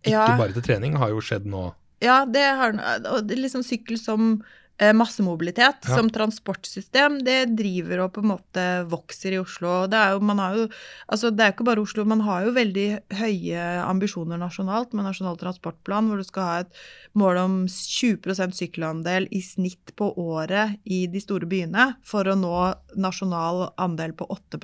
ikke 0.05 0.13
Ja. 0.13 0.37
bare 0.39 0.53
til 0.53 0.63
trening, 0.63 0.95
har 0.97 1.09
jo 1.09 1.19
skjedd 1.21 1.45
nå. 1.45 1.75
Ja, 2.01 2.25
det 2.25 2.45
har. 2.45 2.73
Og 3.11 3.27
det 3.27 3.39
liksom 3.39 3.65
sykkel 3.65 3.99
som 3.99 4.45
massemobilitet, 4.93 5.87
Ja. 5.89 5.97
som 5.97 6.11
transportsystem, 6.13 7.23
det 7.25 7.57
driver 7.57 8.03
og 8.05 8.13
på 8.13 8.21
en 8.21 8.29
måte 8.35 8.65
vokser 8.91 9.33
i 9.33 9.39
Oslo. 9.41 9.87
Det 9.89 9.97
er 9.97 10.13
jo, 10.13 10.21
man 10.21 10.39
har 10.39 10.55
jo, 10.55 10.67
altså 11.09 11.31
det 11.33 11.41
er 11.47 11.53
ikke 11.55 11.65
bare 11.65 11.81
Oslo, 11.81 12.05
man 12.05 12.21
har 12.21 12.45
jo 12.45 12.53
veldig 12.53 13.01
høye 13.17 13.63
ambisjoner 13.87 14.37
nasjonalt 14.37 14.93
med 14.93 15.07
Nasjonal 15.09 15.39
transportplan, 15.41 16.09
hvor 16.11 16.21
du 16.21 16.25
skal 16.29 16.43
ha 16.43 16.59
et 16.61 16.73
mål 17.15 17.37
om 17.41 17.57
20% 17.67 18.53
sykkelandel 18.53 19.29
i 19.33 19.41
snitt 19.41 19.97
på 19.97 20.13
året 20.21 20.79
i 20.85 21.07
de 21.07 21.21
store 21.25 21.49
byene 21.49 21.97
for 22.05 22.29
å 22.29 22.37
nå 22.37 22.75
nasjonal 22.97 23.71
andel 23.79 24.13
på 24.13 24.29
8 24.29 24.61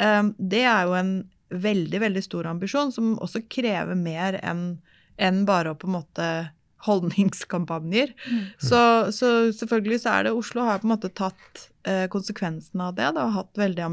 Um, 0.00 0.34
Det 0.38 0.62
er 0.64 0.86
jo 0.88 0.94
en 0.96 1.30
veldig, 1.50 2.00
veldig 2.00 2.22
stor 2.24 2.46
ambisjon, 2.46 2.92
som 2.92 3.18
også 3.18 3.42
krever 3.48 3.94
mer 3.94 4.40
enn 4.42 5.44
bare 5.44 5.74
å 5.74 5.76
på 5.76 5.86
en 5.88 5.92
måte 5.92 6.50
holdningskampanjer. 6.86 8.14
Mm. 8.30 8.44
Så, 8.58 8.80
så 9.12 9.30
selvfølgelig 9.56 10.00
så 10.04 10.14
er 10.14 10.26
det 10.26 10.34
Oslo 10.36 10.64
har 10.66 10.80
på 10.80 10.88
en 10.88 10.94
måte 10.94 11.12
tatt 11.12 11.64
eh, 11.84 12.06
konsekvensen 12.12 12.80
av 12.80 12.94
det. 12.96 13.08
Det 13.16 13.24
har 13.24 13.36
hatt 13.36 13.60
veldig 13.60 13.86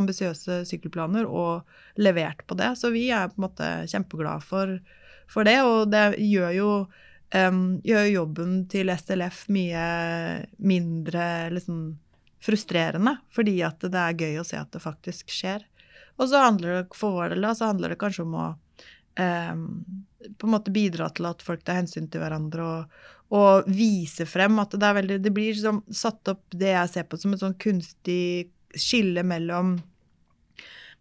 ambisiøse 0.00 0.62
sykkelplaner 0.68 1.28
og 1.28 1.64
levert 2.00 2.44
på 2.48 2.56
det. 2.60 2.74
Så 2.80 2.92
vi 2.94 3.08
er 3.12 3.32
på 3.32 3.40
en 3.40 3.46
måte 3.48 3.72
kjempeglade 3.92 4.46
for, 4.46 4.78
for 5.30 5.48
det, 5.48 5.58
og 5.66 5.92
det 5.92 6.06
gjør 6.22 6.54
jo 6.56 6.70
um, 7.34 7.62
gjør 7.84 8.08
jobben 8.10 8.56
til 8.72 8.92
SLF 8.94 9.44
mye 9.52 9.84
mindre 10.56 11.28
liksom, 11.54 11.84
frustrerende, 12.44 13.16
fordi 13.34 13.58
at 13.66 13.84
det 13.84 14.00
er 14.00 14.20
gøy 14.24 14.40
å 14.40 14.48
se 14.48 14.58
at 14.60 14.72
det 14.74 14.82
faktisk 14.84 15.32
skjer. 15.32 15.64
Og 16.20 16.28
så 16.30 16.44
handler 16.44 16.78
det 16.78 16.96
for 16.96 17.16
vår 17.16 17.34
del 17.34 17.46
da, 17.46 17.54
så 17.56 17.72
handler 17.72 17.92
det 17.94 18.00
kanskje 18.02 18.26
om 18.26 18.36
å 18.38 18.50
på 19.14 20.46
en 20.46 20.52
måte 20.54 20.72
bidra 20.74 21.10
til 21.14 21.28
at 21.28 21.42
folk 21.44 21.62
tar 21.62 21.78
hensyn 21.78 22.08
til 22.10 22.22
hverandre 22.24 22.64
og, 22.66 23.00
og 23.34 23.68
vise 23.70 24.26
frem 24.26 24.58
at 24.62 24.74
det 24.80 24.92
veldig 24.98 25.18
Det 25.22 25.32
blir 25.34 25.54
sånn 25.58 25.82
satt 25.94 26.32
opp 26.32 26.42
det 26.50 26.72
jeg 26.72 26.92
ser 26.92 27.06
på 27.08 27.20
som 27.20 27.34
et 27.34 27.42
sånn 27.42 27.58
kunstig 27.60 28.50
skille 28.74 29.22
mellom 29.22 29.76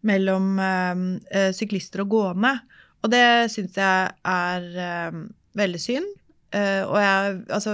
mellom 0.03 0.59
eh, 0.59 1.51
syklister 1.55 2.03
og 2.03 2.11
gående. 2.11 2.57
Og 3.03 3.11
det 3.11 3.51
syns 3.51 3.77
jeg 3.79 4.11
er 4.27 4.67
em, 4.83 5.23
veldig 5.57 5.79
synd. 5.81 6.09
Eh, 6.53 6.83
og 6.85 6.97
jeg, 7.01 7.37
altså, 7.55 7.71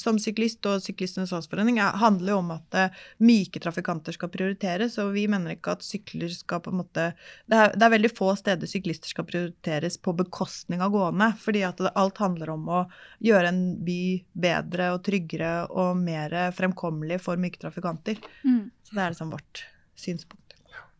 som 0.00 0.16
syklist 0.22 0.64
og 0.70 0.80
Syklistenes 0.80 1.32
Landsforening 1.34 1.76
handler 1.80 2.32
jo 2.32 2.38
om 2.40 2.54
at 2.54 2.78
eh, 2.80 3.02
myke 3.20 3.60
trafikanter 3.60 4.16
skal 4.16 4.30
prioriteres, 4.32 4.96
og 5.02 5.12
vi 5.16 5.26
mener 5.28 5.58
ikke 5.58 5.74
at 5.76 5.84
sykler 5.84 6.32
skal 6.32 6.62
på 6.64 6.72
en 6.72 6.80
måte 6.80 7.10
det 7.50 7.58
er, 7.58 7.74
det 7.76 7.84
er 7.84 7.92
veldig 7.92 8.12
få 8.16 8.30
steder 8.40 8.70
syklister 8.70 9.12
skal 9.12 9.28
prioriteres 9.28 9.98
på 10.00 10.14
bekostning 10.16 10.80
av 10.84 10.94
gående, 10.94 11.30
fordi 11.42 11.66
at 11.68 11.82
alt 11.92 12.22
handler 12.22 12.54
om 12.54 12.70
å 12.72 12.80
gjøre 13.24 13.52
en 13.52 13.62
by 13.84 14.00
bedre 14.46 14.94
og 14.94 15.02
tryggere 15.04 15.52
og 15.68 16.00
mer 16.00 16.32
fremkommelig 16.56 17.20
for 17.26 17.40
myke 17.40 17.60
trafikanter. 17.60 18.16
Mm. 18.46 18.70
Så 18.88 18.96
det 18.96 19.04
er 19.04 19.12
liksom 19.12 19.34
vårt 19.34 19.66
synspunkt. 20.00 20.40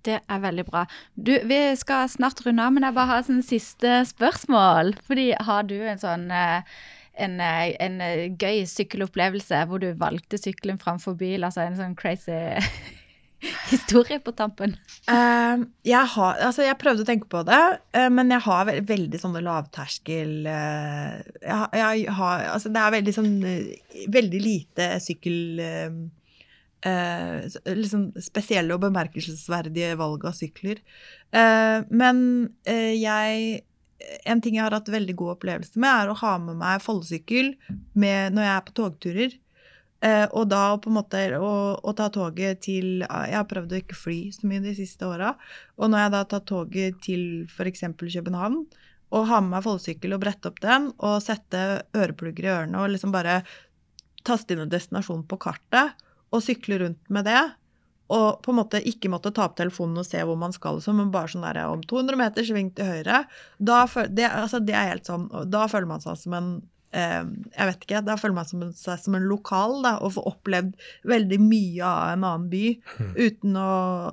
Det 0.04 0.18
er 0.20 0.40
veldig 0.42 0.66
bra. 0.68 0.82
Du, 1.16 1.32
vi 1.48 1.60
skal 1.80 2.10
snart 2.12 2.42
runde 2.44 2.64
av, 2.64 2.74
men 2.76 2.84
jeg 2.84 2.96
bare 2.96 3.08
har 3.08 3.24
sånn 3.24 3.44
siste 3.44 4.02
spørsmål. 4.10 4.92
Fordi 5.06 5.30
har 5.46 5.64
du 5.70 5.78
en 5.80 6.02
sånn 6.02 6.26
eh, 6.28 6.76
en, 7.14 7.38
eh, 7.40 7.74
en 7.82 8.00
eh, 8.02 8.26
gøy 8.34 8.64
sykkelopplevelse 8.68 9.62
hvor 9.70 9.82
du 9.82 9.92
valgte 9.98 10.40
sykkelen 10.40 10.80
framfor 10.82 11.16
bil? 11.18 11.46
Altså 11.46 11.64
en 11.64 11.78
sånn 11.78 11.96
crazy 11.98 12.34
historie 13.70 14.18
på 14.24 14.32
tampen? 14.36 14.74
Uh, 15.08 15.66
jeg, 15.86 16.00
har, 16.14 16.40
altså 16.46 16.64
jeg 16.64 16.78
prøvde 16.80 17.04
å 17.04 17.08
tenke 17.08 17.28
på 17.30 17.44
det, 17.46 17.60
uh, 17.96 18.08
men 18.12 18.32
jeg 18.32 18.44
har 18.46 18.66
veldig, 18.70 18.84
veldig 18.88 19.20
sånne 19.20 19.44
lavterskel 19.44 20.34
uh, 20.48 21.20
jeg, 21.44 21.80
jeg 21.80 22.18
har, 22.18 22.46
altså 22.54 22.72
Det 22.72 22.82
er 22.82 22.94
veldig 22.98 23.16
sånn 23.16 23.32
Veldig 24.14 24.40
lite 24.42 24.88
sykkel 25.02 25.60
eh, 25.62 25.98
eh, 26.88 27.58
liksom 27.76 28.08
spesielle 28.22 28.74
og 28.74 28.82
bemerkelsesverdige 28.82 29.94
valg 30.00 30.26
av 30.28 30.34
sykler. 30.36 30.80
Men 31.32 32.18
jeg 32.66 33.62
En 34.28 34.40
ting 34.42 34.58
jeg 34.58 34.64
har 34.66 34.74
hatt 34.74 34.90
veldig 34.90 35.14
god 35.16 35.36
opplevelse 35.36 35.80
med, 35.80 35.90
er 35.90 36.10
å 36.10 36.18
ha 36.18 36.34
med 36.42 36.58
meg 36.60 36.82
foldesykkel 36.84 37.54
når 37.94 38.42
jeg 38.42 38.52
er 38.52 38.64
på 38.66 38.76
togturer. 38.76 39.36
Eh, 40.04 40.26
og 40.36 40.50
da 40.52 40.74
på 40.76 40.90
en 40.90 40.98
måte 40.98 41.20
å, 41.38 41.52
å 41.80 41.92
ta 41.96 42.10
toget 42.12 42.60
til 42.66 43.04
Jeg 43.06 43.36
har 43.38 43.46
prøvd 43.48 43.72
å 43.72 43.78
ikke 43.80 43.96
fly 43.96 44.18
så 44.36 44.48
mye 44.50 44.64
de 44.64 44.74
siste 44.76 45.06
åra. 45.08 45.32
Og 45.78 45.88
når 45.90 46.04
jeg 46.04 46.14
da 46.16 46.24
tar 46.34 46.42
toget 46.50 46.98
til 47.06 47.22
f.eks. 47.48 47.86
København, 47.96 48.64
og 49.14 49.28
har 49.30 49.44
med 49.44 49.54
meg 49.54 49.64
foldesykkel 49.64 50.16
og 50.16 50.24
brette 50.24 50.50
opp 50.50 50.60
den, 50.64 50.90
og 50.98 51.22
sette 51.22 51.84
øreplugger 51.96 52.48
i 52.48 52.52
ørene 52.52 52.82
og 52.82 52.92
liksom 52.92 53.14
bare 53.14 53.42
taste 54.26 54.54
inn 54.54 54.64
en 54.64 54.72
destinasjon 54.72 55.22
på 55.28 55.38
kartet, 55.40 55.94
og 56.34 56.42
sykle 56.42 56.80
rundt 56.82 57.12
med 57.14 57.28
det, 57.28 57.42
og 58.12 58.42
på 58.44 58.52
en 58.52 58.58
måte 58.58 58.80
ikke 58.84 59.08
måtte 59.08 59.30
ta 59.32 59.46
opp 59.48 59.54
telefonen 59.56 59.98
og 60.02 60.04
se 60.06 60.20
hvor 60.26 60.36
man 60.36 60.52
skal, 60.52 60.80
så, 60.84 60.92
men 60.92 61.08
bare 61.14 61.30
sånn 61.32 61.46
der 61.46 61.62
om 61.64 61.80
200 61.88 62.18
meter, 62.20 62.44
sving 62.44 62.68
til 62.76 62.84
høyre, 62.84 63.22
da, 63.58 63.84
føl- 63.88 64.10
det, 64.12 64.26
altså, 64.28 64.60
det 64.60 64.74
er 64.76 64.90
helt 64.92 65.08
sånn, 65.08 65.24
da 65.50 65.64
føler 65.72 65.88
man 65.88 66.02
seg 66.04 66.18
som 66.20 66.36
en 66.36 66.50
eh, 66.92 67.24
jeg 67.56 67.66
vet 67.70 67.86
ikke, 67.88 68.02
Da 68.06 68.14
føler 68.20 68.36
man 68.36 68.46
som 68.50 68.62
en, 68.66 68.72
seg 68.76 69.00
som 69.02 69.16
en 69.16 69.24
lokal, 69.30 69.78
da, 69.82 69.94
og 70.04 70.12
får 70.18 70.28
opplevd 70.34 70.76
veldig 71.10 71.40
mye 71.42 71.82
av 71.88 72.12
en 72.12 72.26
annen 72.28 72.50
by 72.52 72.64
uten 73.16 73.56
å, 73.58 73.70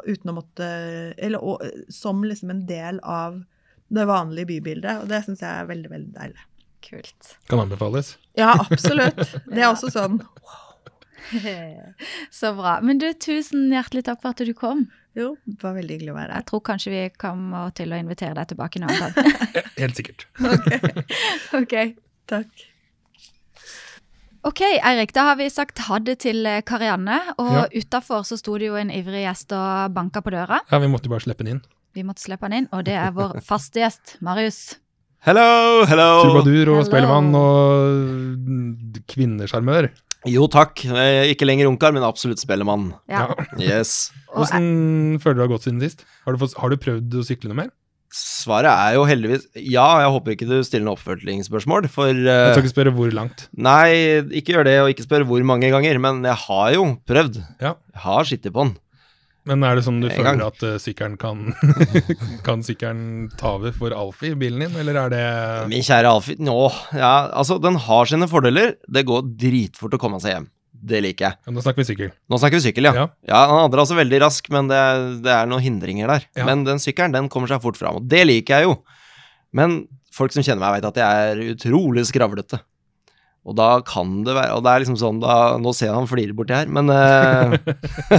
uten 0.08 0.32
å 0.32 0.38
måtte 0.40 0.70
Eller 1.20 1.44
og, 1.44 1.62
som 1.94 2.24
liksom 2.24 2.50
en 2.56 2.64
del 2.70 2.98
av 3.04 3.42
det 3.92 4.06
vanlige 4.08 4.48
bybildet. 4.54 5.02
Og 5.04 5.10
det 5.12 5.20
syns 5.26 5.42
jeg 5.44 5.52
er 5.52 5.68
veldig, 5.68 5.90
veldig 5.92 6.14
deilig. 6.16 6.46
Kult. 6.82 7.34
Kan 7.52 7.60
anbefales. 7.66 8.14
Ja, 8.40 8.54
absolutt. 8.56 9.20
Det 9.52 9.60
er 9.60 9.68
også 9.68 9.92
sånn 9.92 10.22
Så 12.40 12.54
bra. 12.58 12.80
Men 12.86 12.98
du, 13.02 13.08
tusen 13.14 13.70
hjertelig 13.74 14.04
takk 14.08 14.22
for 14.24 14.34
at 14.36 14.42
du 14.48 14.54
kom. 14.58 14.88
Jo, 15.18 15.34
det 15.46 15.60
var 15.64 15.74
veldig 15.76 15.98
hyggelig 15.98 16.12
å 16.14 16.18
være 16.18 16.32
her. 16.32 16.40
Jeg 16.42 16.48
tror 16.52 16.62
kanskje 16.70 16.92
vi 16.94 17.00
kommer 17.20 17.72
til 17.76 17.92
å 17.92 17.98
invitere 18.00 18.36
deg 18.38 18.52
tilbake 18.54 18.80
en 18.80 18.88
annen 18.88 19.16
gang. 19.16 19.72
Helt 19.78 19.98
sikkert. 20.00 20.28
ok. 21.62 21.76
Takk. 22.32 22.68
Ok, 24.48 24.62
Eirik, 24.82 25.12
da 25.14 25.28
har 25.28 25.36
vi 25.38 25.46
sagt 25.54 25.84
ha 25.86 26.00
det 26.02 26.16
til 26.24 26.40
eh, 26.50 26.64
Karianne. 26.66 27.20
Og 27.38 27.52
Ja. 27.54 27.66
utafor 27.76 28.24
så 28.26 28.40
sto 28.40 28.56
det 28.58 28.72
jo 28.72 28.78
en 28.80 28.90
ivrig 28.90 29.26
gjest 29.28 29.52
og 29.54 29.92
banka 29.94 30.24
på 30.26 30.32
døra. 30.34 30.62
Ja, 30.72 30.80
vi 30.82 30.90
måtte 30.90 31.12
bare 31.12 31.22
slippe 31.22 31.44
den 31.46 31.58
inn. 31.58 31.62
Vi 31.94 32.06
måtte 32.08 32.24
slippe 32.24 32.48
han 32.48 32.56
inn, 32.56 32.70
og 32.72 32.86
det 32.88 32.96
er 32.96 33.12
vår 33.14 33.42
faste 33.44 33.84
gjest, 33.84 34.16
Marius. 34.24 34.78
Hello, 35.28 35.84
hello! 35.86 36.08
Trubadur 36.24 36.72
og 36.78 36.86
spellemann 36.88 37.28
og 37.38 39.04
kvinnesjarmør. 39.12 39.90
Jo 40.30 40.46
takk, 40.52 40.84
ikke 41.32 41.48
lenger 41.48 41.70
ungkar, 41.72 41.94
men 41.96 42.06
absolutt 42.06 42.42
spellemann. 42.42 42.92
Ja. 43.10 43.32
Yes. 43.58 44.12
Hvordan 44.30 45.20
føler 45.22 45.40
du 45.40 45.42
deg 45.42 45.48
godt 45.50 45.56
gått 45.56 45.70
siden 45.70 45.82
sist? 45.82 46.04
Har 46.28 46.36
du, 46.36 46.42
fått, 46.44 46.58
har 46.62 46.70
du 46.70 46.78
prøvd 46.82 47.18
å 47.18 47.24
sykle 47.26 47.50
noe 47.50 47.64
mer? 47.64 47.72
Svaret 48.12 48.68
er 48.68 48.98
jo 48.98 49.06
heldigvis 49.08 49.46
ja. 49.56 49.86
Jeg 50.04 50.12
håper 50.12 50.34
ikke 50.34 50.48
du 50.50 50.58
stiller 50.68 50.84
noe 50.84 50.98
oppfølgingsspørsmål, 50.98 51.88
for 51.92 52.12
Jeg 52.12 52.28
eh, 52.28 52.52
skal 52.52 52.66
ikke 52.66 52.74
spørre 52.74 52.94
hvor 52.96 53.14
langt. 53.16 53.46
Nei, 53.56 54.20
ikke 54.36 54.58
gjør 54.58 54.68
det, 54.68 54.78
og 54.84 54.92
ikke 54.92 55.06
spør 55.08 55.26
hvor 55.30 55.46
mange 55.48 55.72
ganger, 55.72 56.00
men 56.04 56.20
jeg 56.28 56.38
har 56.44 56.74
jo 56.76 56.88
prøvd. 57.08 57.40
Ja. 57.64 57.78
Jeg 57.96 58.04
har 58.06 58.28
skittet 58.28 58.56
på 58.56 58.68
den. 58.68 58.74
Men 59.50 59.64
er 59.66 59.80
det 59.80 59.84
sånn 59.88 59.98
du 60.04 60.06
En 60.06 60.14
føler 60.14 60.38
gang. 60.38 60.42
at 60.52 60.64
uh, 60.68 60.76
sykkelen 60.78 61.16
kan 61.18 61.40
Kan 62.48 62.62
sykkelen 62.66 63.30
ta 63.40 63.56
over 63.58 63.74
for 63.74 63.94
Alfie, 63.98 64.36
bilen 64.38 64.62
din, 64.68 64.76
eller 64.84 65.00
er 65.06 65.14
det 65.14 65.24
Min 65.72 65.86
kjære 65.86 66.12
Alfie, 66.14 66.38
nå, 66.42 66.58
ja, 66.94 67.14
altså, 67.34 67.58
den 67.64 67.80
har 67.88 68.10
sine 68.10 68.28
fordeler. 68.30 68.76
Det 68.86 69.06
går 69.10 69.26
dritfort 69.42 69.98
å 69.98 70.02
komme 70.02 70.20
seg 70.22 70.36
hjem. 70.36 70.50
Det 70.82 70.98
liker 71.06 71.28
jeg. 71.28 71.38
Ja, 71.46 71.52
Nå 71.54 71.62
snakker 71.62 71.84
vi 71.84 71.88
sykkel. 71.92 72.14
Nå 72.30 72.38
snakker 72.42 72.58
vi 72.58 72.64
sykkel, 72.70 72.88
ja. 72.90 72.94
Ja. 72.98 73.08
Ja, 73.30 73.42
Den 73.52 73.60
andre 73.68 73.82
er 73.82 73.84
også 73.84 73.98
veldig 74.00 74.22
rask, 74.24 74.48
men 74.54 74.70
det, 74.72 74.80
det 75.26 75.34
er 75.36 75.50
noen 75.50 75.62
hindringer 75.62 76.10
der. 76.10 76.26
Men 76.48 76.64
den 76.66 76.82
sykkelen 76.82 77.14
den 77.14 77.30
kommer 77.30 77.52
seg 77.52 77.62
fort 77.62 77.78
fram, 77.78 78.00
og 78.02 78.08
det 78.10 78.24
liker 78.30 78.62
jeg 78.62 78.70
jo. 78.70 78.80
Men 79.58 79.84
folk 80.16 80.34
som 80.34 80.42
kjenner 80.46 80.64
meg, 80.64 80.80
vet 80.80 80.90
at 80.90 81.02
jeg 81.02 81.30
er 81.34 81.44
utrolig 81.54 82.06
skravlete. 82.10 82.62
Og 83.42 83.56
da 83.58 83.68
kan 83.82 84.20
det 84.22 84.36
være 84.38 84.54
Og 84.54 84.62
det 84.62 84.70
er 84.72 84.84
liksom 84.84 84.98
sånn 85.02 85.18
da, 85.24 85.36
Nå 85.58 85.72
ser 85.74 85.88
jeg 85.88 85.96
han 85.98 86.06
flirer 86.10 86.36
borti 86.38 86.54
her, 86.54 86.68
men 86.70 86.92
uh, 86.94 87.56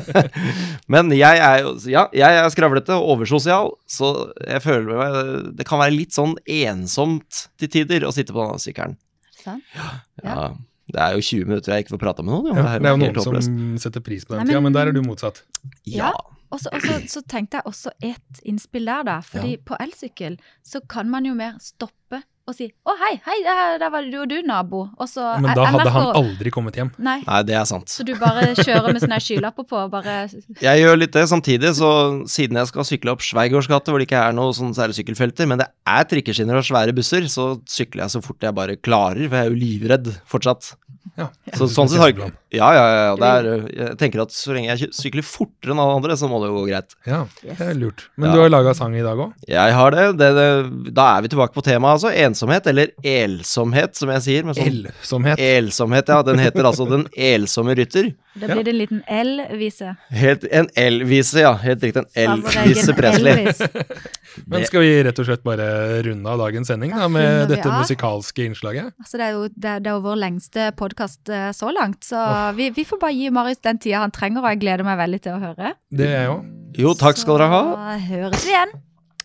Men 0.93 1.13
jeg 1.15 1.39
er 1.39 1.61
jo 1.63 1.75
Ja, 1.91 2.09
jeg 2.17 2.41
er 2.41 2.51
skravlete 2.53 2.97
og 2.99 3.13
oversosial, 3.17 3.71
så 3.87 4.11
jeg 4.43 4.63
føler 4.65 4.99
meg 4.99 5.55
Det 5.61 5.67
kan 5.69 5.79
være 5.83 5.95
litt 5.95 6.17
sånn 6.17 6.35
ensomt 6.51 7.45
til 7.61 7.71
tider 7.73 8.07
å 8.09 8.13
sitte 8.15 8.35
på 8.35 8.43
denne 8.43 8.59
sykkelen. 8.63 8.99
Sant? 9.43 9.63
Ja. 10.25 10.51
Det 10.93 11.01
er 11.01 11.15
jo 11.17 11.23
20 11.25 11.49
minutter 11.49 11.73
jeg 11.77 11.85
ikke 11.87 11.95
får 11.95 12.03
prata 12.03 12.25
med 12.27 12.35
noen. 12.35 12.51
Jo. 12.51 12.59
Ja, 12.59 12.75
det 12.83 12.91
er 12.91 12.97
jo 12.97 13.01
noen 13.01 13.43
som 13.47 13.79
setter 13.81 14.03
pris 14.05 14.27
på 14.29 14.35
den 14.37 14.51
tida, 14.51 14.61
men- 14.61 14.75
der 14.75 14.91
er 14.91 14.97
du 14.97 15.01
motsatt. 15.07 15.43
Ja. 15.89 16.11
Og 16.53 16.61
så, 16.61 16.69
og 16.75 16.83
så, 16.85 16.99
så 17.09 17.23
tenkte 17.25 17.57
jeg 17.61 17.65
også 17.71 17.95
et 18.05 18.43
innspill 18.45 18.85
der, 18.91 19.07
da. 19.09 19.15
Fordi 19.25 19.55
på 19.65 19.79
elsykkel 19.81 20.37
så 20.67 20.83
kan 20.85 21.09
man 21.09 21.25
jo 21.25 21.33
mer 21.39 21.55
stoppe 21.65 22.21
og 22.53 22.59
si 22.59 22.69
'Å, 22.69 22.95
hei, 23.01 23.13
hei, 23.25 23.39
der, 23.47 23.79
der 23.81 23.93
var 23.93 24.07
jo 24.07 24.27
du, 24.29 24.37
nabo'. 24.47 24.85
Og 25.01 25.09
så 25.09 25.25
Men 25.41 25.57
da 25.57 25.65
NRK 25.67 25.79
hadde 25.79 25.95
han 25.97 26.09
aldri 26.21 26.53
kommet 26.55 26.77
hjem. 26.79 26.93
Nei. 26.99 27.19
Nei, 27.27 27.41
det 27.49 27.57
er 27.59 27.65
sant. 27.69 27.89
Så 27.93 28.05
du 28.07 28.13
bare 28.21 28.53
kjører 28.59 28.93
med 28.93 29.03
sånne 29.03 29.21
skylapper 29.23 29.67
på 29.69 29.81
og 29.81 29.91
bare 29.95 30.19
Jeg 30.69 30.83
gjør 30.85 31.01
litt 31.01 31.17
det 31.17 31.25
samtidig, 31.33 31.73
så 31.79 31.91
siden 32.31 32.61
jeg 32.61 32.71
skal 32.71 32.89
sykle 32.89 33.17
opp 33.17 33.25
Sveigårds 33.25 33.71
gate, 33.71 33.91
hvor 33.93 34.03
det 34.03 34.09
ikke 34.11 34.21
er 34.21 34.37
noe 34.37 34.53
sånn 34.57 34.77
særlig 34.77 35.01
sykkelfelter, 35.01 35.49
men 35.49 35.63
det 35.65 35.71
er 35.89 36.07
trikkeskinner 36.11 36.61
og 36.61 36.69
svære 36.69 36.95
busser, 36.97 37.27
så 37.33 37.55
sykler 37.69 38.07
jeg 38.07 38.17
så 38.17 38.25
fort 38.25 38.45
jeg 38.45 38.57
bare 38.57 38.77
klarer, 38.77 39.25
for 39.27 39.39
jeg 39.39 39.49
er 39.49 39.53
jo 39.53 39.59
livredd 39.59 40.13
fortsatt. 40.29 40.75
Ja. 41.19 41.29
Så 41.57 41.69
sånn 41.71 41.91
sett 41.91 42.01
har 42.01 42.13
jeg 42.13 42.33
Ja, 42.53 42.69
ja, 42.77 42.87
ja. 42.93 43.29
er, 43.33 43.47
jeg 43.73 43.97
tenker 44.01 44.23
at 44.27 44.35
så 44.35 44.53
lenge 44.53 44.75
jeg 44.75 44.93
sykler 44.97 45.25
fortere 45.25 45.73
enn 45.73 45.81
alle 45.81 45.97
andre, 46.01 46.17
så 46.21 46.29
må 46.29 46.41
det 46.43 46.51
jo 46.51 46.59
gå 46.61 46.65
greit. 46.69 46.97
Ja, 47.09 47.23
det 47.43 47.57
er 47.65 47.79
lurt. 47.79 48.07
Men 48.17 48.31
Ja. 48.31 48.35
du 48.37 48.43
har 48.45 48.53
laga 48.53 48.75
sang 48.77 48.95
i 48.97 49.05
dag 49.05 49.17
òg? 49.19 49.33
Jeg 49.49 49.73
har 49.79 49.91
det. 49.97 50.07
det, 50.21 50.31
det 50.37 50.93
da 50.93 51.07
er 51.17 51.23
vi 51.25 51.33
tilbake 51.33 51.57
på 51.57 51.65
temaet, 51.65 51.97
altså. 51.99 52.13
ensomhet, 52.13 52.67
eller 52.69 52.93
elsomhet, 53.03 53.97
som 53.97 54.13
jeg 54.13 54.25
sier. 54.27 54.45
med 54.45 54.59
sånn 54.59 54.69
Elsomhet. 54.69 55.41
Elsomhet, 55.41 56.09
ja. 56.13 56.21
Den 56.27 56.39
heter 56.43 56.69
altså 56.69 56.87
Den 56.91 57.07
elsomme 57.17 57.75
rytter. 57.79 58.13
Da 58.35 58.49
blir 58.49 58.65
det 58.65 58.73
en 58.73 58.79
liten 58.81 59.01
L-vise. 59.13 59.95
Helt, 60.11 60.45
en 60.53 60.69
L-vise, 60.77 61.41
ja. 61.45 61.53
Helt 61.61 61.83
riktig. 61.85 62.05
En 62.17 62.39
L-vise 62.41 62.95
Presley. 62.97 63.53
Men 64.49 64.65
skal 64.65 64.81
vi 64.81 64.93
rett 65.05 65.19
og 65.21 65.27
slett 65.29 65.43
bare 65.45 65.67
runde 66.07 66.31
av 66.33 66.41
dagens 66.41 66.71
sending 66.73 66.95
da, 66.97 67.09
med 67.13 67.51
dette 67.53 67.69
musikalske 67.69 68.47
innslaget? 68.49 68.93
Altså, 68.97 69.19
det, 69.21 69.27
er 69.27 69.35
jo, 69.37 69.43
det, 69.53 69.75
det 69.85 69.91
er 69.93 69.97
jo 69.99 70.05
vår 70.07 70.21
lengste 70.23 70.71
podkast 70.79 71.33
så 71.57 71.73
langt, 71.77 72.01
så 72.09 72.21
vi, 72.57 72.71
vi 72.75 72.85
får 72.89 72.99
bare 73.03 73.15
gi 73.17 73.31
Marius 73.35 73.61
den 73.65 73.79
tida 73.83 74.03
han 74.05 74.15
trenger, 74.15 74.43
og 74.43 74.53
jeg 74.53 74.63
gleder 74.65 74.87
meg 74.87 74.99
veldig 75.01 75.21
til 75.25 75.37
å 75.37 75.43
høre. 75.43 75.75
Det 75.93 76.09
er 76.09 76.17
jeg 76.25 76.33
òg. 76.33 76.49
Jo, 76.83 76.95
takk 76.97 77.21
skal 77.21 77.37
dere 77.37 77.51
ha. 77.53 77.63
Så 77.69 77.99
høres 78.13 78.47
vi 78.47 78.55
igjen. 78.55 78.73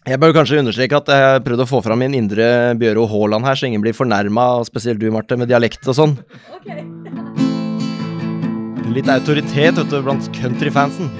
Jeg 0.08 0.20
bør 0.24 0.34
kanskje 0.38 0.62
understreke 0.62 1.00
at 1.02 1.10
jeg 1.12 1.44
prøvde 1.44 1.66
å 1.66 1.68
få 1.68 1.82
fram 1.84 2.00
min 2.00 2.14
indre 2.16 2.46
Bjøro 2.80 3.04
Haaland 3.12 3.44
her, 3.48 3.60
så 3.60 3.68
ingen 3.68 3.84
blir 3.84 3.96
fornærma, 3.96 4.46
spesielt 4.68 5.02
du, 5.02 5.10
Marte, 5.12 5.36
med 5.40 5.50
dialekt 5.52 5.84
og 5.92 5.98
sånn. 5.98 6.14
Litt 8.96 9.10
autoritet, 9.12 9.76
vet 9.76 9.92
du, 9.92 9.98
blant 10.06 10.30
countryfansen. 10.38 11.12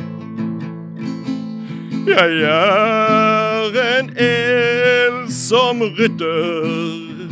Jeg 2.08 2.38
er 2.48 3.76
en 3.84 4.14
ensom 4.24 5.84
rytter 5.98 7.28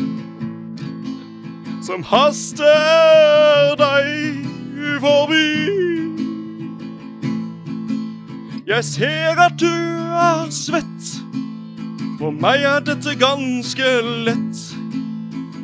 som 1.85 2.03
haster 2.09 3.75
deg 3.79 4.54
forbi. 4.99 5.47
Jeg 8.67 8.83
ser 8.83 9.41
at 9.41 9.59
du 9.59 9.69
er 9.69 10.47
svett. 10.49 11.09
For 12.19 12.31
meg 12.33 12.63
er 12.65 12.79
dette 12.87 13.13
ganske 13.19 13.89
lett. 14.25 14.61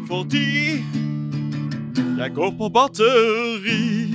Fordi 0.08 0.84
jeg 2.22 2.34
går 2.36 2.52
på 2.60 2.70
batteri. 2.70 4.14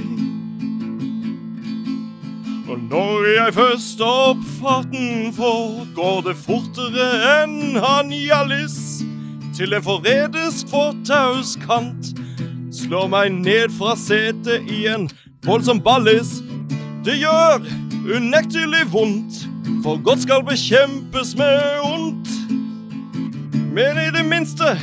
Og 2.69 2.79
når 2.91 3.27
jeg 3.35 3.55
først 3.55 4.01
opp 4.01 4.45
farten 4.61 5.33
får, 5.35 5.87
går 5.95 6.21
det 6.29 6.37
fortere 6.37 7.09
enn 7.41 7.79
han 7.83 8.13
Hjallis. 8.15 8.79
Til 9.57 9.75
en 9.75 9.83
forrædersk 9.83 10.71
fortauskant 10.71 12.15
slår 12.87 13.09
meg 13.11 13.33
ned 13.35 13.73
fra 13.75 13.97
setet 13.99 14.69
i 14.71 14.85
en 14.87 15.09
voldsom 15.47 15.81
ballis. 15.83 16.37
Det 17.07 17.17
gjør 17.19 17.65
unektelig 18.15 18.85
vondt, 18.93 19.41
for 19.83 19.99
godt 20.07 20.23
skal 20.23 20.45
bekjempes 20.47 21.35
med 21.39 21.81
ondt. 21.83 22.31
Men 23.75 23.99
i 23.99 24.07
det 24.15 24.23
minste 24.31 24.77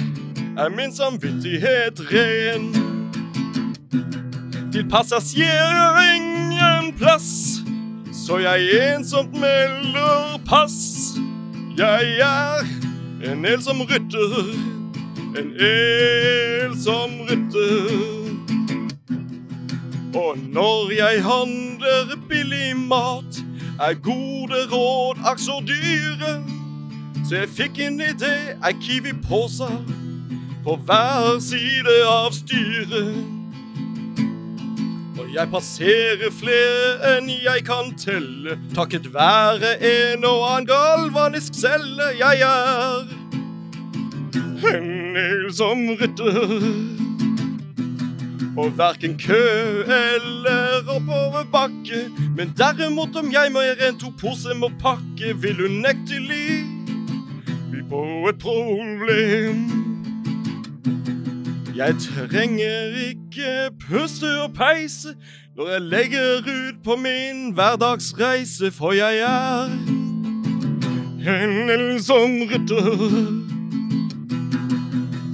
er 0.59 0.73
min 0.75 0.91
samvittighet 0.91 2.03
ren. 2.11 2.67
Til 4.73 4.83
passasjerer 4.91 6.01
ingen 6.17 6.91
plass, 6.99 7.63
så 8.11 8.41
jeg 8.43 8.67
ensomt 8.97 9.31
melder 9.39 10.41
pass. 10.49 11.15
Jeg 11.77 12.19
er 12.19 12.67
en 13.31 13.45
ensom 13.47 13.81
rytter, 13.87 14.72
en 15.37 15.53
ensom 15.59 17.11
rytter. 17.29 18.33
Og 20.15 20.37
når 20.37 20.91
jeg 20.91 21.23
handler 21.23 22.15
billig 22.29 22.77
mat, 22.77 23.41
er 23.81 23.93
gode 23.93 24.59
råd 24.71 25.23
akk 25.25 25.39
så 25.39 25.57
dyre. 25.65 26.35
Så 27.29 27.35
jeg 27.35 27.49
fikk 27.49 27.79
en 27.87 28.01
idé, 28.01 28.33
ei 28.61 28.75
Kiwi-pose 28.81 29.69
på 30.63 30.75
hver 30.85 31.39
side 31.41 31.95
av 32.07 32.29
styret. 32.35 33.15
Og 35.17 35.33
jeg 35.33 35.49
passerer 35.49 36.29
flere 36.35 37.15
enn 37.15 37.31
jeg 37.31 37.65
kan 37.65 37.89
telle, 37.97 38.59
takket 38.75 39.09
være 39.13 39.75
en 39.81 40.25
og 40.29 40.45
annen 40.51 40.69
galvanisk 40.69 41.57
celle. 41.57 42.13
Jeg 42.19 42.45
er 42.45 43.22
en 44.35 45.53
som 45.53 45.77
rytter. 46.01 46.59
Og 48.57 48.77
verken 48.77 49.17
kø 49.19 49.43
eller 49.83 50.89
oppoverbakke. 50.95 52.09
Men 52.37 52.53
derimot 52.57 53.15
om 53.15 53.31
jeg 53.31 53.51
med 53.51 53.87
en 53.89 53.99
to 53.99 54.13
pose 54.21 54.53
må 54.55 54.71
pakke, 54.81 55.33
vil 55.41 55.65
unektelig 55.65 56.65
by 57.71 57.81
på 57.89 58.29
et 58.29 58.37
problem. 58.39 59.83
Jeg 61.75 61.95
trenger 61.99 63.09
ikke 63.09 63.69
puste 63.87 64.29
og 64.43 64.53
peise 64.53 65.15
når 65.57 65.69
jeg 65.69 65.81
legger 65.81 66.37
ut 66.37 66.75
på 66.83 66.95
min 66.95 67.51
hverdagsreise, 67.53 68.71
for 68.71 68.91
jeg 68.91 69.17
er 69.17 69.65
en 71.27 71.99
som 72.03 72.41
rytter. 72.51 73.42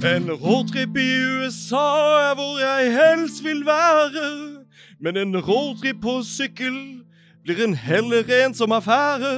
En 0.04 0.30
roadtrip 0.32 0.96
i 0.96 1.10
USA 1.20 1.88
er 2.30 2.34
hvor 2.34 2.56
jeg 2.58 2.92
helst 2.92 3.44
vil 3.44 3.66
være. 3.66 4.64
Men 5.00 5.16
en 5.16 5.36
roadtrip 5.36 5.96
på 6.02 6.22
sykkel 6.24 7.02
blir 7.44 7.60
en 7.64 7.74
heller 7.74 8.24
ensom 8.46 8.72
affære. 8.72 9.34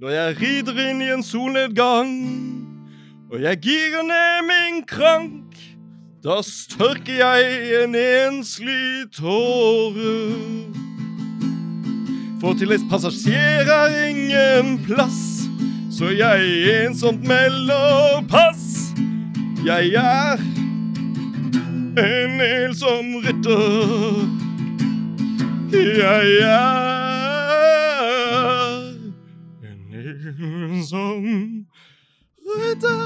Når 0.00 0.10
jeg 0.10 0.36
rider 0.40 0.80
inn 0.90 1.02
i 1.02 1.12
en 1.14 1.22
solnedgang 1.22 2.10
og 3.30 3.42
jeg 3.42 3.60
girer 3.62 4.02
ned 4.02 4.42
min 4.50 4.82
krank, 4.86 5.54
da 6.24 6.40
størker 6.42 7.14
jeg 7.22 7.84
en 7.84 7.94
enslig 7.94 9.12
tåre. 9.14 10.16
For 12.42 12.58
til 12.58 12.74
et 12.74 12.90
passasjer 12.90 13.70
er 13.70 13.94
ingen 14.08 14.74
plass, 14.90 15.46
så 15.94 16.10
jeg 16.10 16.50
ensomt 16.82 17.22
melder 17.30 18.26
pass. 18.28 18.61
Jeg 19.64 19.88
er 19.94 20.32
en 21.98 22.40
ensom 22.40 23.14
rytter. 23.24 24.28
Jeg 25.72 26.26
er 26.42 26.82
en 29.62 29.94
ensom 29.94 31.24
rytter. 32.46 33.02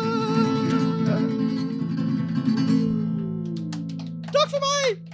Takk 4.33 4.51
for 4.51 4.61
meg! 4.65 5.06